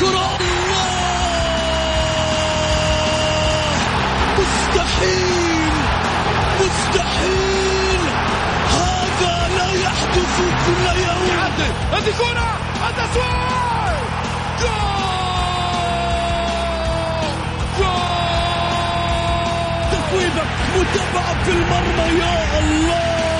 الكرة 0.00 0.36
الله! 0.40 0.88
مستحيل! 4.38 5.72
مستحيل! 6.60 8.00
هذا 8.70 9.48
لا 9.56 9.72
يحدث 9.72 10.36
كل 10.66 10.84
يوم! 11.00 11.38
هذه 11.92 12.12
كرة! 12.18 12.50
التسويق 12.88 14.00
جول! 14.60 15.10
جول! 17.78 18.00
متابعة 20.76 21.44
في 21.44 21.50
المرمى 21.50 22.18
يا 22.20 22.58
الله! 22.58 23.39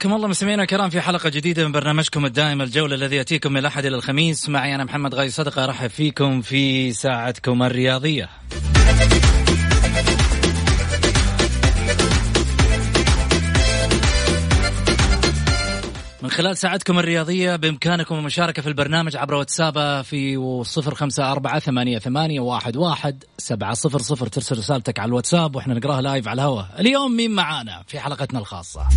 حياكم 0.00 0.16
الله 0.16 0.28
مستمعينا 0.28 0.62
الكرام 0.62 0.90
في 0.90 1.00
حلقة 1.00 1.28
جديدة 1.28 1.64
من 1.64 1.72
برنامجكم 1.72 2.26
الدائم 2.26 2.62
الجولة 2.62 2.94
الذي 2.94 3.16
يأتيكم 3.16 3.52
من 3.52 3.58
الأحد 3.58 3.84
إلى 3.84 3.96
الخميس. 3.96 4.48
معي 4.48 4.74
أنا 4.74 4.84
محمد 4.84 5.14
غاي 5.14 5.30
صدقة 5.30 5.64
أرحب 5.64 5.90
فيكم 5.90 6.40
في 6.40 6.92
ساعتكم 6.92 7.62
الرياضية. 7.62 8.28
من 16.22 16.30
خلال 16.30 16.56
ساعتكم 16.56 16.98
الرياضية 16.98 17.56
بإمكانكم 17.56 18.14
المشاركة 18.14 18.62
في 18.62 18.68
البرنامج 18.68 19.16
عبر 19.16 19.34
واتساب 19.34 20.04
في 20.04 20.36
صفر 20.64 20.94
خمسة 20.94 21.32
أربعة 21.32 21.58
ثمانية, 21.58 21.98
ثمانية 21.98 22.40
واحد, 22.40 22.76
واحد 22.76 23.24
سبعة 23.38 23.74
صفر 23.74 23.98
صفر. 23.98 24.26
ترسل 24.26 24.58
رسالتك 24.58 24.98
على 24.98 25.08
الواتساب 25.08 25.56
وإحنا 25.56 25.74
نقراها 25.74 26.02
لايف 26.02 26.28
على 26.28 26.42
الهواء. 26.42 26.66
اليوم 26.78 27.16
مين 27.16 27.30
معانا 27.30 27.82
في 27.86 28.00
حلقتنا 28.00 28.38
الخاصة؟ 28.38 28.88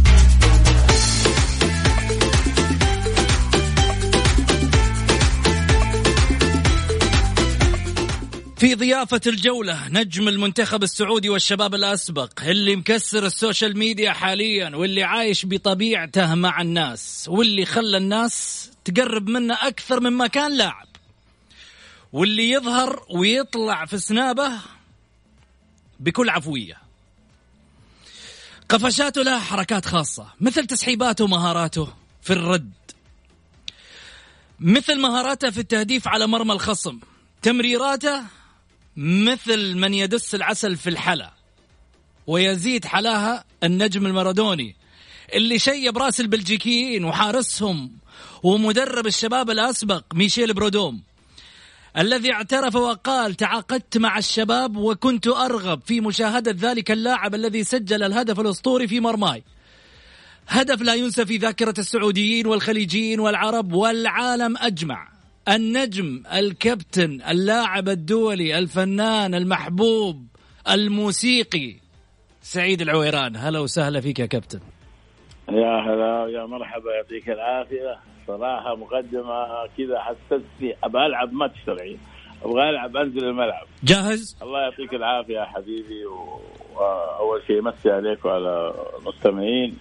في 8.64 8.76
ضيافة 8.76 9.22
الجولة 9.28 9.88
نجم 9.88 10.28
المنتخب 10.28 10.84
السعودي 10.84 11.30
والشباب 11.30 11.76
الأسبق 11.76 12.42
اللي 12.44 12.76
مكسر 12.76 13.26
ال 13.26 13.33
social 13.33 13.78
media 13.78 14.12
حاليا 14.12 14.76
واللي 14.76 15.04
عايش 15.04 15.46
بطبيعته 15.46 16.36
مع 16.36 16.62
الناس 16.62 17.26
واللي 17.28 17.66
خلى 17.66 17.98
الناس 17.98 18.70
تقرب 18.86 19.30
منه 19.30 19.54
أكثر 19.54 20.00
مما 20.00 20.28
كان 20.28 20.58
لاعب. 20.58 20.88
واللي 22.14 22.52
يظهر 22.52 23.06
ويطلع 23.10 23.86
في 23.86 23.98
سنابه 23.98 24.52
بكل 26.00 26.30
عفوية. 26.30 26.78
قفشاته 28.70 29.22
لها 29.22 29.40
حركات 29.40 29.86
خاصة 29.86 30.28
مثل 30.42 30.66
تسحيباته 30.66 31.24
ومهاراته 31.24 31.94
في 32.22 32.34
الرد. 32.34 32.72
مثل 34.60 35.00
مهاراته 35.00 35.50
في 35.50 35.60
التهديف 35.60 36.08
على 36.08 36.28
مرمى 36.28 36.54
الخصم 36.54 37.00
تمريراته 37.42 38.43
مثل 38.98 39.78
من 39.78 39.94
يدس 39.94 40.36
العسل 40.36 40.76
في 40.76 40.90
الحلا 40.90 41.34
ويزيد 42.28 42.86
حلاها 42.86 43.46
النجم 43.64 44.06
المارادوني 44.06 44.76
اللي 45.34 45.60
شيب 45.60 45.98
راس 45.98 46.20
البلجيكيين 46.20 47.06
وحارسهم 47.06 47.92
ومدرب 48.44 49.08
الشباب 49.08 49.50
الأسبق 49.50 50.04
ميشيل 50.14 50.54
برودوم 50.54 51.02
الذي 51.98 52.34
اعترف 52.34 52.76
وقال 52.76 53.36
تعاقدت 53.36 53.98
مع 53.98 54.18
الشباب 54.18 54.78
وكنت 54.78 55.28
أرغب 55.28 55.82
في 55.86 56.02
مشاهدة 56.02 56.70
ذلك 56.70 56.92
اللاعب 56.92 57.36
الذي 57.36 57.64
سجل 57.64 58.04
الهدف 58.04 58.40
الأسطوري 58.40 58.88
في 58.88 59.00
مرماي. 59.00 59.44
هدف 60.48 60.82
لا 60.82 60.94
ينسى 60.94 61.26
في 61.26 61.38
ذاكرة 61.38 61.74
السعوديين 61.78 62.48
والخليجيين 62.48 63.20
والعرب 63.20 63.74
والعالم 63.74 64.58
أجمع. 64.58 65.13
النجم 65.48 66.24
الكابتن 66.34 67.22
اللاعب 67.30 67.90
الدولي 67.90 68.58
الفنان 68.58 69.36
المحبوب 69.36 70.28
الموسيقي. 70.70 71.76
سعيد 72.42 72.82
العويران 72.82 73.36
هلا 73.36 73.60
وسهلا 73.60 74.02
فيك 74.02 74.20
يا 74.20 74.26
كابتن. 74.26 74.60
يا 75.50 75.82
هلا 75.82 76.28
يا 76.30 76.46
مرحبا 76.46 76.96
يعطيك 76.96 77.30
العافية. 77.30 78.00
صراحة 78.28 78.76
مقدمة 78.76 79.68
كذا 79.78 80.00
حسستني 80.00 80.76
أبغى 80.84 81.06
ألعب 81.06 81.34
ماتش 81.34 81.58
ترى. 81.66 81.98
أبغى 82.44 82.70
ألعب 82.70 82.98
أنزل 82.98 83.26
الملعب. 83.26 83.68
جاهز؟ 83.84 84.38
الله 84.42 84.60
يعطيك 84.62 84.94
العافية 84.94 85.34
يا 85.34 85.46
حبيبي 85.46 86.06
وأول 86.76 87.42
شيء 87.48 87.62
مسي 87.62 87.92
عليك 87.92 88.26
وعلى 88.26 88.74
المستمعين. 89.00 89.78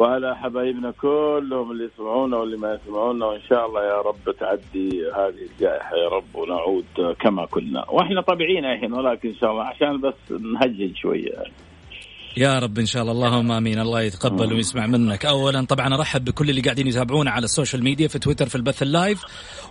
وعلى 0.00 0.36
حبايبنا 0.36 0.90
كلهم 0.90 1.70
اللي 1.70 1.84
يسمعونا 1.84 2.36
واللي 2.36 2.56
ما 2.56 2.74
يسمعونا 2.74 3.26
وإن 3.26 3.40
شاء 3.40 3.66
الله 3.66 3.84
يا 3.84 4.00
رب 4.00 4.36
تعدي 4.40 5.10
هذه 5.16 5.46
الجائحة 5.52 5.96
يا 5.96 6.08
رب 6.08 6.24
ونعود 6.34 7.14
كما 7.20 7.46
كنا 7.46 7.90
وإحنا 7.90 8.20
طبيعيين 8.20 8.64
الحين 8.64 8.92
ولكن 8.92 9.28
إن 9.28 9.34
شاء 9.34 9.50
الله 9.50 9.64
عشان 9.64 10.00
بس 10.00 10.32
نهجن 10.32 10.94
شوية 10.94 11.32
يعني. 11.32 11.52
يا 12.36 12.58
رب 12.58 12.78
إن 12.78 12.86
شاء 12.86 13.02
الله. 13.02 13.12
اللهم 13.12 13.52
آمين. 13.52 13.80
الله 13.80 14.02
يتقبل 14.02 14.52
ويسمع 14.52 14.86
منك. 14.86 15.26
اولا 15.26 15.66
طبعا 15.66 15.94
أرحب 15.94 16.24
بكل 16.24 16.50
اللي 16.50 16.60
قاعدين 16.60 16.86
يتابعونا 16.86 17.30
على 17.30 17.44
ال 17.44 17.50
social 17.50 17.84
media 17.84 18.08
في 18.08 18.18
تويتر 18.18 18.48
في 18.48 18.54
البث 18.54 18.82
ال 18.82 18.89
live. 18.89 19.22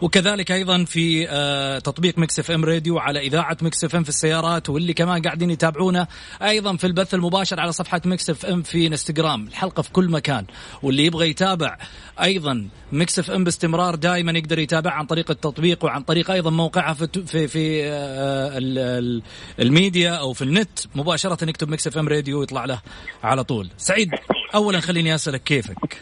وكذلك 0.01 0.51
أيضا 0.51 0.83
في 0.83 1.29
آه، 1.29 1.79
تطبيق 1.79 2.17
Mix 2.17 2.39
FM 2.39 2.65
Radio 2.65 2.99
على 2.99 3.19
إذاعة 3.19 3.57
Mix 3.61 3.83
FM 3.83 4.03
في 4.03 4.09
السيارات 4.09 4.69
واللي 4.69 4.93
كمان 4.93 5.21
قاعدين 5.21 5.51
يتابعونا 5.51 6.07
أيضا 6.41 6.75
في 6.75 6.87
البث 6.87 7.13
المباشر 7.13 7.59
على 7.59 7.71
صفحة 7.71 8.01
Mix 8.05 8.29
FM 8.29 8.61
في 8.61 8.87
إنستغرام. 8.87 9.47
الحلقة 9.47 9.81
في 9.81 9.91
كل 9.91 10.09
مكان. 10.09 10.45
واللي 10.83 11.05
يبغى 11.05 11.29
يتابع 11.29 11.77
أيضا 12.21 12.67
Mix 12.91 13.19
FM 13.19 13.43
باستمرار 13.43 13.95
دائما 13.95 14.31
يقدر 14.31 14.59
يتابع 14.59 14.91
عن 14.91 15.05
طريق 15.05 15.31
التطبيق 15.31 15.85
وعن 15.85 16.01
طريق 16.01 16.31
أيضا 16.31 16.49
موقعها 16.49 16.93
في 16.93 17.07
في, 17.25 17.47
في 17.47 17.81
آه، 17.83 19.21
الميديا 19.59 20.11
أو 20.11 20.33
في 20.33 20.41
النت. 20.41 20.79
مباشرة 20.95 21.49
يكتب 21.49 21.69
Mix 21.69 21.87
FM 21.87 22.07
Radio 22.07 22.48
ويطلع 22.51 22.65
له 22.65 22.81
على 23.23 23.43
طول. 23.43 23.69
سعيد 23.77 24.09
اولا 24.55 24.79
خليني 24.79 25.15
أسألك 25.15 25.43
كيفك؟ 25.43 26.01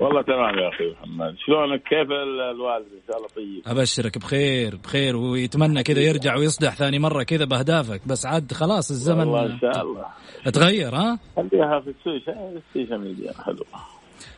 والله 0.00 0.22
تمام 0.22 0.58
يا 0.58 0.68
أخي 0.68 0.92
محمد. 0.92 1.36
شلونك؟ 1.46 1.82
كيف 1.82 2.10
الوالد؟ 2.10 2.86
إن 2.92 3.00
شاء 3.08 3.16
الله 3.16 3.28
طيب. 3.36 3.62
أبشرك 3.66 4.18
بخير 4.18 4.76
بخير 4.76 5.16
ويتمنى 5.16 5.82
كذا 5.82 6.00
يرجع 6.00 6.36
ويصدح 6.36 6.74
ثاني 6.74 6.98
مرة 6.98 7.22
كذا 7.22 7.44
بأهدافك. 7.44 8.08
بس 8.08 8.26
عاد 8.26 8.52
خلاص 8.52 8.90
الزمن 8.90 9.28
والله 9.28 9.46
إن 9.46 9.58
شاء 9.60 9.82
الله. 9.82 10.06
تغير 10.52 10.94
ها؟ 10.94 11.18
خليها 11.36 11.80
في 11.80 11.90
ال 11.90 12.00
social 12.00 12.60
ال 12.68 12.73
social 12.73 13.00
media. 13.00 13.32
حلو. 13.46 13.64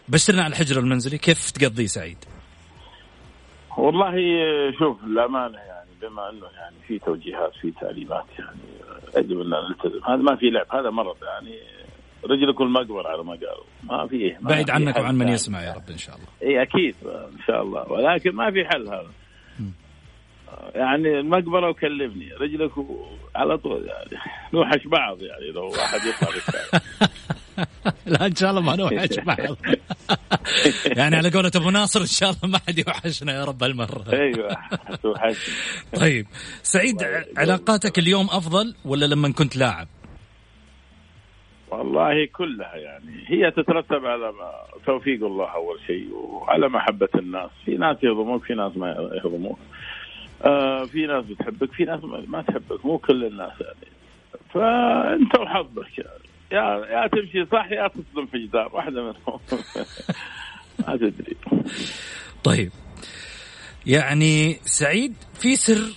بشرنا 0.09 0.43
على 0.43 0.51
الحجر 0.51 0.81
المنزلي. 0.81 1.19
كيف 1.19 1.51
تقضيه 1.51 1.87
سعيد؟ 1.87 2.25
والله 3.79 4.13
شوف 4.79 5.05
الامانه 5.05 5.59
يعني 5.59 5.89
بما 6.03 6.31
إنه 6.31 6.47
يعني 6.61 6.77
في 6.89 6.99
توجيهات 6.99 7.53
في 7.61 7.71
تعليمات 7.81 8.25
يعني 8.39 8.61
يجب 9.17 9.41
ان 9.41 9.51
نلتزم 9.51 10.05
هذا 10.07 10.17
ما 10.17 10.37
في 10.37 10.51
لعب. 10.51 10.67
هذا 10.73 10.91
مرض 10.91 11.17
يعني. 11.23 11.59
رجلك 12.25 12.61
المقبر 12.61 13.07
على 13.07 13.25
ما 13.25 13.33
قالوا. 13.33 13.65
ما 13.83 14.07
في 14.07 14.37
ما 14.41 14.51
بعيد 14.51 14.71
عنك 14.71 14.97
وعن 14.97 15.15
من. 15.15 15.29
يسمع 15.29 15.63
يا 15.63 15.73
رب 15.73 15.91
إن 15.91 15.99
شاء 15.99 16.17
الله. 16.17 16.27
اي 16.43 16.63
أكيد 16.63 16.95
إن 17.07 17.39
شاء 17.47 17.63
الله. 17.63 17.93
ولكن 17.93 18.31
ما 18.31 18.51
في 18.51 18.65
حل 18.65 18.89
هذا. 18.89 19.11
يعني 20.75 21.21
المقبره 21.21 21.69
وكلمني. 21.71 22.33
رجلك 22.41 22.79
و- 22.79 23.07
على 23.37 23.59
طول 23.59 23.87
يعني. 23.87 24.23
نوحش 24.55 24.87
بعض 24.87 25.23
يعني. 25.23 25.51
لو 25.55 25.69
واحد 25.69 26.01
يطلع 26.07 26.29
بالشارع 26.35 26.83
لا 28.07 28.27
إن 28.27 28.35
شاء 28.35 28.51
الله 28.51 28.61
ما 28.61 28.77
نوحش 28.77 29.19
بعض. 29.19 29.57
يعني 30.99 31.17
على 31.17 31.31
قولة 31.31 31.51
أبو 31.57 31.71
ناصر 31.71 32.01
إن 32.01 32.07
شاء 32.07 32.31
الله 32.31 32.41
ما 32.53 32.59
حد 32.69 32.79
يوحشنا 32.79 33.33
يا 33.35 33.45
رب 33.45 33.63
هالمرة. 33.63 34.05
أيوه 34.13 34.57
طيب 36.01 36.27
سعيد 36.63 37.03
علاقاتك 37.37 37.99
اليوم 37.99 38.27
أفضل 38.31 38.75
ولا 38.85 39.07
لما 39.07 39.33
كنت 39.33 39.57
لاعب؟ 39.57 39.89
والله 41.71 42.27
كلها 42.27 42.77
يعني. 42.77 43.25
هي 43.27 43.51
تترتب 43.51 44.07
على 44.07 44.33
ما 44.33 44.53
توفيق 44.87 45.25
الله 45.25 45.55
أول 45.55 45.79
شيء 45.87 46.13
وعلى 46.13 46.69
محبة 46.69 47.09
الناس، 47.15 47.51
في 47.65 47.77
ناس 47.77 47.97
يهضموك 48.03 48.45
في 48.45 48.55
ناس 48.55 48.77
ما 48.77 49.11
يهضموك. 49.25 49.59
آه 50.45 50.85
في 50.85 51.07
ناس 51.07 51.25
بتحبك 51.25 51.73
في 51.73 51.85
ناس 51.85 52.05
ما 52.05 52.25
ما 52.27 52.43
تحبك. 52.43 52.87
مو 52.87 52.99
كل 52.99 53.25
الناس 53.25 53.53
يعني. 53.61 53.93
فأنت 54.55 55.39
وحظك 55.39 55.99
يعني. 55.99 56.28
يا 56.53 56.87
يا 56.91 57.07
تمشي 57.07 57.47
صح 57.53 57.67
يا 57.71 57.89
تصدم 57.89 58.27
في 58.27 58.47
جدار 58.47 58.71
واحدة 58.75 59.03
منهم. 59.03 59.41
ما 60.89 60.97
تدري. 60.97 61.37
طيب. 62.45 62.73
يعني 63.87 64.61
سعيد 64.65 65.15
في 65.35 65.57
سر 65.57 65.93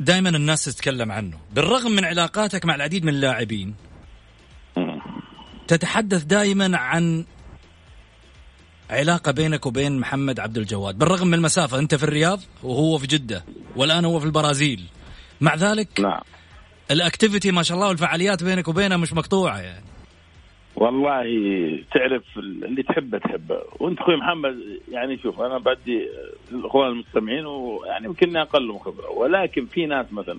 دائما 0.00 0.28
الناس 0.28 0.64
تتكلم 0.64 1.12
عنه. 1.12 1.38
بالرغم 1.52 1.92
من 1.92 2.04
علاقاتك 2.04 2.66
مع 2.66 2.74
العديد 2.74 3.04
من 3.04 3.14
اللاعبين 3.14 3.74
تتحدث 5.68 6.24
دائما 6.24 6.78
عن 6.78 7.24
علاقة 8.90 9.32
بينك 9.32 9.66
وبين 9.66 9.98
محمد 9.98 10.40
عبد 10.40 10.58
الجواد. 10.58 10.98
بالرغم 10.98 11.26
من 11.26 11.34
المسافة 11.34 11.78
أنت 11.78 11.94
في 11.94 12.04
الرياض 12.04 12.40
وهو 12.62 12.98
في 12.98 13.06
جدة 13.06 13.44
والآن 13.76 14.04
هو 14.04 14.20
في 14.20 14.26
البرازيل. 14.26 14.84
مع 15.40 15.54
ذلك 15.54 16.00
نعم. 16.00 16.20
الاكتيفيتي 16.90 17.50
ما 17.52 17.62
شاء 17.62 17.76
الله 17.76 17.88
والفعاليات 17.88 18.44
بينك 18.44 18.68
وبينه 18.68 18.96
مش 18.96 19.12
مقطوعة 19.12 19.58
يعني. 19.58 19.84
والله 20.76 21.22
تعرف 21.94 22.22
اللي 22.38 22.82
تحبه 22.82 23.18
تحبه. 23.18 23.58
وانت 23.80 23.98
أخوي 24.00 24.16
محمد 24.16 24.56
يعني 24.92 25.18
شوف 25.18 25.40
أنا 25.40 25.58
بدي 25.58 26.08
الأخوان 26.52 26.88
المستمعين 26.90 27.46
ويعني 27.46 28.06
يمكن 28.06 28.36
أقل 28.36 28.78
خبرة. 28.78 29.10
ولكن 29.10 29.66
في 29.66 29.86
ناس 29.86 30.06
مثلا 30.12 30.38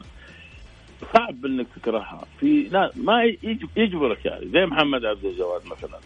صعب 1.14 1.46
إنك 1.46 1.68
تكرهها. 1.76 2.26
في 2.40 2.70
ناس 2.72 2.98
ما 2.98 3.24
يج- 3.24 3.66
يجبرك 3.78 4.26
يعني. 4.26 4.46
زي 4.50 4.66
محمد 4.66 5.06
عبد 5.06 5.26
الجواد 5.26 5.62
مثلا. 5.66 6.00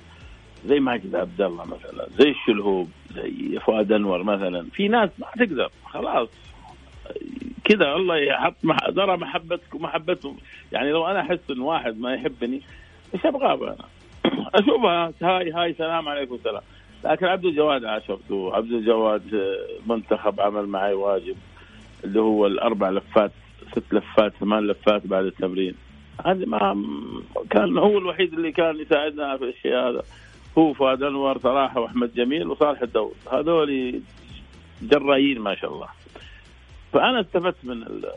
زي 0.66 0.80
ماجد 0.80 1.16
عبد 1.16 1.42
الله 1.42 1.66
مثلا. 1.66 2.08
زي 2.20 2.30
الشلهوب 2.30 2.90
زي 3.16 3.60
فؤاد 3.60 3.92
أنور 3.92 4.24
مثلا. 4.24 4.66
في 4.74 4.88
ناس 4.88 5.10
ما 5.20 5.46
تقدر. 5.46 5.70
خلاص. 5.86 6.30
كذا 7.66 7.94
الله 7.94 8.18
يحط. 8.18 8.56
ذرى 8.90 9.18
محبتك 9.18 9.76
ومحبتهم 9.76 10.38
يعني 10.72 10.92
لو 10.92 11.08
أنا 11.08 11.20
أحس 11.20 11.40
إن 11.52 11.60
واحد 11.60 12.00
ما 12.00 12.14
يحبني 12.14 12.62
إيش 13.14 13.26
أبغى 13.26 13.54
أنا؟ 13.54 13.86
أشوفها. 14.56 15.14
هاي 15.22 15.52
هاي 15.52 15.74
سلام 15.74 16.10
عليكم 16.10 16.38
سلام. 16.44 16.62
لكن 17.04 17.26
عبد 17.26 17.46
الجواد 17.46 17.86
عاشرته 17.86 18.56
عبد 18.56 18.72
الجواد 18.72 19.34
آه، 19.34 19.94
منتخب 19.94 20.42
عمل 20.42 20.68
معي 20.68 20.94
واجب 20.94 21.36
اللي 22.04 22.20
هو 22.20 22.48
الأربع 22.48 22.90
لفات 22.90 23.32
ست 23.72 23.94
لفات 23.94 24.34
ثمان 24.40 24.68
لفات 24.68 25.08
بعد 25.08 25.26
التمرين. 25.26 25.76
هذا 26.26 26.46
ما 26.46 26.84
كان 27.50 27.78
هو 27.78 27.98
الوحيد 27.98 28.34
اللي 28.34 28.52
كان 28.52 28.80
يساعدنا 28.80 29.38
في 29.38 29.44
الشيء 29.44 29.76
هذا. 29.76 30.04
هو 30.58 30.74
فؤاد 30.74 31.04
أنور 31.04 31.40
صراحة 31.40 31.80
وأحمد 31.80 32.14
جميل 32.14 32.48
وصالح 32.48 32.82
الداود 32.82 33.16
هذول 33.32 34.02
جرايين 34.82 35.40
ما 35.40 35.56
شاء 35.56 35.74
الله. 35.74 35.88
فأنا 36.96 37.22
استفدت 37.22 37.56
من 37.64 37.84
ال- 37.84 38.12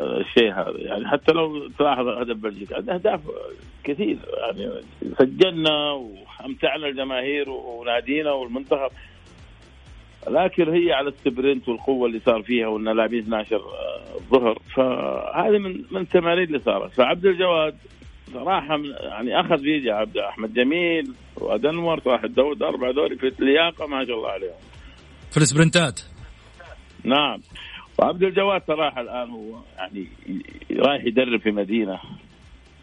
الشيء 0.00 0.52
هذا. 0.52 0.74
يعني 0.76 1.08
حتى 1.08 1.32
لو 1.32 1.68
تلاحظ 1.68 2.08
هدف 2.08 2.36
بلجيكا 2.36 2.76
أهداف 2.78 3.20
كثير. 3.84 4.16
يعني 4.36 4.70
سجلنا 5.18 5.92
وأمتعنا 5.92 6.86
الجماهير 6.86 7.50
ونادينا 7.50 8.32
والمنتخب. 8.32 8.90
لكن 10.30 10.68
هي 10.74 10.92
على 10.92 11.08
السبرنت 11.08 11.68
والقوة 11.68 12.06
اللي 12.06 12.20
صار 12.26 12.42
فيها 12.42 12.66
وإن 12.66 12.88
لاعبين 12.96 13.20
12 13.22 13.56
آه، 13.56 14.14
الظهر 14.14 14.58
فهذه 14.76 15.58
من 15.58 15.84
من 15.90 16.00
التمارين 16.00 16.44
اللي 16.46 16.58
صارت. 16.58 16.92
فعبد 16.92 17.26
الجواد 17.26 17.76
صراحة 18.32 18.76
من 18.76 18.90
يعني 18.90 19.40
أخذ 19.40 19.56
بيدي 19.62 19.90
عبد 19.90 20.16
أحمد 20.18 20.54
جميل 20.54 21.12
وادنور 21.36 22.00
صلاح 22.00 22.24
الداود 22.24 22.62
اربعه 22.62 22.92
دوري 22.92 23.16
في 23.16 23.28
اللياقه 23.40 23.86
ما 23.86 24.04
شاء 24.04 24.16
الله 24.16 24.28
عليهم. 24.30 24.54
في 25.30 25.36
السبرنتات. 25.36 26.00
نعم. 27.04 27.40
وعبد 27.98 28.22
الجواد 28.22 28.62
صراحة 28.66 29.00
الآن 29.00 29.30
هو 29.30 29.56
يعني 29.76 30.06
رايح 30.76 31.04
يدرب 31.04 31.40
في 31.40 31.50
مدينة. 31.50 32.00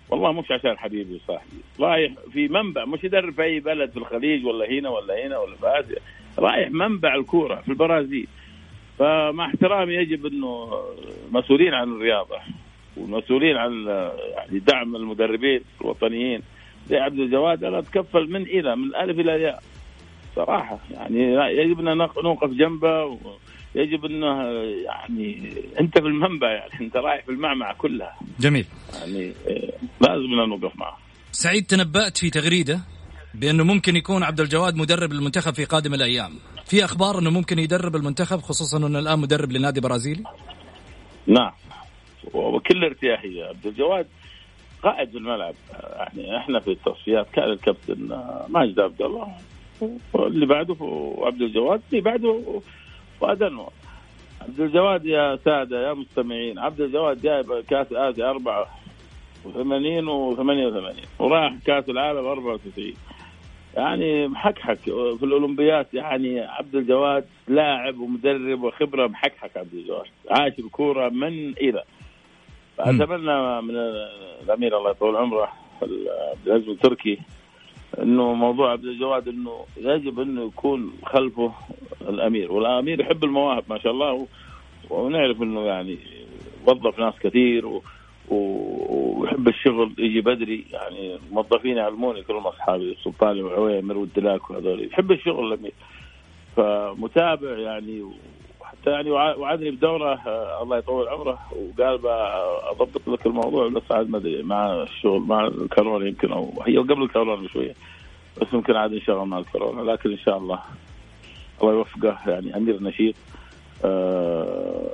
والله 0.09 0.31
مش 0.31 0.51
عشان 0.51 0.77
حبيبي 0.77 1.15
وصاحبي 1.15 1.57
رايح 1.79 2.13
في 2.33 2.47
منبع 2.47 2.85
مش 2.85 3.03
يدرب 3.03 3.33
في 3.33 3.43
أي 3.43 3.59
بلد 3.59 3.91
في 3.91 3.97
الخليج 3.97 4.45
ولا 4.45 4.69
هنا 4.69 4.89
ولا 4.89 5.27
هنا 5.27 5.37
ولا 5.37 5.55
في 5.55 5.67
آسيا. 5.67 5.99
رايح 6.39 6.71
منبع 6.71 7.15
الكورة 7.15 7.55
في 7.55 7.69
البرازيل. 7.69 8.27
فمع 8.99 9.45
احترامي 9.45 9.93
يجب 9.93 10.25
إنه 10.25 10.81
مسؤولين 11.31 11.73
عن 11.73 11.91
الرياضة 11.91 12.37
والمسؤولين 12.97 13.57
عن 13.57 13.85
يعني 14.35 14.59
دعم 14.59 14.95
المدربين 14.95 15.61
الوطنيين. 15.81 16.41
زي 16.87 16.97
عبد 16.97 17.19
الجواد 17.19 17.63
أنا 17.63 17.79
أتكفل 17.79 18.31
من 18.31 18.41
إلى 18.41 18.75
من 18.75 18.83
الالف 18.83 19.19
إلى 19.19 19.35
الياء 19.35 19.63
صراحة 20.35 20.79
يعني 20.91 21.19
يجب 21.57 21.79
أن 21.79 21.97
نوقف 22.23 22.49
جنبه 22.49 23.17
يجب 23.75 24.05
أنه 24.05 24.43
يعني 24.85 25.53
أنت 25.79 25.99
في 25.99 26.07
المنبع 26.07 26.51
يعني 26.51 26.71
أنت 26.81 26.95
رايح 26.97 27.25
في 27.25 27.31
المعمعة 27.31 27.75
كلها. 27.77 28.19
جميل. 28.39 28.65
يعني 28.99 29.33
لازم 30.01 30.49
نوقف 30.49 30.75
معه. 30.75 30.97
سعيد 31.31 31.65
تنبأت 31.65 32.17
في 32.17 32.29
تغريدة 32.29 32.79
بأنه 33.33 33.63
ممكن 33.63 33.95
يكون 33.95 34.23
عبد 34.23 34.39
الجواد 34.39 34.75
مدرب 34.75 35.13
للمنتخب 35.13 35.53
في 35.53 35.65
قادم 35.65 35.93
الأيام. 35.93 36.31
في 36.65 36.85
أخبار 36.85 37.19
أنه 37.19 37.29
ممكن 37.29 37.59
يدرب 37.59 37.95
المنتخب 37.95 38.39
خصوصا 38.39 38.77
أنه 38.77 38.99
الآن 38.99 39.19
مدرب 39.19 39.51
لنادي 39.51 39.81
برازيلي؟ 39.81 40.23
نعم. 41.27 41.51
وبكل 42.33 42.83
ارتياحيه 42.83 43.43
عبد 43.43 43.67
الجواد. 43.67 44.07
قائد 44.83 45.09
في 45.09 45.17
الملعب 45.17 45.55
يعني 45.93 46.37
إحنا 46.37 46.59
في 46.59 46.71
التصفيات 46.71 47.27
كان 47.33 47.51
الكابتن 47.51 48.19
ماجد 48.49 48.79
عبد 48.79 49.01
الله 49.01 49.27
واللي 50.13 50.45
بعده 50.45 50.75
وعبد 50.79 51.41
الجواد 51.41 51.81
اللي 51.91 52.01
بعده 52.01 52.61
انور 53.23 53.71
عبد 54.41 54.59
الجواد 54.59 55.05
يا 55.05 55.39
سادة 55.45 55.87
يا 55.87 55.93
مستمعين. 55.93 56.59
عبد 56.59 56.81
الجواد 56.81 57.21
جايب 57.21 57.63
كأس 57.69 57.87
آسيا 57.93 58.29
84 58.29 60.07
و 60.07 60.35
88 60.35 60.95
وراح 61.19 61.55
كأس 61.65 61.89
العالم 61.89 62.25
94 62.25 62.93
يعني 63.77 64.27
محكحك 64.27 64.79
في 64.79 65.23
الأولمبيات 65.23 65.93
يعني 65.93 66.39
عبد 66.39 66.75
الجواد 66.75 67.25
لاعب 67.47 67.99
ومدرب 67.99 68.63
وخبرة 68.63 69.07
محكحك 69.07 69.57
عبد 69.57 69.73
الجواد. 69.73 70.05
عاش 70.31 70.59
الكوره 70.59 71.09
من 71.09 71.49
إلى 71.49 71.83
فاتمنى 72.77 73.61
من 73.61 73.75
الأمير 74.43 74.77
الله 74.77 74.91
يطول 74.91 75.15
عمره 75.15 75.51
عبد 75.81 76.47
العزيز 76.47 76.69
التركي. 76.69 77.19
إنه 78.03 78.33
موضوع 78.33 78.71
عبد 78.71 78.85
الجواد 78.85 79.27
إنه 79.27 79.65
يجب 79.77 80.19
إنه 80.19 80.45
يكون 80.45 80.93
خلفه 81.05 81.53
الأمير 82.01 82.51
والأمير 82.51 82.99
يحب 82.99 83.23
المواهب 83.23 83.63
ما 83.69 83.79
شاء 83.79 83.91
الله 83.91 84.27
ونعرف 84.89 85.41
إنه 85.41 85.61
يعني 85.61 85.97
وظف 86.67 86.99
ناس 86.99 87.13
كثير 87.19 87.65
و... 87.65 87.83
ويحب 88.29 89.47
الشغل 89.47 89.93
يجي 89.97 90.21
بدري 90.21 90.65
يعني 90.71 91.17
موظفين 91.31 91.77
يعلموني 91.77 92.23
كلهم 92.23 92.47
أصحابي 92.47 92.91
السلطان 92.91 93.41
وعويمر 93.41 93.97
والدلاك 93.97 94.49
وهذول 94.49 94.85
يحب 94.85 95.11
الشغل 95.11 95.53
الأمير. 95.53 95.73
فمتابع 96.55 97.57
يعني 97.57 98.03
يعني 98.87 99.11
وع- 99.11 99.35
وعدني 99.35 99.71
بدوره 99.71 100.13
آه، 100.27 100.63
الله 100.63 100.77
يطول 100.77 101.07
عمره. 101.07 101.39
وقال 101.51 101.97
بقى 101.97 102.41
أضبط 102.71 103.07
لك 103.07 103.25
الموضوع 103.25 103.67
بس 103.69 103.91
عاد 103.91 104.09
ما 104.09 104.17
أدري 104.17 104.43
مع 104.43 104.83
الشغل 104.83 105.19
مع 105.21 105.47
الكورونا 105.47 106.07
يمكن 106.07 106.31
أو 106.31 106.53
هي 106.67 106.77
قبل 106.77 107.03
الكورونا 107.03 107.35
بشوية. 107.41 107.73
بس 108.41 108.47
يمكن 108.53 108.75
عاد 108.75 108.93
انشغل 108.93 109.27
مع 109.27 109.39
الكورونا 109.39 109.91
لكن 109.91 110.11
إن 110.11 110.17
شاء 110.17 110.37
الله 110.37 110.59
الله 111.61 111.73
يوفقه 111.73 112.17
يعني 112.27 112.57
أمير 112.57 112.83
نشيط 112.83 113.15
آه 113.85 114.91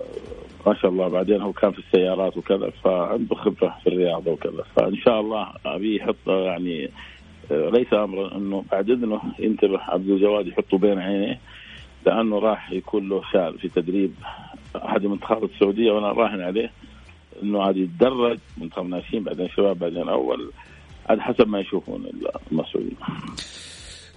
ما 0.67 0.73
شاء 0.73 0.91
الله 0.91 1.07
بعدين 1.07 1.41
هو 1.41 1.53
كان 1.53 1.71
في 1.71 1.79
السيارات 1.79 2.37
وكذا 2.37 2.69
فعنده 2.83 3.35
خبرة 3.35 3.77
في 3.83 3.87
الرياضة 3.89 4.31
وكذا. 4.31 4.63
فإن 4.75 4.95
شاء 4.95 5.19
الله 5.19 5.47
ابي 5.65 5.95
يحط 5.95 6.15
يعني 6.27 6.89
آه، 7.51 7.69
ليس 7.69 7.93
أمرا 7.93 8.35
إنه 8.37 8.63
بعد 8.71 8.89
إذنه 8.89 9.21
ينتبه 9.39 9.79
عبد 9.81 10.09
الجواد 10.09 10.47
يحطه 10.47 10.77
بين 10.77 10.99
عينيه. 10.99 11.39
لأنه 12.05 12.39
راح 12.39 12.71
يكون 12.71 13.09
له 13.09 13.21
شان 13.33 13.57
في 13.57 13.69
تدريب 13.69 14.13
أحد 14.75 15.03
المنتخبات 15.03 15.49
السعودية 15.55 15.91
وأنا 15.91 16.07
راهن 16.07 16.41
عليه 16.41 16.71
إنه 17.43 17.63
عاد 17.63 17.77
يتدرج 17.77 18.39
منتخب 18.57 18.85
ناشئين 18.85 19.23
بعدين 19.23 19.49
شباب 19.49 19.79
بعدين 19.79 20.09
أول 20.09 20.51
على 21.09 21.21
حسب 21.21 21.47
ما 21.47 21.59
يشوفون 21.59 22.05
المسؤولين 22.51 22.97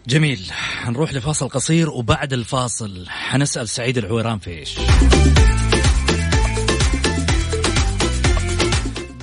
جميل. 0.07 0.41
نروح 0.89 1.15
لفاصل 1.15 1.49
قصير 1.49 1.91
وبعد 1.91 2.33
الفاصل 2.33 3.07
حنسال 3.09 3.69
سعيد 3.69 3.99
العويران 3.99 4.39
في 4.39 4.51
إيش. 4.51 4.79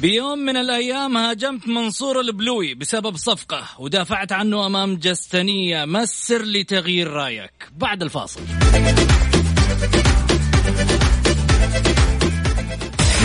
بيوم 0.08 0.40
من 0.40 0.58
الأيام 0.58 1.18
هاجمت 1.18 1.68
منصور 1.68 2.20
البلوي 2.20 2.76
بسبب 2.76 3.18
صفقة 3.18 3.64
ودافعت 3.80 4.32
عنه 4.32 4.66
أمام 4.66 4.96
جستنية. 4.96 5.86
ما 5.86 6.04
السر 6.04 6.42
لتغيير 6.42 7.08
رأيك؟ 7.08 7.52
بعد 7.72 8.04
الفاصل. 8.04 8.42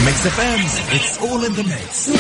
Mix 0.06 0.26
FM 0.26 0.61
it's 0.96 1.18
all 1.18 1.44
in 1.44 1.52
the 1.52 1.62
mix 1.62 2.11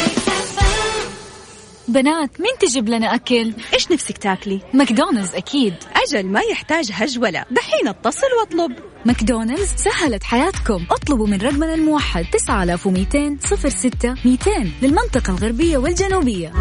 بنات 1.92 2.40
مين 2.40 2.52
تجيب 2.60 2.88
لنا 2.88 3.14
أكل؟ 3.14 3.52
إيش 3.74 3.92
نفسك 3.92 4.18
تاكلي؟ 4.18 4.60
ماكدونالدز 4.74 5.34
أكيد. 5.34 5.74
أجل 5.96 6.26
ما 6.26 6.40
يحتاج 6.40 6.90
هجولة. 6.92 7.44
دحين 7.50 7.88
اتصل 7.88 8.26
واطلب. 8.40 8.72
ماكدونالدز 9.04 9.74
سهلت 9.76 10.22
حياتكم. 10.22 10.86
اطلبوا 10.90 11.26
من 11.26 11.40
رقمنا 11.40 11.74
الموحد 11.74 12.24
9200 12.32 13.38
06 13.40 14.14
200 14.24 14.50
للمنطقة 14.82 15.30
الغربية 15.30 15.78
والجنوبية. 15.78 16.52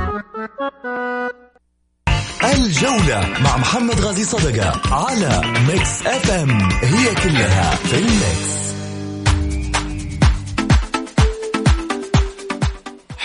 الجولة 2.43 3.29
مع 3.43 3.57
محمد 3.57 3.99
غازي 3.99 4.23
صدقة 4.23 4.81
على 4.93 5.41
Mix 5.67 6.07
FM 6.07 6.49
هي 6.71 7.15
كلها 7.15 7.75
في 7.75 7.97
ال 7.97 8.15
mix 8.15 8.70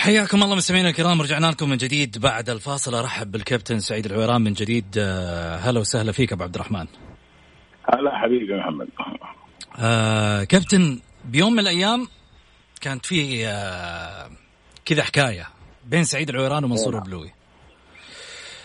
حياكم 0.07 0.43
الله 0.43 0.55
مستمعينا 0.55 0.89
الكرام 0.89 1.21
رجعنا 1.21 1.47
لكم 1.47 1.69
من 1.69 1.77
جديد 1.77 2.17
بعد 2.17 2.49
الفاصل. 2.49 2.95
أرحب 2.95 3.31
بالكابتن 3.31 3.79
سعيد 3.79 4.05
العويران 4.05 4.41
من 4.41 4.53
جديد. 4.53 4.85
آه، 4.97 5.57
هلا 5.57 5.79
وسهلا 5.79 6.11
فيك 6.11 6.33
أبو 6.33 6.43
عبد 6.43 6.55
الرحمن. 6.55 6.87
هلا 7.93 8.17
حبيبي 8.17 8.55
محمد. 8.57 8.87
آه 9.79 10.43
كابتن 10.43 10.99
بيوم 11.25 11.53
من 11.53 11.59
الأيام 11.59 12.07
كانت 12.81 13.05
في 13.05 13.47
آه 13.47 14.31
كذا 14.85 15.03
حكاية 15.03 15.47
بين 15.85 16.03
سعيد 16.03 16.29
العويران 16.29 16.63
ومنصور 16.63 16.93
نعم. 16.93 17.03
البلوي 17.03 17.33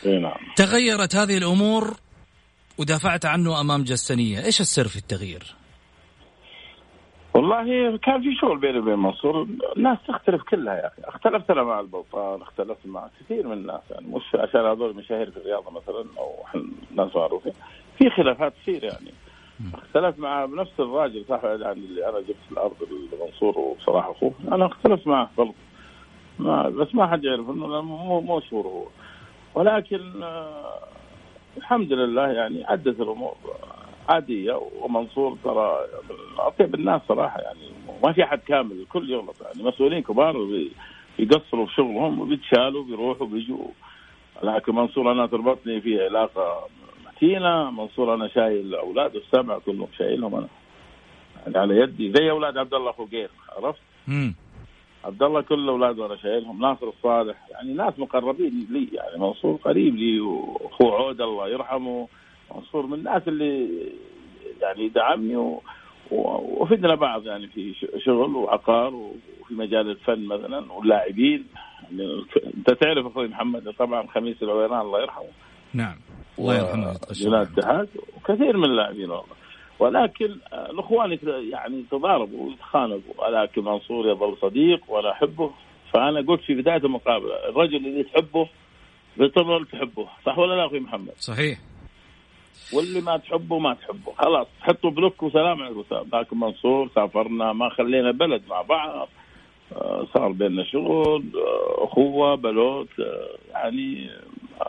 إي 0.07 0.19
نعم. 0.19 0.37
تغيرت 0.57 1.17
هذه 1.17 1.39
الأمور 1.39 1.97
ودافعت 2.79 3.25
عنه 3.25 3.61
أمام 3.61 3.85
جستنيه 3.85 4.45
إيش 4.45 4.61
السر 4.61 4.89
في 4.89 4.97
التغيير؟ 4.97 5.62
والله 7.35 7.97
كان 7.97 8.23
في 8.23 8.35
شغل 8.35 8.59
بيني 8.59 8.79
وبين 8.79 8.99
منصور. 8.99 9.47
الناس 9.77 9.99
تختلف 10.09 10.43
كلها 10.43 10.75
يا 10.75 10.87
أخي. 10.87 11.03
اختلفت 11.05 11.51
أنا 11.51 11.63
مع 11.63 11.81
البلطان 11.81 12.43
اختلفت 12.43 12.87
مع 12.87 13.09
كثير 13.21 13.47
من 13.47 13.53
الناس. 13.53 13.81
يعني 13.91 14.07
مش 14.07 14.23
عشان 14.35 14.61
هذول 14.61 14.97
مشاهير 14.97 15.31
في 15.31 15.37
الرياضه 15.37 15.71
مثلا 15.71 16.05
أو 16.19 16.35
ناس 16.95 17.17
معروفين. 17.17 17.53
في 17.99 18.11
خلافات 18.11 18.53
تصير 18.63 18.85
يعني. 18.85 19.13
اختلفت 19.75 20.19
مع 20.19 20.45
نفس 20.45 20.73
الراجل 20.81 21.25
صاحب 21.29 21.61
يعني 21.61 21.81
اللي 21.81 22.09
أنا 22.09 22.21
جبت 22.21 22.53
الأرض 22.53 22.77
المنصور 23.13 23.59
وبصراحه 23.59 24.11
أخوه. 24.11 24.33
أنا 24.53 24.67
اختلفت 24.67 25.07
معه 25.07 25.31
غلط 25.39 25.55
ما 26.39 26.69
بس 26.69 26.95
ما 26.95 27.07
حد 27.07 27.25
يعرف 27.25 27.51
إنه 27.51 27.81
مو 27.81 28.21
مو 28.21 28.43
هو. 28.53 28.85
ولكن 29.55 30.23
آه 30.23 30.79
الحمد 31.57 31.93
لله 31.93 32.29
يعني 32.29 32.65
عدت 32.65 33.01
الأمور. 33.01 33.37
عادية 34.09 34.61
ومنصور 34.81 35.37
ترى 35.45 35.79
اطيب 36.39 36.75
الناس 36.75 37.01
صراحة 37.09 37.41
يعني 37.41 37.59
ما 38.03 38.13
في 38.13 38.25
أحد 38.25 38.39
كامل 38.39 38.73
الكل 38.73 39.11
يغلط 39.11 39.37
يعني. 39.43 39.69
مسؤولين 39.69 40.03
كبار 40.03 40.37
بيقصروا 41.19 41.67
في 41.67 41.75
شغلهم 41.75 42.21
وبيتشالوا 42.21 42.85
بيروحوا 42.85 43.27
بيجوا 43.27 43.69
لكن 44.43 44.75
منصور 44.75 45.13
أنا 45.13 45.27
تربطني 45.27 45.81
في 45.81 46.05
علاقة 46.05 46.69
متينة. 47.07 47.71
منصور 47.71 48.15
أنا 48.15 48.29
شايل 48.29 48.75
اولاده 48.75 49.19
السبعه 49.21 49.59
كلهم 49.59 49.89
شايلهم 49.99 50.35
أنا. 50.35 50.49
يعني 51.47 51.59
على 51.59 51.77
يدي. 51.77 52.13
زي 52.13 52.31
أولاد 52.31 52.59
عبد 52.59 52.75
الله 52.75 52.93
فوقير 52.93 53.31
عرفت؟ 53.57 53.81
امم 54.09 54.35
عبد 55.05 55.23
الله 55.23 55.41
كل 55.41 55.69
اولاده 55.69 56.07
أنا 56.07 56.17
شايلهم. 56.17 56.61
ناصر 56.61 56.89
الصالح. 56.89 57.37
يعني 57.51 57.73
ناس 57.73 57.99
مقربين 57.99 58.67
لي 58.71 58.89
يعني. 58.93 59.19
منصور 59.19 59.57
قريب 59.65 59.97
لي. 59.97 60.21
وأخوه 60.21 60.95
عود 60.95 61.21
الله 61.21 61.49
يرحمه. 61.49 62.09
منصور 62.57 62.87
من 62.87 62.95
الناس 62.95 63.23
اللي 63.29 63.69
يعني 64.63 64.89
دعمني 64.89 65.37
و- 65.37 65.63
وفدنا 66.61 66.95
بعض 66.95 67.27
يعني 67.27 67.47
في 67.47 67.75
شغل 68.05 68.37
وعقار 68.37 68.95
وفي 68.95 69.55
مجال 69.55 69.91
الفن 69.91 70.25
مثلا 70.27 70.73
واللاعبين. 70.73 71.47
يعني 71.83 72.25
أنت 72.57 72.71
تعرف 72.71 73.07
أخوي 73.07 73.29
محمد 73.29 73.75
طبعا 73.79 74.07
خميس 74.07 74.43
العويران 74.43 74.81
الله 74.81 75.01
يرحمه. 75.03 75.29
نعم 75.75 75.97
الله 76.39 76.55
يرحمه 76.59 76.97
جناد 77.13 77.49
الاتحاد 77.53 77.89
وكثير 78.17 78.57
من 78.57 78.65
اللاعبين 78.65 79.11
والله. 79.11 79.35
ولكن 79.79 80.37
الإخوان 80.53 81.19
يعني 81.51 81.85
تضاربوا 81.91 82.49
ويتخانقوا. 82.49 83.27
ولكن 83.29 83.65
منصور 83.65 84.09
يظل 84.11 84.37
صديق 84.41 84.81
وأنا 84.91 85.11
أحبه. 85.13 85.51
فأنا 85.95 86.21
قلت 86.21 86.41
في 86.41 86.55
بداية 86.55 86.77
المقابلة 86.77 87.49
الرجل 87.49 87.77
اللي 87.77 88.03
تحبه 88.03 88.49
بتظل 89.19 89.67
تحبه. 89.73 90.09
صح 90.27 90.39
ولا 90.39 90.55
لا 90.55 90.67
أخوي 90.67 90.81
محمد؟ 90.81 91.13
صحيح. 91.19 91.59
واللي 92.73 93.01
ما 93.01 93.17
تحبه 93.17 93.59
ما 93.59 93.75
تحبه. 93.75 94.13
خلاص 94.19 94.47
حطوا 94.61 94.91
بلوك 94.91 95.23
وسلام 95.23 95.63
عليكم 95.63 95.83
لكن 96.13 96.41
منصور 96.41 96.91
سافرنا 96.95 97.53
ما 97.53 97.69
خلينا 97.69 98.11
بلد 98.11 98.43
مع 98.51 98.63
بعض. 98.63 99.09
آه، 99.77 100.07
صار 100.15 100.33
بيننا 100.33 100.65
شغل 100.65 101.25
آه، 101.35 101.85
أخوة 101.85 102.35
بلوت 102.35 102.89
آه، 103.01 103.29
يعني 103.51 104.11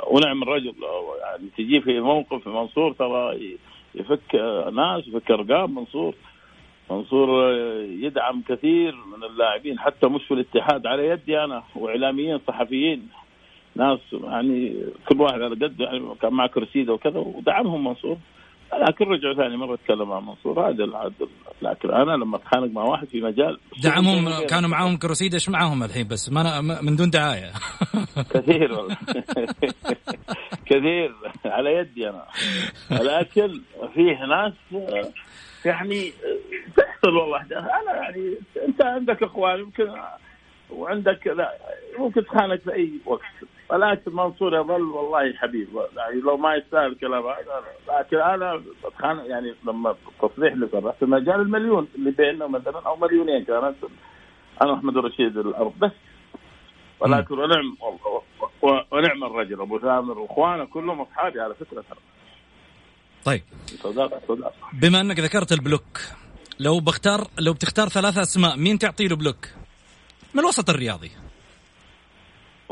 ونعم 0.07 0.43
الرجل. 0.43 0.73
يعني 1.21 1.49
تجي 1.57 1.81
في 1.81 1.99
موقف 1.99 2.47
منصور 2.47 2.93
ترى 2.93 3.57
يفك 3.95 4.35
ناس 4.73 5.07
يفك 5.07 5.31
أرقام 5.31 5.75
منصور. 5.75 6.15
منصور 6.91 7.53
يدعم 7.83 8.41
كثير 8.49 8.95
من 8.95 9.23
اللاعبين 9.23 9.79
حتى 9.79 10.07
مش 10.07 10.23
في 10.23 10.33
الاتحاد 10.33 10.87
على 10.87 11.07
يدي 11.07 11.43
أنا 11.43 11.63
وإعلاميين 11.75 12.39
صحفيين. 12.47 13.09
ناس 13.75 13.99
يعني 14.23 14.83
كل 15.09 15.21
واحد 15.21 15.41
على 15.41 15.55
قد 15.55 15.79
يعني 15.79 16.15
كان 16.21 16.33
مع 16.33 16.47
كرسيده 16.47 16.93
وكذا 16.93 17.19
ودعمهم 17.19 17.83
منصور. 17.83 18.17
لكن 18.73 19.05
رجعوا 19.05 19.33
ثاني 19.33 19.57
مرة 19.57 19.73
اتكلم 19.73 20.09
مع 20.09 20.19
منصور. 20.19 20.69
هذا 20.69 20.85
لكن 21.61 21.91
أنا 21.91 22.11
لما 22.11 22.37
أتخانق 22.37 22.71
مع 22.71 22.83
واحد 22.83 23.07
في 23.07 23.21
مجال 23.21 23.59
دعمهم 23.83 24.29
كانوا 24.51 24.69
معاهم 24.69 24.97
كروسيد 24.97 25.33
إيش 25.33 25.49
معاهم 25.49 25.83
الحين 25.83 26.07
بس؟ 26.07 26.31
ما 26.31 26.41
أنا 26.41 26.81
من 26.81 26.95
دون 26.95 27.09
دعاية. 27.09 27.51
كثير 28.33 28.73
والله. 28.73 28.97
كثير. 30.65 31.15
على 31.45 31.73
يدي 31.73 32.09
أنا. 32.09 32.25
لكن 32.91 33.61
فيه 33.93 34.25
ناس 34.25 34.53
يعني 35.65 36.11
تحصل 36.77 37.15
والله. 37.17 37.41
أنا 37.41 37.95
يعني 37.95 38.37
أنت 38.67 38.85
عندك 38.85 39.23
اخوان 39.23 39.59
يمكن 39.59 39.87
وعندك 40.69 41.27
لا 41.27 41.53
ممكن 41.99 42.25
تخانق 42.25 42.55
في 42.55 42.73
أي 42.73 42.91
وقت. 43.05 43.21
ولكن 43.69 44.15
منصور 44.15 44.55
يظل 44.55 44.81
والله 44.81 45.33
حبيب. 45.33 45.67
يعني 45.97 46.21
لو 46.21 46.37
ما 46.37 46.55
يستاهل 46.55 46.85
الكلام 46.85 47.23
هذا 47.23 47.63
لكن 47.99 48.17
أنا 48.17 48.63
بتخانق 48.85 49.25
يعني 49.25 49.55
لما 49.67 49.95
التصريح 50.21 50.53
اللي 50.53 50.67
صرح 50.71 50.95
في 50.95 51.05
مجال 51.05 51.41
المليون 51.41 51.87
اللي 51.95 52.11
بيننا 52.11 52.47
مثلا 52.47 52.79
أو 52.85 52.95
مليونين 52.95 53.43
كانت 53.43 53.75
أنا 54.61 54.71
واحمد 54.71 54.97
الرشيد 54.97 55.37
الأرض 55.37 55.73
بس. 55.79 55.91
ولكن 56.99 57.39
ونعم 57.39 57.77
ونعم 58.91 59.23
الرجل 59.23 59.61
أبو 59.61 59.79
ثامر 59.79 60.19
وإخوانه 60.19 60.65
كلهم 60.65 61.01
أصحابي 61.01 61.41
على 61.41 61.55
فكرة. 61.55 61.81
ترى 61.89 61.99
طيب. 63.25 63.41
صداقة 63.67 64.21
صداقة. 64.27 64.53
بما 64.73 65.01
أنك 65.01 65.19
ذكرت 65.19 65.51
ال 65.51 65.59
block 65.59 65.99
لو 66.59 66.79
بختار 66.79 67.27
لو 67.39 67.53
بتختار 67.53 67.87
ثلاثة 67.87 68.21
أسماء 68.21 68.57
مين 68.57 68.79
تعطي 68.79 69.07
له 69.07 69.15
block؟ 69.15 69.47
من 70.33 70.39
الوسط 70.39 70.69
الرياضي. 70.69 71.11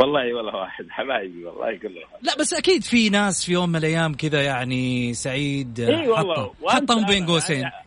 والله 0.02 0.34
ولا 0.34 0.56
واحد 0.56 0.86
حبايبي 0.90 1.46
والله 1.46 1.78
كلهم 1.78 2.10
لا 2.22 2.36
بس 2.40 2.54
أكيد 2.54 2.84
في 2.84 3.10
ناس 3.10 3.46
في 3.46 3.52
يوم 3.52 3.70
من 3.70 3.76
الأيام 3.76 4.14
كذا 4.14 4.42
يعني 4.44 5.14
سعيد 5.14 5.80
إي 5.80 6.08
والله 6.08 6.54
حطهم 6.68 7.06
بين 7.06 7.26
أنا- 7.26 7.30
قوسين. 7.30 7.60
يعني 7.62 7.86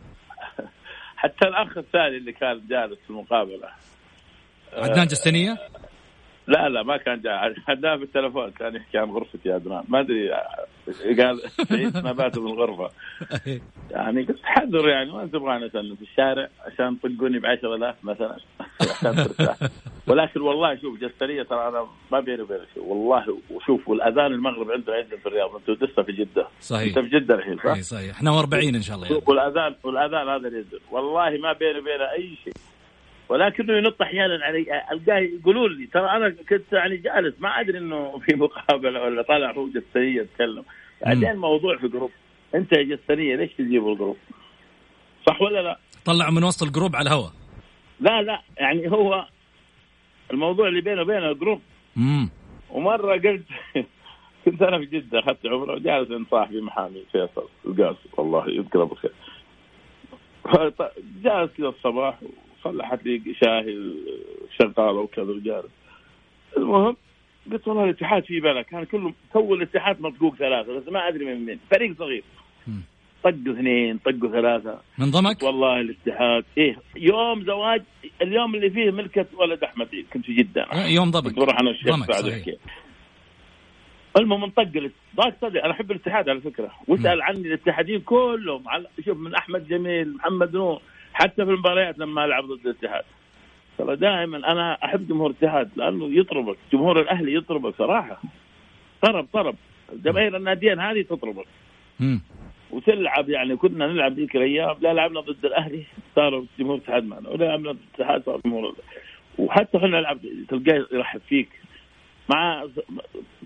حتى 1.17 1.49
الأخ 1.49 1.79
الثاني 1.79 2.17
اللي 2.17 2.33
كان 2.33 2.63
جالس 2.69 2.99
في 3.05 3.11
المقابله 3.11 3.69
عدنان 4.73 5.07
جستنية؟ 5.07 5.57
لا 6.47 6.69
لا 6.69 6.83
ما 6.83 6.97
كان 6.97 7.21
جاء 7.21 7.55
عدنان 7.69 7.99
في 7.99 8.05
التلفون 8.05 8.51
كان 8.51 8.77
يحكي 8.77 8.99
عن 8.99 9.11
غرفتي 9.11 9.49
يا 9.49 9.55
عدنان. 9.55 9.85
ما 9.89 10.01
أدري 10.01 10.31
قال 11.23 11.41
سعيد 11.69 11.97
ما 11.97 12.13
باتوا 12.13 12.43
بالغرفه 12.43 12.91
يعني 13.91 14.23
قلت 14.23 14.41
حذر 14.43 14.89
يعني 14.89 15.13
ما 15.13 15.27
تبغاني 15.27 15.67
أسلم 15.67 15.97
في 15.97 16.03
الشارع 16.03 16.49
عشان 16.67 16.97
طقوني 16.97 17.39
ب 17.39 17.47
10000 17.47 17.95
مثلا. 18.05 18.37
عشان 18.81 19.15
ترتاح. 19.15 19.57
ولكن 20.09 20.41
والله 20.41 20.77
شوف 20.77 20.99
جسترية 21.01 21.43
ترى 21.43 21.69
أنا 21.69 21.87
ما 22.13 22.21
بيني 22.21 22.43
وبينك. 22.43 22.67
شيء 22.75 22.83
والله 22.83 23.39
وشوف 23.51 23.89
والأذان 23.89 24.27
المغرب 24.27 24.71
عنده 24.71 24.93
عندنا 24.95 25.17
في 25.21 25.27
الرياض 25.27 25.51
أنتم 25.55 25.87
لسه 25.87 26.03
في 26.03 26.13
جدة. 26.13 26.47
صحيح. 26.61 26.97
أنت 26.97 26.99
في 26.99 27.19
جدة 27.19 27.35
الحين 27.35 27.57
صح؟ 27.57 27.67
اي 27.67 27.83
صحيح. 27.83 28.17
إحنا 28.17 28.39
40 28.39 28.75
إن 28.75 28.83
شاء 28.83 28.97
الله 28.97 29.07
يعني. 29.09 29.23
والأذان 29.27 29.75
والأذان 29.83 30.29
هذا 30.29 30.49
اللي 30.49 30.65
والله 30.91 31.31
ما 31.31 31.53
بيني 31.53 31.79
وبينه 31.79 32.11
أي 32.13 32.37
شيء. 32.45 32.55
ولكنه 33.29 33.77
ينط 33.77 34.03
أحيانا 34.03 34.45
علي 34.45 34.83
ألقاه 34.93 35.19
يقولون 35.19 35.73
لي 35.79 35.87
ترى 35.87 36.11
أنا 36.11 36.31
كنت 36.49 36.73
يعني 36.73 36.97
جالس 36.97 37.35
ما 37.39 37.61
أدري 37.61 37.79
إنه 37.79 38.19
في 38.19 38.37
مقابلة 38.37 39.03
ولا 39.03 39.23
طالع 39.23 39.53
هو 39.53 39.67
جسديه 39.69 40.21
يتكلم. 40.21 40.65
بعدين 41.07 41.37
موضوع 41.37 41.77
في 41.79 41.89
جروب 41.89 42.11
أنت 42.55 42.73
يا 42.73 42.83
جسديه 42.83 43.37
ليش 43.37 43.53
تجيبوا 43.53 43.93
الجروب؟ 43.93 44.17
صح 45.27 45.43
ولا 45.43 45.63
لا؟ 45.63 45.79
طلعوا 46.05 46.31
من 46.33 46.45
وسط 46.45 46.63
ال 46.63 46.69
group 46.69 46.97
على 46.97 47.09
الهواء. 47.09 47.33
لا 48.01 48.23
لا 48.23 48.43
يعني 48.59 48.91
هو 48.91 49.27
الموضوع 50.33 50.69
اللي 50.69 50.81
بينه 50.81 51.03
وبينه 51.03 51.33
group 51.33 51.61
امم 51.97 52.31
ومرة 52.71 53.13
قلت 53.13 53.43
كنت 54.45 54.63
أنا 54.63 54.79
في 54.79 54.85
جدة 54.87 55.19
أخذت 55.21 55.47
عمرة 55.47 55.73
وجالس 55.73 56.11
عند 56.11 56.27
صاحبي 56.31 56.61
محامي 56.61 57.03
فيصل. 57.13 57.49
القاسم 57.67 58.09
الله 58.19 58.49
يذكره 58.51 58.85
بالخير. 58.85 59.13
جالس 61.23 61.51
كذا 61.57 61.69
الصباح 61.69 62.19
وصلحت 62.65 63.05
لي 63.05 63.35
شاهي 63.45 63.93
شغاله 64.59 65.01
وكذا 65.01 65.23
وجالس 65.23 65.71
المهم 66.57 66.97
قلت 67.53 67.69
والله 67.69 67.85
الاتحاد 67.85 68.25
في 68.25 68.41
بلا 68.41 68.63
كان 68.63 68.85
كله 68.85 69.13
تو 69.33 69.55
الاتحاد 69.55 70.01
مطقوق 70.01 70.35
ثلاثة 70.35 70.81
بس 70.81 70.89
ما 70.89 71.09
أدري 71.09 71.25
من 71.25 71.47
مين. 71.47 71.61
فريق 71.71 71.99
صغير. 71.99 72.25
طقوا 73.23 73.53
اثنين 73.53 73.99
طقوا 73.99 74.31
ثلاثة. 74.31 74.81
من 74.99 75.11
ضمك 75.11 75.43
والله 75.43 75.81
الاتحاد. 75.81 76.45
إيه 76.59 76.77
يوم 76.97 77.45
زواج 77.45 77.83
اليوم 78.23 78.55
اللي 78.55 78.71
فيه 78.71 78.91
ملكة 78.91 79.27
ولد 79.37 79.65
أحمد 79.65 79.89
كنت 80.13 80.27
في 80.27 80.35
جدة. 80.35 80.73
أنا. 80.73 80.87
يوم 80.87 81.05
كنت 81.11 81.17
ضمك 81.17 81.35
بروح 81.35 81.59
أنا 81.61 81.69
والشيخ 81.69 81.97
صحيح. 81.97 82.35
الحكيم 82.35 82.57
المهم 84.19 84.45
انطق 84.45 84.91
ضاق 85.17 85.37
صدري. 85.43 85.63
أنا 85.63 85.73
أحب 85.73 85.91
الاتحاد 85.91 86.29
على 86.29 86.41
فكرة. 86.41 86.71
واسال 86.89 87.23
عني 87.23 87.41
الاتحادين 87.41 88.01
كلهم. 88.01 88.69
على 88.69 88.87
شوف 89.05 89.19
من 89.19 89.35
أحمد 89.35 89.69
جميل 89.69 90.15
محمد 90.15 90.55
نور 90.55 90.81
حتى 91.15 91.45
في 91.45 91.51
المباريات 91.51 91.99
لما 91.99 92.25
ألعب 92.25 92.45
ضد 92.45 92.67
الاتحاد. 92.67 93.05
ترى 93.79 93.97
دائما 93.97 94.53
أنا 94.53 94.79
أحب 94.85 95.09
جمهور 95.09 95.31
الاتحاد 95.31 95.71
لأنه 95.77 96.19
يطربك 96.19 96.57
جمهور 96.73 97.01
الأهلي 97.01 97.35
يطربك 97.35 97.75
صراحة. 97.79 98.23
طرب 99.03 99.27
طرب. 99.33 99.57
جماهير 99.93 100.37
الناديين 100.37 100.81
هذه 100.81 101.03
تطربك. 101.03 101.47
وتلعب 102.71 103.29
يعني 103.29 103.57
كنا 103.57 103.87
نلعب 103.87 104.13
ذيك 104.13 104.37
الأيام 104.37 104.77
لا 104.81 104.95
لعبنا 104.95 105.21
ضد 105.21 105.45
الأهلي 105.45 105.85
صاروا 106.17 106.45
جمهور 106.59 106.77
الاتحاد 106.77 107.05
معنا 107.05 107.29
ولا 107.29 107.45
لعبنا 107.45 107.73
ضد 107.73 107.79
الاتحاد 107.95 108.23
صار 108.25 108.41
جمهور. 108.45 108.75
وحتى 109.39 109.79
خلينا 109.79 110.01
نلعب 110.01 110.19
تلقاه 110.49 110.87
يرحب 110.93 111.21
فيك. 111.29 111.49
مع 112.35 112.67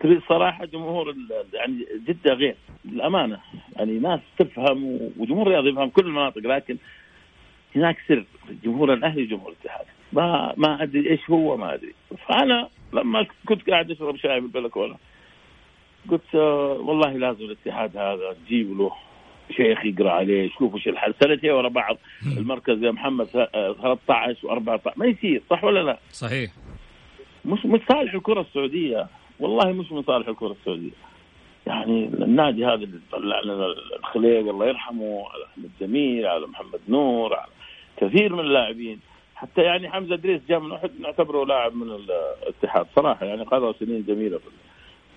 تريد 0.01 0.17
الصراحه 0.17 0.65
جمهور 0.65 1.15
يعني 1.53 1.87
جده 2.07 2.35
غير 2.35 2.57
للأمانة. 2.85 3.39
يعني 3.77 3.99
ناس 3.99 4.21
تفهم 4.39 4.99
وجمهور 5.19 5.47
الرياض 5.47 5.67
يفهم 5.67 5.89
كل 5.89 6.07
المناطق 6.07 6.39
لكن 6.39 6.77
هناك 7.77 7.97
سر 8.09 8.25
جمهور 8.65 8.93
الأهلي 8.95 9.23
وجمهور 9.23 9.53
الاتحاد. 9.53 9.87
ما 10.13 10.55
ما 10.57 10.83
أدري 10.83 11.11
إيش 11.11 11.31
هو 11.31 11.57
ما 11.57 11.75
أدري. 11.75 11.95
فأنا 12.29 12.69
لما 12.93 13.27
كنت 13.49 13.71
قاعد 13.71 13.91
أشرب 13.91 14.17
شاي 14.17 14.41
بالبلكونة 14.41 14.97
قلت 16.11 16.35
آه، 16.35 16.73
والله 16.73 17.13
لازم 17.13 17.45
الاتحاد 17.45 17.97
هذا 17.97 18.37
تجيب 18.47 18.79
له 18.79 18.93
شيخ 19.57 19.85
يقرأ 19.85 20.11
عليه 20.11 20.51
شوف 20.51 20.75
وش 20.75 20.89
الحل. 20.89 21.15
سنتين 21.21 21.51
ورا 21.51 21.69
بعض 21.69 21.97
المركز 22.27 22.83
يا 22.83 22.91
محمد 22.91 23.29
آه، 23.37 23.73
13 23.73 24.37
و14 24.49 24.93
ما 24.99 25.07
يصير 25.07 25.43
صح 25.51 25.65
ولا 25.65 25.83
لا؟ 25.83 25.99
صحيح. 26.11 26.51
مش 27.45 27.67
مش 27.67 27.81
صالح 27.93 28.15
الكرة 28.15 28.41
السعودية. 28.41 29.07
والله 29.41 29.73
مش 29.73 29.93
من 29.93 30.03
صالح 30.03 30.29
الكرة 30.29 30.53
السعودية. 30.61 30.91
يعني 31.67 32.05
النادي 32.07 32.65
هذا 32.67 32.75
اللي 32.75 32.99
طلع 33.13 33.41
لنا 33.41 33.67
الخليق 34.01 34.39
الله 34.49 34.67
يرحمه 34.67 35.25
على 35.33 35.45
أحمد 35.53 35.71
جميل 35.81 36.27
على 36.27 36.47
محمد 36.47 36.81
نور 36.89 37.35
على 37.35 37.51
كثير 38.01 38.33
من 38.33 38.41
اللاعبين. 38.41 39.01
حتى 39.35 39.63
يعني 39.63 39.91
حمزة 39.91 40.15
إدريس 40.15 40.41
جاء 40.49 40.61
من 40.61 40.73
أحد 40.73 40.91
نعتبره 41.01 41.45
لاعب 41.47 41.75
من 41.77 41.91
الاتحاد. 41.91 42.87
صراحة 42.97 43.27
يعني 43.27 43.43
قضى 43.43 43.75
سنين 43.81 44.05
جميلة 44.09 44.39
في 44.39 44.45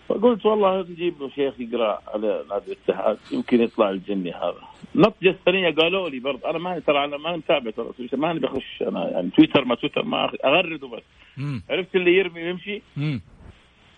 فقلت 0.10 0.46
والله 0.46 0.82
نجيب 0.82 1.14
له 1.22 1.30
شيخ 1.30 1.54
يقرأ 1.60 2.02
على 2.08 2.44
نادي 2.50 2.66
الاتحاد 2.72 3.18
يمكن 3.32 3.62
يطلع 3.62 3.90
الجني 3.90 4.32
هذا. 4.32 4.62
نط 4.96 5.14
جسرية 5.22 5.70
قالوا 5.76 6.10
لي 6.10 6.20
برضه 6.20 6.50
أنا 6.50 6.58
ما 6.58 6.80
ترى 6.80 7.06
أنا 7.06 7.18
ما 7.18 7.36
متابع 7.38 7.72
ترى 7.72 7.92
ما 8.14 8.34
بخش 8.34 8.82
أنا 8.82 9.10
يعني 9.10 9.30
تويتر 9.30 9.66
ما 9.66 9.76
تويتر 9.76 10.04
ما 10.04 10.32
أغرده 10.46 10.88
بس. 10.88 11.04
مم. 11.38 11.64
عرفت 11.70 11.96
اللي 11.96 12.16
يرمي 12.18 12.44
ويمشي. 12.44 12.82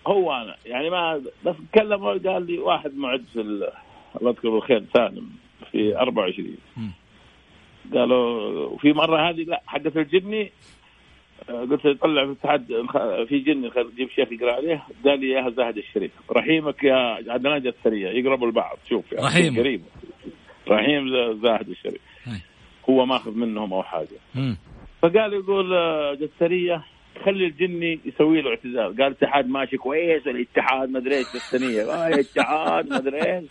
هو 0.06 0.32
أنا. 0.32 0.56
يعني 0.66 0.90
ما 0.90 1.22
بس 1.44 1.54
تكلم 1.72 2.04
قال 2.06 2.46
لي 2.46 2.58
واحد 2.58 2.96
معد 2.96 3.24
في 3.32 3.40
ال- 3.40 3.68
الله 4.20 4.30
يذكره 4.30 4.50
بالخير 4.50 4.84
سالم 4.96 5.30
في 5.72 5.96
24 5.98 6.56
مم. 6.76 6.90
قالوا 7.94 8.66
وفي 8.66 8.92
مرة 8.92 9.30
هذه 9.30 9.42
لا 9.42 9.62
حقت 9.66 9.96
الجني 9.96 10.52
آه، 11.50 11.60
قلت 11.60 11.84
له 11.84 11.94
طلع 11.94 12.24
في 12.24 12.30
الاتحاد 12.30 12.66
في 13.28 13.38
جني 13.38 13.70
جيب 13.96 14.10
شيخ 14.10 14.32
يقرأ 14.32 14.52
عليه 14.52 14.82
قال 15.04 15.20
لي 15.20 15.28
يا 15.30 15.50
زاهد 15.50 15.76
الشريف 15.78 16.10
رحيمك 16.32 16.84
يا 16.84 16.94
عدنان 17.28 17.62
جسريه 17.62 18.08
يقربوا 18.08 18.48
لبعض 18.48 18.78
شوف 18.88 19.12
يعني 19.12 19.26
رحيم. 19.26 19.58
قريب 19.58 19.82
رحيم 20.68 21.08
زاهد 21.42 21.68
الشريف 21.68 22.00
هاي. 22.24 22.38
هو 22.90 23.06
ماخذ 23.06 23.34
منهم 23.34 23.72
أو 23.72 23.82
حاجة 23.82 24.18
مم. 24.34 24.56
فقال 25.02 25.32
يقول 25.32 25.74
آه، 25.74 26.14
جسريه 26.14 26.84
خلي 27.24 27.46
الجني 27.46 28.00
يسوي 28.04 28.42
له 28.42 28.50
اعتذار 28.50 28.86
قال 28.86 29.02
الاتحاد 29.02 29.48
ماشي 29.48 29.76
كويس 29.76 30.26
والاتحاد 30.26 30.90
ما 30.90 30.98
أدري 30.98 31.16
إيش 31.16 31.34
الثانية 31.34 31.82
آه 31.92 32.08
الاتحاد 32.08 32.88
ما 32.88 32.96
أدري 32.96 33.22
إيش 33.36 33.44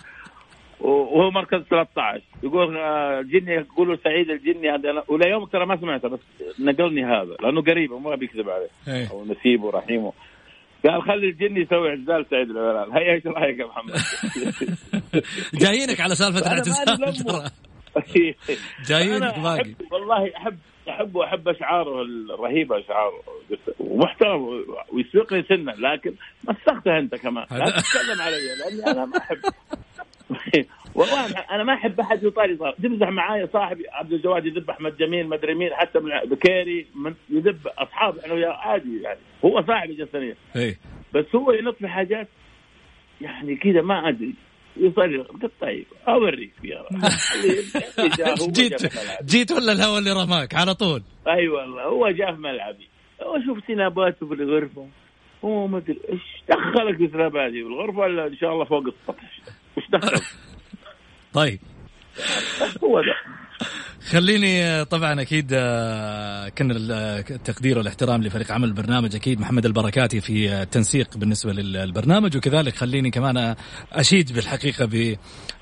وهو 0.79 1.31
مركز 1.31 1.61
13 1.69 2.21
يقول 2.43 2.77
آه، 2.77 3.19
الجني 3.19 3.53
يقولوا 3.53 3.95
سعيد 4.03 4.29
الجني 4.29 4.69
هذا. 4.69 5.03
ولا 5.07 5.27
يوم 5.27 5.45
ترى 5.45 5.65
ما 5.65 5.77
سمعته 5.77 6.09
بس 6.09 6.19
نقلني 6.59 7.05
هذا 7.05 7.35
لأنه 7.43 7.61
قريب 7.61 7.93
ما 7.93 8.15
بيكذب 8.15 8.49
عليه. 8.49 8.69
إيه. 8.87 9.11
أو 9.11 9.25
نسيبه 9.25 9.69
رحيمه 9.69 10.13
قال 10.85 11.01
خلي 11.01 11.29
الجني 11.29 11.61
يسوي 11.61 11.89
اعتزال 11.89 12.25
سعيد 12.31 12.49
العلال 12.49 12.91
هيا 12.93 13.13
إيش 13.13 13.25
رأيك 13.25 13.59
يا 13.59 13.65
محمد؟ 13.65 13.93
جايينك 15.63 15.99
على 16.01 16.15
سالفة 16.15 16.39
الاعتزال 16.39 17.13
ترى. 17.25 17.49
جايينك 18.89 19.39
باقي. 19.39 19.75
والله 19.91 20.37
احب 20.37 20.57
أحب 20.89 21.15
وأحب 21.15 21.47
أشعاره 21.47 22.01
الرهيبه 22.01 22.79
أشعاره. 22.79 23.23
ومحترم 23.79 24.65
ويسبقني 24.91 25.43
سنا 25.43 25.71
لكن 25.71 26.13
مسختها 26.43 26.99
أنت 26.99 27.15
كمان. 27.15 27.45
لا 27.51 27.65
تتكلم 27.65 28.21
علي 28.21 28.37
لأني 28.59 28.91
أنا 28.91 29.05
ما 29.05 29.17
أحب. 29.17 29.37
والله 30.95 31.27
أنا- 31.27 31.51
أنا 31.51 31.63
ما 31.63 31.73
أحب 31.73 31.99
أحد 31.99 32.23
يطاري 32.23 32.57
صار 32.57 32.75
تمزح 32.83 33.07
معايا 33.09 33.49
صاحبي 33.53 33.83
عبد 33.91 34.13
الجواد 34.13 34.45
يذب 34.45 34.69
أحمد 34.69 34.97
جميل 34.97 35.27
مدري 35.29 35.55
مين 35.55 35.69
حتى 35.73 35.99
من 35.99 36.11
بكيري 36.29 36.85
من 36.95 37.13
يذب 37.29 37.67
اصحاب 37.67 38.17
إحنا 38.17 38.33
وياه 38.33 38.49
عادي 38.53 39.01
يعني. 39.01 39.19
هو 39.45 39.63
صاحبي 39.67 39.93
جسديا 39.93 40.35
بس 41.13 41.25
هو 41.35 41.51
ينط 41.51 41.75
في 41.75 41.87
حاجات 41.87 42.27
يعني 43.21 43.55
كذا 43.55 43.81
ما 43.81 44.09
أدري. 44.09 44.33
يصلي 44.77 45.17
قلت 45.17 45.51
طيب 45.61 45.85
أوريك 46.07 46.51
يا 46.63 46.83
جيت 48.51 48.81
جيت 49.25 49.51
ولا 49.51 49.71
الهوى 49.71 49.97
اللي 49.99 50.11
رماك 50.11 50.55
على 50.55 50.73
طول؟ 50.73 51.03
أي 51.27 51.47
والله 51.47 51.83
هو 51.83 52.09
جاء 52.09 52.35
في 52.35 52.41
ملعبي. 52.41 52.87
هو 53.23 53.39
شوف 53.45 53.57
سناباته 53.67 54.27
في 54.27 54.33
الغرفة. 54.33 54.87
هو 55.45 55.67
ما 55.67 55.77
أدري 55.77 55.99
إيش 56.09 56.21
دخلك 56.49 56.97
في 56.97 57.07
سناباتي 57.07 57.51
في 57.63 57.67
الغرفه 57.67 57.97
ولا 57.99 58.27
إن 58.27 58.35
شاء 58.37 58.53
الله 58.53 58.65
فوق 58.65 58.83
السطح. 58.87 59.23
وش 59.77 59.83
دخل. 59.93 60.21
طيب. 61.33 61.59
هو 62.83 63.01
ده. 63.01 63.33
خليني 64.11 64.63
آه، 64.65 64.83
طبعا 64.83 65.21
أكيد 65.21 65.49
آه، 65.53 66.49
كان 66.49 66.71
ال- 66.71 66.91
آه، 66.91 67.19
التقدير 67.19 67.77
والاحترام 67.77 68.23
لفريق 68.23 68.51
عمل 68.51 68.67
البرنامج. 68.67 69.15
أكيد 69.15 69.39
محمد 69.41 69.65
البركاتي 69.65 70.21
في 70.21 70.49
آه، 70.49 70.63
التنسيق 70.63 71.17
بالنسبة 71.17 71.53
للبرنامج. 71.53 72.37
وكذلك 72.37 72.75
خليني 72.75 73.11
كمان 73.11 73.37
آه، 73.37 73.55
أشيد 73.91 74.33
بالحقيقة 74.33 74.85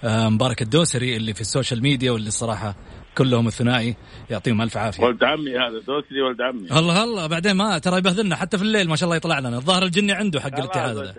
بمبارك 0.04 0.62
الدوسري 0.62 1.16
اللي 1.18 1.34
في 1.34 1.42
ال 1.42 1.48
social 1.48 1.82
media 1.82 2.12
واللي 2.12 2.28
الصراحه 2.28 2.76
كلهم 3.18 3.48
الثنائي. 3.48 3.96
يعطيهم 4.30 4.62
ألف 4.62 4.78
عافية. 4.78 5.04
ولد 5.04 5.24
عمي 5.24 5.52
هذا 5.58 5.80
دوسري 5.88 6.22
ولد 6.22 6.42
عمي. 6.42 6.80
الله 6.80 7.04
الله. 7.04 7.28
بعدين 7.28 7.52
ما 7.54 7.78
ترى 7.78 7.98
يبهذلنا 7.98 8.36
حتى 8.36 8.58
في 8.58 8.64
الليل 8.64 8.90
ما 8.90 8.96
شاء 8.96 9.06
الله 9.06 9.16
يطلع 9.16 9.40
لنا. 9.40 9.58
الظاهر 9.58 9.84
الجني 9.84 10.12
عنده 10.12 10.42
حق 10.42 10.58
الاتحاد. 10.60 11.16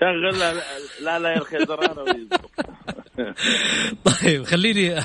شغل 0.00 0.38
لا 1.00 1.18
لا, 1.18 1.64
زرانه 1.64 2.02
ويزبط. 2.02 2.50
طيب 4.22 4.44
خليني 4.44 5.00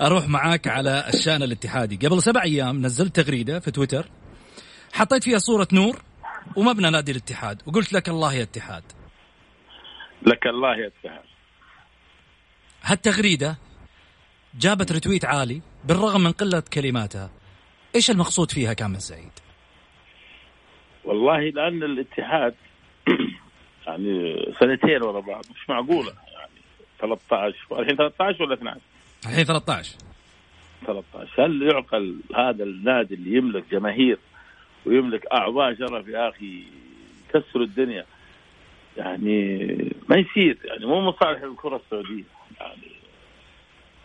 أروح 0.00 0.28
معاك 0.28 0.68
على 0.68 1.04
الشأن 1.14 1.42
الاتحادي. 1.42 2.06
قبل 2.06 2.22
سبع 2.22 2.42
أيام 2.42 2.86
نزلت 2.86 3.20
تغريدة 3.20 3.60
في 3.60 3.70
تويتر 3.70 4.10
حطيت 4.92 5.24
فيها 5.24 5.38
صورة 5.38 5.68
نور 5.72 6.02
ومبنى 6.56 6.90
نادي 6.90 7.12
الاتحاد 7.12 7.62
وقلت 7.66 7.92
لك 7.92 8.08
الله 8.08 8.34
يا 8.34 8.42
اتحاد 8.42 8.82
لك 10.26 10.46
الله 10.46 10.76
يا 10.76 10.86
اتحاد 10.86 11.24
هالتغريدة 12.82 13.56
جابت 14.54 14.92
رتويت 14.92 15.24
عالي 15.24 15.62
بالرغم 15.84 16.20
من 16.20 16.32
قلة 16.32 16.62
كلماتها. 16.72 17.30
إيش 17.94 18.10
المقصود 18.10 18.50
فيها 18.50 18.72
كامل 18.72 19.00
سعيد؟ 19.00 19.32
والله 21.04 21.38
لأن 21.38 21.82
الاتحاد 21.82 22.54
يعني 23.86 24.36
سنتين 24.60 25.02
ورا 25.02 25.20
بعض 25.20 25.44
مش 25.54 25.70
معقولة 25.70 26.12
يعني 26.32 26.60
13 27.00 27.56
الحين 27.72 27.96
13 27.96 28.42
ولا 28.42 28.54
12 28.54 28.80
الحين 29.26 29.44
13 29.44 29.96
13 30.86 31.44
هل 31.44 31.62
يعقل 31.62 32.20
هذا 32.36 32.64
النادي 32.64 33.14
اللي 33.14 33.36
يملك 33.36 33.64
جماهير 33.72 34.18
ويملك 34.86 35.26
أعضاء 35.26 35.74
شرف 35.74 36.08
يا 36.08 36.28
أخي 36.28 36.64
يكسروا 37.28 37.64
الدنيا؟ 37.64 38.04
يعني 38.96 39.66
ما 40.08 40.16
يصير 40.16 40.58
يعني 40.64 40.86
مو 40.86 41.00
مصالح 41.00 41.42
الكرة 41.42 41.76
السعودية. 41.76 42.24
يعني 42.60 42.92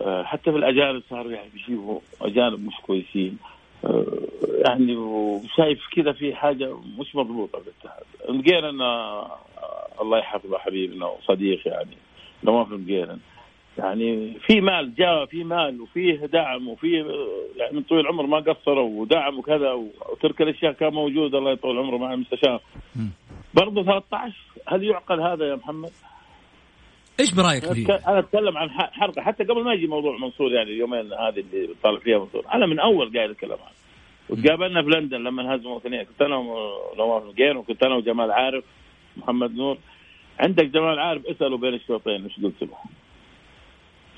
آه، 0.01 0.23
حتى 0.23 0.51
في 0.51 0.57
الأجانب 0.57 1.03
صاروا 1.09 1.31
يعني 1.31 1.49
بيجيبوا 1.53 1.99
أجانب 2.21 2.67
مش 2.67 2.73
كويسين. 2.81 3.37
آه، 3.85 4.05
يعني 4.65 4.95
وشايف 4.95 5.79
كذا 5.95 6.11
في 6.11 6.35
حاجة 6.35 6.77
مش 6.99 7.15
مضبوطة 7.15 7.59
في 7.59 7.67
الاتحاد 7.67 8.03
مقيرن 8.29 8.81
آه، 8.81 9.37
الله 10.01 10.17
يحفظه 10.17 10.57
حبيبنا 10.57 11.05
وصديق 11.05 11.67
يعني 11.67 11.97
نواف 12.43 12.67
مقيرن 12.71 13.19
يعني 13.77 14.37
في 14.47 14.61
مال 14.61 14.95
جاء 14.95 15.25
في 15.25 15.43
مال 15.43 15.81
وفيه 15.81 16.25
دعم 16.25 16.67
وفيه 16.67 17.05
يعني 17.57 17.73
من 17.75 17.83
طويل 17.83 18.01
العمر 18.01 18.25
ما 18.25 18.37
قصروا 18.37 19.01
ودعم 19.01 19.39
وكذا 19.39 19.71
وترك 19.71 20.41
الأشياء 20.41 20.71
كان 20.71 20.93
موجود 20.93 21.35
الله 21.35 21.51
يطول 21.51 21.77
عمره 21.77 21.97
مع 21.97 22.13
المستشار. 22.13 22.61
برضه 23.53 23.83
13 23.83 24.33
هل 24.67 24.83
يعقل 24.83 25.21
هذا 25.21 25.49
يا 25.49 25.55
محمد؟ 25.55 25.89
إيش 27.19 27.33
برأيك 27.33 27.73
فيه؟ 27.73 27.95
أنا 28.07 28.19
أتكلم 28.19 28.57
عن 28.57 28.69
حرقة. 28.69 29.21
حتى 29.21 29.43
قبل 29.43 29.63
ما 29.63 29.73
يجي 29.73 29.87
موضوع 29.87 30.17
منصور 30.17 30.53
يعني 30.53 30.69
اليومين 30.69 31.13
هذه 31.13 31.39
اللي 31.39 31.75
طالع 31.83 31.99
فيها 31.99 32.19
منصور 32.19 32.45
أنا 32.53 32.65
من 32.65 32.79
أول 32.79 33.17
قايل 33.17 33.31
الكلام 33.31 33.59
هذا. 33.59 33.77
وتقابلنا 34.29 34.81
في 34.83 34.89
لندن 34.89 35.17
لما 35.17 35.41
انهزموا 35.41 35.77
اثنين 35.77 36.03
كنت 36.03 36.21
أنا 36.21 36.37
ونواف 36.37 37.23
نقين 37.23 37.57
وكنت 37.57 37.83
أنا 37.83 37.95
وجمال 37.95 38.31
عارف. 38.31 38.63
محمد 39.17 39.51
نور. 39.51 39.77
عندك 40.39 40.65
جمال 40.65 40.99
عارف 40.99 41.25
اساله 41.25 41.57
بين 41.57 41.73
الشوطين 41.73 42.23
إيش 42.23 42.39
قلت 42.43 42.61
له؟ 42.61 42.77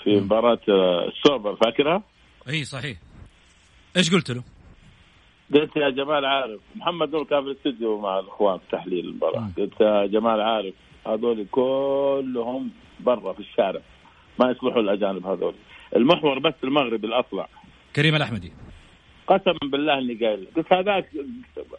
في 0.03 0.15
مباراة 0.15 0.59
السوبر 1.07 1.55
فاكرها؟ 1.55 2.03
إي 2.49 2.63
صحيح. 2.63 2.97
إيش 3.97 4.13
قلت 4.13 4.31
له؟ 4.31 4.43
قلت 5.53 5.75
يا 5.75 5.89
جمال 5.89 6.25
عارف 6.25 6.62
محمد 6.75 7.09
نور 7.09 7.23
كان 7.23 7.43
في 7.43 7.49
الاستديو 7.49 7.99
مع 8.01 8.19
الإخوان 8.19 8.57
في 8.57 8.63
تحليل 8.71 9.05
المباراة. 9.05 9.49
قلت 9.57 9.81
يا 9.81 10.05
جمال 10.05 10.41
عارف 10.41 10.73
هذول 11.07 11.45
كلهم 11.51 12.69
برا 12.99 13.33
في 13.33 13.39
الشارع 13.39 13.81
ما 14.39 14.51
يصلحوا 14.51 14.81
الأجانب 14.81 15.25
هذول. 15.25 15.55
المحور 15.95 16.39
بس 16.39 16.53
المغرب 16.63 17.05
الأطلع. 17.05 17.49
كريم 17.95 18.15
الأحمدي. 18.15 18.53
قسما 19.29 19.59
بالله 19.63 19.99
إني 19.99 20.13
قايل 20.13 20.47
قلت 20.55 20.73
هذاك 20.73 21.05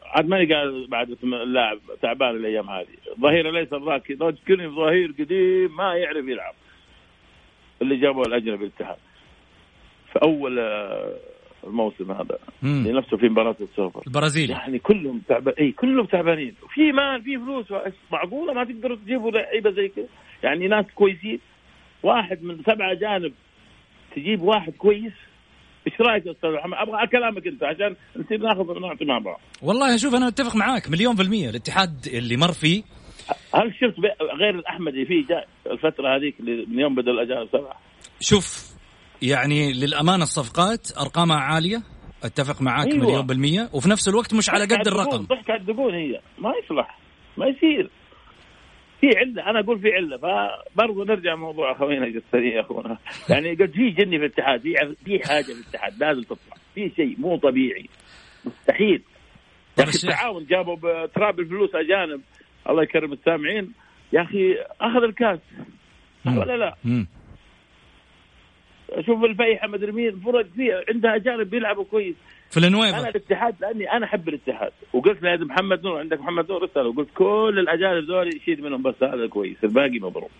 عاد 0.05 0.29
ماني 0.29 0.55
قال 0.55 0.87
بعد 0.87 1.11
اسم 1.11 1.35
اللاعب 1.35 1.79
تعبان 2.03 2.37
الأيام 2.37 2.71
هذه. 2.71 2.87
ظهير 3.21 3.51
ليس 3.51 3.69
ذاك 3.75 4.11
ذكرني 4.11 4.69
ظهير 4.69 5.15
قديم 5.19 5.77
ما 5.77 5.95
يعرف 5.95 6.29
يلعب. 6.29 6.55
اللي 7.83 7.97
جابوه 7.97 8.27
الاجنبي 8.27 8.65
الاتحاد 8.65 8.97
في 10.13 10.19
أول 10.23 10.59
آه، 10.59 11.17
الموسم 11.65 12.13
هذا. 12.13 12.39
اللي 12.63 12.93
نفسه 12.93 13.17
في 13.17 13.29
مباراة 13.29 13.57
السوبر. 13.61 14.03
البرازيلي. 14.07 14.53
يعني 14.53 14.79
كلهم 14.79 15.23
تعبان 15.29 15.55
إي 15.59 15.73
كلهم 15.73 16.07
تعبانين. 16.07 16.55
في 16.75 16.93
مال 16.93 17.23
في 17.23 17.39
فلوس. 17.39 17.67
معقولة 18.13 18.53
ما 18.53 18.65
تقدروا 18.65 18.97
تجيبوا 18.97 19.31
لعيبة 19.31 19.71
زي 19.71 19.89
كذا 19.89 20.07
يعني 20.43 20.69
ناس 20.69 20.87
كويسين. 20.95 21.41
واحد 22.03 22.43
من 22.43 22.63
سبعة 22.67 22.93
اجانب 22.93 23.33
تجيب 24.17 24.43
واحد 24.43 24.73
كويس؟ 24.73 25.13
إيش 25.87 26.01
رايك 26.01 26.27
يا 26.27 26.33
أستاذ 26.33 26.51
محمد؟ 26.51 26.79
أبغى 26.79 27.07
كلامك 27.07 27.47
أنت 27.47 27.65
عشان 27.65 27.97
نصير 28.17 28.39
ناخذ 28.39 28.71
ونعطي 28.71 29.05
مع 29.05 29.19
بعض. 29.19 29.41
والله 29.63 29.97
شوف 29.97 30.15
أنا 30.15 30.29
أتفق 30.29 30.57
معاك 30.57 30.91
مليون 30.91 31.17
في 31.17 31.23
المية 31.23 31.51
الاتحاد 31.51 32.07
اللي 32.07 32.37
مر 32.37 32.53
فيه 32.53 32.83
هل 33.55 33.75
شفت 33.75 33.95
غير 34.41 34.55
الأحمدي 34.59 35.05
في 35.05 35.23
جاء 35.23 35.49
الفترة 35.67 36.17
هذيك 36.17 36.35
من 36.69 36.79
يوم 36.79 36.95
بدأ 36.95 37.11
الاجانب 37.11 37.49
سبعه؟ 37.53 37.77
شوف 38.21 38.71
يعني 39.23 39.73
للأمانة 39.73 40.23
الصفقات 40.23 40.99
أرقامها 41.01 41.37
عالية 41.37 41.83
أتفق 42.25 42.63
معاك 42.63 42.87
أيوة. 42.87 43.07
مليون 43.07 43.27
بالمية 43.27 43.69
وفي 43.73 43.91
نفس 43.91 44.09
الوقت 44.09 44.35
مش 44.35 44.51
على 44.51 44.65
قد 44.65 44.87
الرقم 44.87 45.25
ضحك 45.25 45.51
على 45.51 45.61
الدقون 45.61 45.95
هي 45.95 46.21
ما 46.39 46.53
يصلح 46.65 46.99
ما 47.37 47.47
يصير 47.47 47.91
في 49.01 49.09
عله 49.17 49.51
أنا 49.51 49.61
أقول 49.61 49.81
في 49.81 49.93
عله 49.93 50.17
فبرضه 50.17 51.05
نرجع 51.05 51.35
موضوع 51.35 51.73
أخوينا 51.73 52.07
الجسرية 52.07 52.55
يا 52.55 52.61
أخونا. 52.61 52.99
يعني 53.31 53.55
قد 53.55 53.71
في 53.71 53.91
جني 53.91 54.19
في 54.19 54.25
الاتحاد 54.25 54.61
في 55.05 55.21
حاجة 55.29 55.45
في 55.45 55.53
الاتحاد 55.53 55.99
لازم 56.01 56.23
تطلع 56.23 56.57
في 56.75 56.91
شيء 56.97 57.17
مو 57.19 57.37
طبيعي 57.37 57.89
مستحيل. 58.45 59.03
يا 59.79 59.85
أخي 59.85 59.99
التعاون 60.05 60.47
جابوا 60.47 61.07
تراب 61.07 61.41
الفلوس 61.41 61.71
أجانب 61.75 62.21
الله 62.69 62.83
يكرم 62.83 63.13
السامعين. 63.13 63.73
يا 64.13 64.23
أخي 64.23 64.57
أخذ 64.81 65.03
الكاس 65.03 65.39
ولا 66.27 66.57
لا؟ 66.57 66.77
مم. 66.85 67.07
شوف 69.07 69.25
الفيحة 69.25 69.69
مدري 69.69 69.93
مين 69.93 70.21
فرق 70.21 70.47
فيها 70.57 70.85
عندها 70.89 71.17
أجانب 71.17 71.51
بيلعبوا 71.51 71.85
كويس. 71.85 72.17
في 72.51 72.57
النويفة 72.57 72.99
أنا 72.99 73.09
الاتحاد 73.09 73.55
لأني 73.61 73.93
أنا 73.93 74.07
أحب 74.07 74.29
الاتحاد. 74.29 74.73
وقلت 74.93 75.23
لهذا 75.23 75.45
محمد 75.45 75.85
نور 75.85 75.99
عندك 75.99 76.21
محمد 76.21 76.51
نور 76.51 76.65
اساله 76.65 76.89
وقلت 76.89 77.09
كل 77.15 77.57
الأجانب 77.59 78.05
ذول 78.05 78.37
يشيل 78.37 78.63
منهم 78.63 78.83
بس 78.83 79.03
هذا 79.03 79.27
كويس. 79.27 79.57
الباقي 79.65 79.99
مضروب 79.99 80.31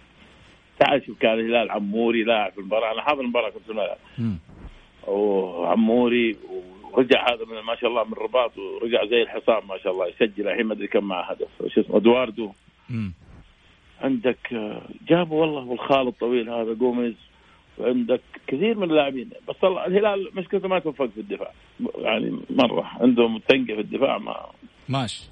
تعال 0.79 1.07
شوف 1.07 1.19
كان 1.19 1.33
الهلال 1.33 1.71
عموري 1.71 2.23
لاعب 2.25 2.53
في 2.53 2.59
المباراة. 2.59 2.93
أنا 2.93 3.03
حاضر 3.03 3.21
المباراة 3.21 3.51
كنت 3.51 3.63
في 3.63 3.71
الملعب 3.71 3.99
وعموري 5.07 6.37
ورجع 6.93 7.29
هذا 7.29 7.45
من 7.45 7.61
ما 7.61 7.77
شاء 7.77 7.91
الله 7.91 8.05
من 8.05 8.13
الرباط 8.13 8.59
ورجع 8.59 9.05
زي 9.05 9.23
الحصان 9.23 9.67
ما 9.69 9.79
شاء 9.79 9.93
الله. 9.93 10.07
يسجل 10.07 10.49
الحين 10.49 10.67
ما 10.67 10.73
أدري 10.73 10.87
كم 10.87 11.05
مع 11.05 11.31
هدف. 11.31 11.49
شو 11.75 11.81
اسمه؟ 11.81 11.97
إدواردو. 11.97 12.53
عندك 14.01 14.53
آه، 14.53 14.83
جابوا 15.09 15.41
والله 15.41 15.65
والخال 15.65 16.09
الطويل 16.09 16.51
هذا 16.51 16.73
جوميز. 16.73 17.15
وعندك 17.81 18.21
كثير 18.47 18.79
من 18.79 18.91
اللاعبين 18.91 19.31
بس 19.49 19.57
الهلال 19.65 20.31
مشكلته 20.35 20.69
ما 20.69 20.79
توفق 20.79 21.07
في 21.07 21.21
الدفاع. 21.21 21.53
يعني 21.99 22.41
مرة 22.51 22.91
عندهم 23.01 23.39
تنقة 23.39 23.75
في 23.75 23.81
الدفاع 23.81 24.19
ما 24.19 24.47
ماشي. 24.89 25.31